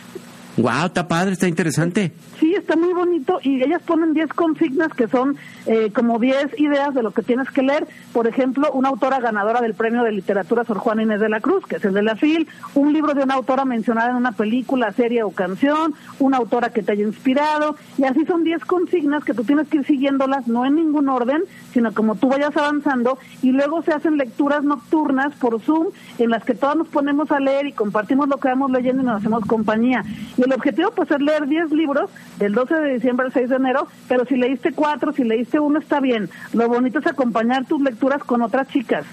Wow, 0.58 0.88
está 0.88 1.08
padre, 1.08 1.34
está 1.34 1.48
interesante. 1.48 2.12
Sí, 2.40 2.54
está 2.54 2.76
muy 2.76 2.94
bonito 2.94 3.40
y 3.44 3.64
ellas 3.64 3.82
ponen 3.84 4.14
10 4.14 4.34
consignas 4.34 4.94
que 4.94 5.08
son 5.08 5.38
eh, 5.66 5.92
como 5.94 6.20
10 6.20 6.60
ideas 6.60 6.94
de 6.94 7.04
lo 7.04 7.12
que 7.12 7.22
tienes 7.22 7.50
que 7.50 7.62
leer. 7.62 7.88
Por 8.12 8.28
ejemplo, 8.28 8.70
una 8.74 8.90
autora 8.90 9.20
ganadora 9.20 9.62
del 9.62 9.74
premio 9.74 10.04
de 10.04 10.12
literatura 10.12 10.66
Sor 10.66 10.78
Juana 10.78 11.04
Inés 11.04 11.22
de 11.22 11.30
la 11.30 11.40
Cruz, 11.40 11.66
que 11.66 11.78
es 11.78 11.86
el 11.86 11.94
de 11.94 12.04
la 12.04 12.16
FIL, 12.16 12.48
un 12.76 12.92
libro 12.92 13.14
de 13.14 13.24
una 13.24 13.36
autora 13.36 13.64
mencionada 13.66 14.10
en 14.10 14.16
una 14.18 14.34
película, 14.34 14.92
serie 14.92 15.24
o 15.24 15.32
canción, 15.32 15.94
una 16.20 16.38
autora 16.38 16.70
que 16.72 16.84
te 16.84 16.92
haya 16.92 17.04
inspirado, 17.04 17.76
y 17.98 18.04
así 18.04 18.26
son 18.26 18.44
10 18.44 18.66
consignas 18.66 19.24
que 19.24 19.34
tú 19.34 19.44
tienes 19.44 19.68
que 19.68 19.78
ir 19.78 19.86
siguiéndolas, 19.86 20.48
no 20.48 20.66
en 20.66 20.76
ningún 20.76 21.08
orden, 21.10 21.44
sino 21.74 21.94
como 21.94 22.16
tú 22.16 22.28
vayas 22.28 22.56
avanzando, 22.58 23.18
y 23.42 23.52
luego 23.52 23.82
se 23.84 23.94
hacen 23.94 24.18
lecturas 24.18 24.64
nocturnas 24.64 25.34
por 25.36 25.62
Zoom 25.62 25.88
en 26.18 26.30
las 26.30 26.44
que 26.44 26.54
todos 26.54 26.76
nos 26.76 26.88
ponemos 26.88 27.32
a 27.32 27.40
leer 27.40 27.68
y 27.68 27.72
compartimos 27.72 28.28
lo 28.28 28.38
que 28.38 28.50
vamos 28.50 28.72
leyendo 28.72 29.04
y 29.04 29.06
nos 29.06 29.18
hacemos 29.18 29.46
compañía. 29.46 30.04
Y 30.40 30.44
el 30.44 30.54
objetivo 30.54 30.92
pues 30.92 31.12
es 31.12 31.20
leer 31.20 31.48
10 31.48 31.72
libros 31.72 32.10
del 32.38 32.54
12 32.54 32.74
de 32.76 32.94
diciembre 32.94 33.26
al 33.26 33.34
6 33.34 33.50
de 33.50 33.56
enero, 33.58 33.88
pero 34.08 34.26
si 34.26 34.38
leíste 34.38 34.72
cuatro, 34.72 35.12
si 35.12 35.26
leíste 35.26 35.60
uno 35.60 35.80
está 35.80 36.00
bien. 36.00 36.30
Lo 36.54 36.70
bonito 36.70 37.00
es 37.00 37.08
acompañar 37.08 37.66
tus 37.66 37.82
lecturas 37.82 38.24
con 38.24 38.42
otras 38.42 38.70
chicas. 38.70 39.06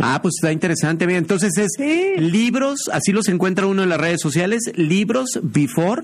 Ah, 0.00 0.18
pues 0.20 0.34
está 0.40 0.50
interesante. 0.50 1.06
Bien, 1.06 1.18
entonces 1.18 1.56
es 1.56 1.70
libros, 2.18 2.90
así 2.92 3.12
los 3.12 3.28
encuentra 3.28 3.66
uno 3.66 3.84
en 3.84 3.90
las 3.90 4.00
redes 4.00 4.20
sociales, 4.20 4.72
libros 4.74 5.38
before. 5.40 6.02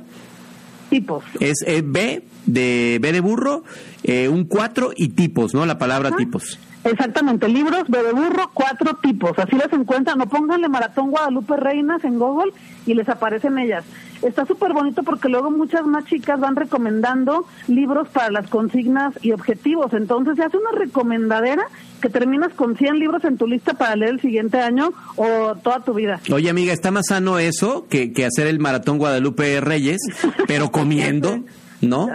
Tipos. 0.91 1.25
Es 1.41 1.57
eh, 1.67 1.83
B 1.85 2.23
de 2.47 2.99
B 3.01 3.13
de 3.13 3.21
burro, 3.21 3.65
eh, 4.05 4.29
un 4.29 4.45
cuatro 4.45 4.93
y 4.95 5.09
tipos, 5.09 5.55
¿no? 5.55 5.67
La 5.67 5.77
palabra 5.79 6.13
tipos. 6.13 6.57
Exactamente, 6.91 7.49
libros 7.49 7.85
Bebe 7.89 8.13
Burro, 8.13 8.51
cuatro 8.55 8.95
tipos, 8.95 9.39
así 9.39 9.57
les 9.57 9.73
encuentran, 9.73 10.21
o 10.21 10.27
pónganle 10.27 10.69
Maratón 10.69 11.11
Guadalupe 11.11 11.57
Reinas 11.57 12.03
en 12.05 12.19
Google 12.19 12.53
y 12.87 12.95
les 12.95 13.09
aparecen 13.09 13.59
ellas. 13.59 13.85
Está 14.23 14.47
súper 14.47 14.73
bonito 14.73 15.03
porque 15.03 15.29
luego 15.29 15.51
muchas 15.51 15.87
más 15.87 16.05
chicas 16.07 16.41
van 16.41 16.57
recomendando 16.57 17.47
libros 17.69 18.09
para 18.09 18.31
las 18.31 18.49
consignas 18.49 19.15
y 19.23 19.33
objetivos, 19.33 19.93
entonces 19.93 20.37
se 20.37 20.45
hace 20.45 20.57
una 20.57 20.73
recomendadera 20.73 21.65
que 22.01 22.09
terminas 22.09 22.53
con 22.55 22.77
100 22.77 22.99
libros 22.99 23.25
en 23.25 23.37
tu 23.37 23.47
lista 23.47 23.75
para 23.75 23.95
leer 23.97 24.15
el 24.15 24.21
siguiente 24.21 24.59
año 24.59 24.93
o 25.17 25.55
toda 25.57 25.81
tu 25.85 25.95
vida. 25.95 26.21
Oye 26.33 26.49
amiga, 26.49 26.73
está 26.73 26.91
más 26.91 27.07
sano 27.09 27.39
eso 27.39 27.87
que, 27.89 28.13
que 28.13 28.25
hacer 28.25 28.47
el 28.47 28.59
Maratón 28.59 28.99
Guadalupe 28.99 29.61
Reyes, 29.61 29.99
pero 30.47 30.71
comiendo. 30.71 31.41
¿no? 31.81 32.09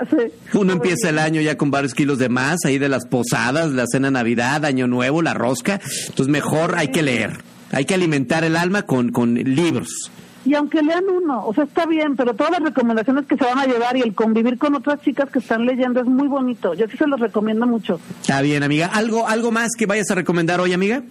Uno 0.53 0.73
empieza 0.73 1.09
el 1.09 1.19
año 1.19 1.41
ya 1.41 1.57
con 1.57 1.71
varios 1.71 1.93
kilos 1.93 2.17
de 2.17 2.29
más, 2.29 2.59
ahí 2.65 2.77
de 2.77 2.89
las 2.89 3.05
posadas, 3.05 3.71
la 3.71 3.85
cena 3.87 4.11
Navidad, 4.11 4.65
Año 4.65 4.87
Nuevo, 4.87 5.21
la 5.21 5.33
rosca. 5.33 5.79
Entonces 6.07 6.27
mejor 6.27 6.75
hay 6.77 6.89
que 6.89 7.01
leer, 7.01 7.39
hay 7.71 7.85
que 7.85 7.93
alimentar 7.93 8.43
el 8.43 8.55
alma 8.55 8.83
con, 8.83 9.11
con 9.11 9.35
libros. 9.35 10.11
Y 10.45 10.55
aunque 10.55 10.81
lean 10.81 11.05
uno, 11.09 11.45
o 11.45 11.53
sea, 11.53 11.63
está 11.63 11.85
bien, 11.85 12.17
pero 12.17 12.33
todas 12.33 12.51
las 12.51 12.61
recomendaciones 12.61 13.25
que 13.25 13.37
se 13.37 13.45
van 13.45 13.59
a 13.59 13.65
llevar 13.65 13.95
y 13.95 14.01
el 14.01 14.13
convivir 14.13 14.57
con 14.57 14.75
otras 14.75 14.99
chicas 15.01 15.29
que 15.29 15.39
están 15.39 15.65
leyendo 15.65 16.01
es 16.01 16.05
muy 16.05 16.27
bonito. 16.27 16.73
Yo 16.73 16.85
sí 16.89 16.97
se 16.97 17.07
los 17.07 17.17
recomiendo 17.19 17.65
mucho. 17.65 17.97
Está 18.19 18.41
bien, 18.41 18.61
amiga. 18.61 18.87
¿Algo, 18.87 19.25
algo 19.25 19.51
más 19.51 19.69
que 19.77 19.85
vayas 19.85 20.11
a 20.11 20.15
recomendar 20.15 20.59
hoy, 20.59 20.73
amiga? 20.73 21.01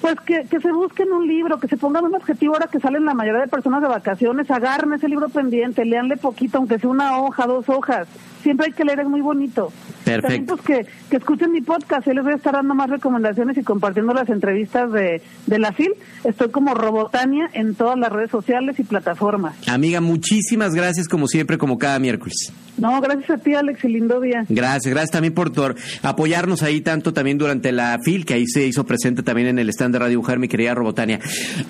Pues 0.00 0.14
que, 0.24 0.44
que 0.48 0.60
se 0.60 0.72
busquen 0.72 1.12
un 1.12 1.26
libro, 1.26 1.58
que 1.58 1.66
se 1.66 1.76
pongan 1.76 2.04
un 2.04 2.14
objetivo 2.14 2.54
ahora 2.54 2.68
que 2.68 2.78
salen 2.78 3.04
la 3.04 3.14
mayoría 3.14 3.42
de 3.42 3.48
personas 3.48 3.82
de 3.82 3.88
vacaciones, 3.88 4.50
agarren 4.50 4.92
ese 4.92 5.08
libro 5.08 5.28
pendiente, 5.28 5.84
leanle 5.84 6.16
poquito, 6.16 6.58
aunque 6.58 6.78
sea 6.78 6.88
una 6.88 7.18
hoja, 7.18 7.46
dos 7.46 7.68
hojas. 7.68 8.06
Siempre 8.42 8.66
hay 8.66 8.72
que 8.72 8.84
leer, 8.84 9.00
es 9.00 9.08
muy 9.08 9.20
bonito. 9.20 9.72
Perfecto. 10.04 10.22
También 10.22 10.46
pues 10.46 10.60
que, 10.62 10.86
que 11.10 11.16
escuchen 11.16 11.50
mi 11.50 11.60
podcast, 11.60 12.06
ahí 12.06 12.14
les 12.14 12.22
voy 12.22 12.34
a 12.34 12.36
estar 12.36 12.54
dando 12.54 12.74
más 12.74 12.88
recomendaciones 12.88 13.58
y 13.58 13.62
compartiendo 13.62 14.14
las 14.14 14.28
entrevistas 14.28 14.92
de, 14.92 15.20
de 15.46 15.58
la 15.58 15.72
FIL. 15.72 15.92
Estoy 16.24 16.50
como 16.50 16.74
Robotania 16.74 17.50
en 17.52 17.74
todas 17.74 17.98
las 17.98 18.12
redes 18.12 18.30
sociales 18.30 18.78
y 18.78 18.84
plataformas. 18.84 19.56
Amiga, 19.68 20.00
muchísimas 20.00 20.74
gracias 20.74 21.08
como 21.08 21.26
siempre, 21.26 21.58
como 21.58 21.76
cada 21.78 21.98
miércoles. 21.98 22.52
No, 22.78 23.00
gracias 23.00 23.30
a 23.30 23.38
ti, 23.38 23.54
Alex, 23.54 23.84
y 23.84 23.88
lindo 23.88 24.20
día. 24.20 24.44
Gracias, 24.48 24.92
gracias 24.92 25.10
también 25.10 25.34
por, 25.34 25.52
por 25.52 25.74
apoyarnos 26.02 26.62
ahí 26.62 26.80
tanto 26.80 27.12
también 27.12 27.36
durante 27.36 27.72
la 27.72 27.98
FIL, 28.04 28.24
que 28.24 28.34
ahí 28.34 28.46
se 28.46 28.66
hizo 28.66 28.84
presente 28.84 29.24
también 29.24 29.48
en 29.48 29.58
el 29.58 29.68
stand 29.70 29.87
de 29.92 29.98
Radio 29.98 30.18
Mujer, 30.18 30.38
mi 30.38 30.48
querida 30.48 30.74
Robotania. 30.74 31.20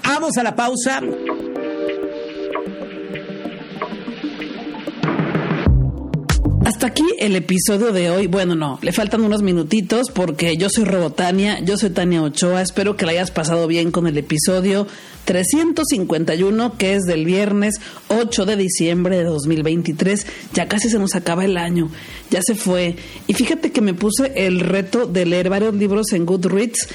Vamos 0.04 0.36
a 0.36 0.42
la 0.42 0.54
pausa. 0.54 1.00
Hasta 6.68 6.88
aquí 6.88 7.04
el 7.18 7.34
episodio 7.34 7.92
de 7.92 8.10
hoy. 8.10 8.26
Bueno, 8.26 8.54
no, 8.54 8.78
le 8.82 8.92
faltan 8.92 9.22
unos 9.22 9.40
minutitos 9.40 10.10
porque 10.12 10.58
yo 10.58 10.68
soy 10.68 10.84
Robotania, 10.84 11.60
yo 11.60 11.78
soy 11.78 11.88
Tania 11.88 12.22
Ochoa. 12.22 12.60
Espero 12.60 12.94
que 12.94 13.06
la 13.06 13.12
hayas 13.12 13.30
pasado 13.30 13.66
bien 13.66 13.90
con 13.90 14.06
el 14.06 14.18
episodio 14.18 14.86
351, 15.24 16.76
que 16.76 16.94
es 16.94 17.04
del 17.04 17.24
viernes 17.24 17.76
8 18.08 18.44
de 18.44 18.56
diciembre 18.56 19.16
de 19.16 19.24
2023. 19.24 20.26
Ya 20.52 20.68
casi 20.68 20.90
se 20.90 20.98
nos 20.98 21.14
acaba 21.14 21.46
el 21.46 21.56
año, 21.56 21.90
ya 22.30 22.42
se 22.42 22.54
fue. 22.54 22.96
Y 23.26 23.32
fíjate 23.32 23.72
que 23.72 23.80
me 23.80 23.94
puse 23.94 24.32
el 24.36 24.60
reto 24.60 25.06
de 25.06 25.24
leer 25.24 25.48
varios 25.48 25.74
libros 25.74 26.12
en 26.12 26.26
Goodreads. 26.26 26.88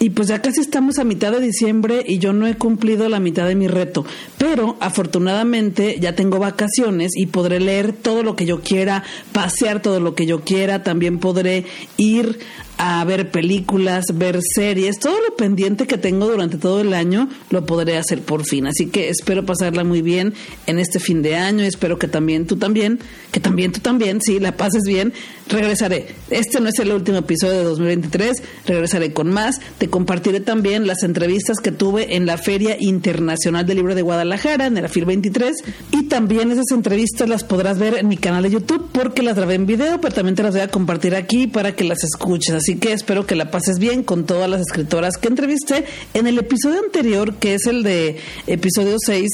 Y 0.00 0.10
pues 0.10 0.28
ya 0.28 0.40
casi 0.40 0.60
estamos 0.60 0.98
a 0.98 1.04
mitad 1.04 1.32
de 1.32 1.40
diciembre 1.40 2.04
y 2.06 2.18
yo 2.18 2.32
no 2.32 2.46
he 2.46 2.54
cumplido 2.54 3.08
la 3.08 3.18
mitad 3.18 3.48
de 3.48 3.56
mi 3.56 3.66
reto. 3.66 4.04
Pero 4.38 4.76
afortunadamente 4.80 5.98
ya 6.00 6.14
tengo 6.14 6.38
vacaciones 6.38 7.12
y 7.16 7.26
podré 7.26 7.58
leer 7.58 7.92
todo 7.92 8.22
lo 8.22 8.36
que 8.36 8.46
yo 8.46 8.60
quiera, 8.60 9.02
pasear 9.32 9.82
todo 9.82 9.98
lo 9.98 10.14
que 10.14 10.26
yo 10.26 10.42
quiera, 10.42 10.84
también 10.84 11.18
podré 11.18 11.64
ir 11.96 12.38
a 12.78 13.04
ver 13.04 13.30
películas, 13.32 14.04
ver 14.14 14.38
series, 14.54 15.00
todo 15.00 15.16
lo 15.20 15.36
pendiente 15.36 15.88
que 15.88 15.98
tengo 15.98 16.28
durante 16.28 16.58
todo 16.58 16.80
el 16.80 16.94
año 16.94 17.28
lo 17.50 17.66
podré 17.66 17.96
hacer 17.96 18.22
por 18.22 18.44
fin. 18.44 18.68
Así 18.68 18.86
que 18.86 19.08
espero 19.08 19.44
pasarla 19.44 19.82
muy 19.82 20.00
bien 20.00 20.32
en 20.66 20.78
este 20.78 21.00
fin 21.00 21.20
de 21.20 21.34
año 21.34 21.64
y 21.64 21.66
espero 21.66 21.98
que 21.98 22.06
también 22.06 22.46
tú 22.46 22.56
también, 22.56 23.00
que 23.32 23.40
también 23.40 23.72
tú 23.72 23.80
también, 23.80 24.20
sí, 24.22 24.38
la 24.38 24.56
pases 24.56 24.84
bien. 24.86 25.12
Regresaré. 25.48 26.14
Este 26.30 26.60
no 26.60 26.68
es 26.68 26.78
el 26.78 26.92
último 26.92 27.18
episodio 27.18 27.54
de 27.54 27.64
2023, 27.64 28.42
regresaré 28.66 29.12
con 29.12 29.30
más. 29.30 29.60
Te 29.78 29.88
compartiré 29.88 30.40
también 30.40 30.86
las 30.86 31.02
entrevistas 31.02 31.58
que 31.58 31.72
tuve 31.72 32.16
en 32.16 32.26
la 32.26 32.38
Feria 32.38 32.76
Internacional 32.78 33.66
del 33.66 33.78
Libro 33.78 33.94
de 33.94 34.02
Guadalajara, 34.02 34.66
en 34.66 34.76
el 34.76 34.88
FIL 34.88 35.06
23. 35.06 35.56
Y 35.90 36.04
también 36.04 36.52
esas 36.52 36.70
entrevistas 36.70 37.28
las 37.28 37.44
podrás 37.44 37.78
ver 37.78 37.96
en 37.96 38.08
mi 38.08 38.18
canal 38.18 38.42
de 38.42 38.50
YouTube 38.50 38.88
porque 38.92 39.22
las 39.22 39.36
grabé 39.36 39.54
en 39.54 39.66
video, 39.66 40.00
pero 40.00 40.14
también 40.14 40.36
te 40.36 40.42
las 40.42 40.52
voy 40.52 40.60
a 40.60 40.68
compartir 40.68 41.16
aquí 41.16 41.46
para 41.46 41.74
que 41.74 41.84
las 41.84 42.04
escuches. 42.04 42.67
Que 42.76 42.92
espero 42.92 43.26
que 43.26 43.34
la 43.34 43.50
pases 43.50 43.78
bien 43.78 44.02
con 44.02 44.26
todas 44.26 44.48
las 44.48 44.60
escritoras 44.60 45.16
que 45.16 45.28
entrevisté. 45.28 45.84
En 46.14 46.26
el 46.26 46.38
episodio 46.38 46.80
anterior, 46.80 47.34
que 47.34 47.54
es 47.54 47.66
el 47.66 47.82
de 47.82 48.18
episodio 48.46 48.96
6, 48.98 49.28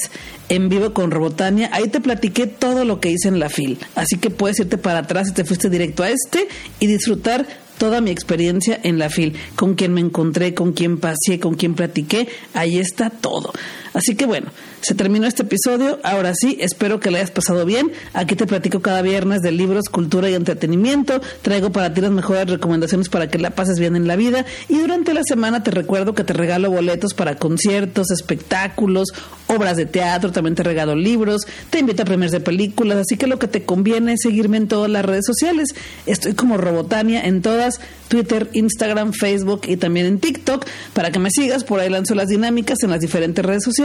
en 0.48 0.68
vivo 0.68 0.92
con 0.92 1.10
Robotania, 1.10 1.70
ahí 1.72 1.88
te 1.88 2.00
platiqué 2.00 2.46
todo 2.46 2.84
lo 2.84 3.00
que 3.00 3.10
hice 3.10 3.28
en 3.28 3.38
la 3.38 3.48
FIL. 3.48 3.78
Así 3.94 4.18
que 4.18 4.30
puedes 4.30 4.60
irte 4.60 4.78
para 4.78 5.00
atrás 5.00 5.28
y 5.30 5.32
te 5.32 5.44
fuiste 5.44 5.70
directo 5.70 6.02
a 6.02 6.10
este 6.10 6.48
y 6.80 6.86
disfrutar 6.86 7.46
toda 7.78 8.00
mi 8.00 8.10
experiencia 8.10 8.78
en 8.82 8.98
la 8.98 9.10
FIL, 9.10 9.34
con 9.56 9.74
quien 9.74 9.92
me 9.92 10.00
encontré, 10.00 10.54
con 10.54 10.72
quien 10.72 10.98
pasé, 10.98 11.40
con 11.40 11.54
quien 11.54 11.74
platiqué, 11.74 12.28
ahí 12.54 12.78
está 12.78 13.10
todo. 13.10 13.52
Así 13.94 14.16
que 14.16 14.26
bueno, 14.26 14.50
se 14.82 14.94
terminó 14.94 15.26
este 15.26 15.44
episodio, 15.44 16.00
ahora 16.02 16.34
sí, 16.34 16.58
espero 16.60 17.00
que 17.00 17.10
lo 17.10 17.16
hayas 17.16 17.30
pasado 17.30 17.64
bien. 17.64 17.92
Aquí 18.12 18.34
te 18.34 18.46
platico 18.46 18.82
cada 18.82 19.00
viernes 19.02 19.40
de 19.40 19.52
libros, 19.52 19.84
cultura 19.88 20.28
y 20.28 20.34
entretenimiento, 20.34 21.20
traigo 21.42 21.70
para 21.70 21.94
ti 21.94 22.00
las 22.00 22.10
mejores 22.10 22.50
recomendaciones 22.50 23.08
para 23.08 23.28
que 23.28 23.38
la 23.38 23.50
pases 23.50 23.78
bien 23.78 23.94
en 23.96 24.08
la 24.08 24.16
vida. 24.16 24.44
Y 24.68 24.78
durante 24.78 25.14
la 25.14 25.22
semana 25.22 25.62
te 25.62 25.70
recuerdo 25.70 26.14
que 26.14 26.24
te 26.24 26.32
regalo 26.32 26.70
boletos 26.70 27.14
para 27.14 27.36
conciertos, 27.36 28.10
espectáculos, 28.10 29.08
obras 29.46 29.76
de 29.76 29.86
teatro, 29.86 30.32
también 30.32 30.54
te 30.54 30.62
regalo 30.62 30.96
libros, 30.96 31.42
te 31.70 31.78
invito 31.78 32.02
a 32.02 32.06
premios 32.06 32.32
de 32.32 32.40
películas, 32.40 32.98
así 32.98 33.16
que 33.16 33.26
lo 33.26 33.38
que 33.38 33.46
te 33.46 33.64
conviene 33.64 34.14
es 34.14 34.20
seguirme 34.22 34.56
en 34.56 34.68
todas 34.68 34.90
las 34.90 35.04
redes 35.04 35.24
sociales. 35.24 35.68
Estoy 36.06 36.34
como 36.34 36.56
Robotania 36.56 37.24
en 37.24 37.42
todas, 37.42 37.80
Twitter, 38.08 38.48
Instagram, 38.52 39.12
Facebook 39.12 39.62
y 39.66 39.76
también 39.76 40.06
en 40.06 40.18
TikTok, 40.18 40.66
para 40.92 41.10
que 41.10 41.18
me 41.18 41.30
sigas, 41.30 41.64
por 41.64 41.80
ahí 41.80 41.88
lanzo 41.88 42.14
las 42.14 42.28
dinámicas 42.28 42.78
en 42.82 42.90
las 42.90 43.00
diferentes 43.00 43.44
redes 43.44 43.62
sociales, 43.64 43.83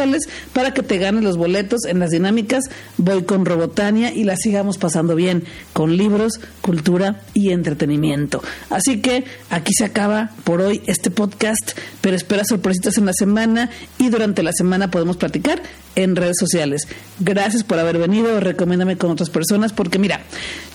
para 0.53 0.73
que 0.73 0.83
te 0.83 0.97
ganes 0.97 1.23
los 1.23 1.37
boletos 1.37 1.85
en 1.85 1.99
las 1.99 2.11
dinámicas, 2.11 2.63
voy 2.97 3.23
con 3.23 3.45
Robotania 3.45 4.13
y 4.13 4.23
la 4.23 4.35
sigamos 4.35 4.77
pasando 4.77 5.15
bien, 5.15 5.43
con 5.73 5.97
libros, 5.97 6.39
cultura 6.61 7.21
y 7.33 7.51
entretenimiento. 7.51 8.41
Así 8.69 9.01
que 9.01 9.25
aquí 9.49 9.73
se 9.77 9.85
acaba 9.85 10.31
por 10.43 10.61
hoy 10.61 10.81
este 10.87 11.11
podcast, 11.11 11.77
pero 12.01 12.15
espera 12.15 12.43
sorpresitas 12.43 12.97
en 12.97 13.05
la 13.05 13.13
semana 13.13 13.69
y 13.97 14.09
durante 14.09 14.43
la 14.43 14.51
semana 14.53 14.91
podemos 14.91 15.17
platicar 15.17 15.61
en 15.95 16.15
redes 16.15 16.37
sociales. 16.39 16.87
Gracias 17.19 17.63
por 17.63 17.79
haber 17.79 17.97
venido, 17.97 18.39
recomiéndame 18.39 18.97
con 18.97 19.11
otras 19.11 19.29
personas 19.29 19.73
porque 19.73 19.99
mira, 19.99 20.21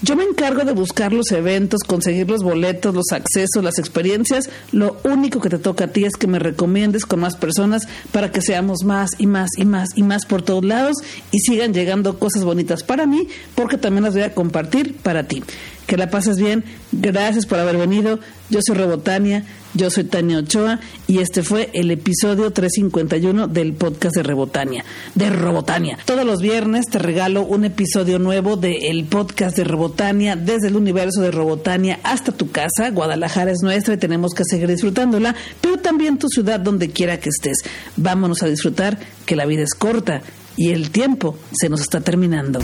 yo 0.02 0.16
me 0.16 0.24
encargo 0.24 0.64
de 0.64 0.72
buscar 0.72 1.12
los 1.12 1.30
eventos, 1.32 1.80
conseguir 1.86 2.28
los 2.28 2.42
boletos, 2.42 2.94
los 2.94 3.12
accesos, 3.12 3.62
las 3.62 3.78
experiencias. 3.78 4.50
Lo 4.72 4.98
único 5.04 5.40
que 5.40 5.48
te 5.48 5.58
toca 5.58 5.84
a 5.84 5.88
ti 5.88 6.04
es 6.04 6.16
que 6.16 6.26
me 6.26 6.38
recomiendes 6.38 7.06
con 7.06 7.20
más 7.20 7.36
personas 7.36 7.88
para 8.12 8.30
que 8.30 8.42
seamos 8.42 8.84
más 8.84 9.10
y 9.18 9.26
más 9.26 9.50
y 9.56 9.64
más 9.64 9.90
y 9.96 10.02
más 10.02 10.26
por 10.26 10.42
todos 10.42 10.64
lados 10.64 10.96
y 11.30 11.38
sigan 11.38 11.72
llegando 11.72 12.18
cosas 12.18 12.44
bonitas 12.44 12.82
para 12.82 13.06
mí 13.06 13.28
porque 13.54 13.78
también 13.78 14.04
las 14.04 14.14
voy 14.14 14.22
a 14.22 14.34
compartir 14.34 14.96
para 14.96 15.24
ti. 15.24 15.42
Que 15.86 15.96
la 15.96 16.10
pases 16.10 16.38
bien. 16.38 16.64
Gracias 16.92 17.46
por 17.46 17.58
haber 17.58 17.76
venido. 17.76 18.20
Yo 18.50 18.60
soy 18.64 18.76
Rebotania, 18.76 19.44
yo 19.72 19.90
soy 19.90 20.04
Tania 20.04 20.38
Ochoa 20.38 20.78
y 21.06 21.18
este 21.18 21.42
fue 21.42 21.70
el 21.72 21.90
episodio 21.90 22.50
351 22.52 23.48
del 23.48 23.72
podcast 23.72 24.16
de 24.16 24.22
Rebotania, 24.22 24.84
de 25.14 25.30
Robotania. 25.30 25.98
Todos 26.04 26.24
los 26.24 26.40
viernes 26.40 26.86
te 26.90 26.98
regalo 26.98 27.42
un 27.42 27.64
episodio 27.64 28.18
nuevo 28.18 28.56
del 28.56 29.04
podcast 29.06 29.56
de 29.56 29.64
Robotania, 29.64 30.36
desde 30.36 30.68
el 30.68 30.76
universo 30.76 31.22
de 31.22 31.30
Robotania 31.30 32.00
hasta 32.02 32.32
tu 32.32 32.50
casa. 32.50 32.90
Guadalajara 32.90 33.50
es 33.50 33.62
nuestra 33.62 33.94
y 33.94 33.98
tenemos 33.98 34.34
que 34.34 34.44
seguir 34.44 34.68
disfrutándola, 34.68 35.34
pero 35.60 35.78
también 35.78 36.18
tu 36.18 36.28
ciudad 36.28 36.60
donde 36.60 36.90
quiera 36.90 37.18
que 37.18 37.30
estés. 37.30 37.58
Vámonos 37.96 38.42
a 38.42 38.46
disfrutar 38.46 38.98
que 39.24 39.36
la 39.36 39.46
vida 39.46 39.62
es 39.62 39.74
corta 39.74 40.20
y 40.56 40.70
el 40.70 40.90
tiempo 40.90 41.36
se 41.52 41.68
nos 41.68 41.80
está 41.80 42.00
terminando. 42.00 42.60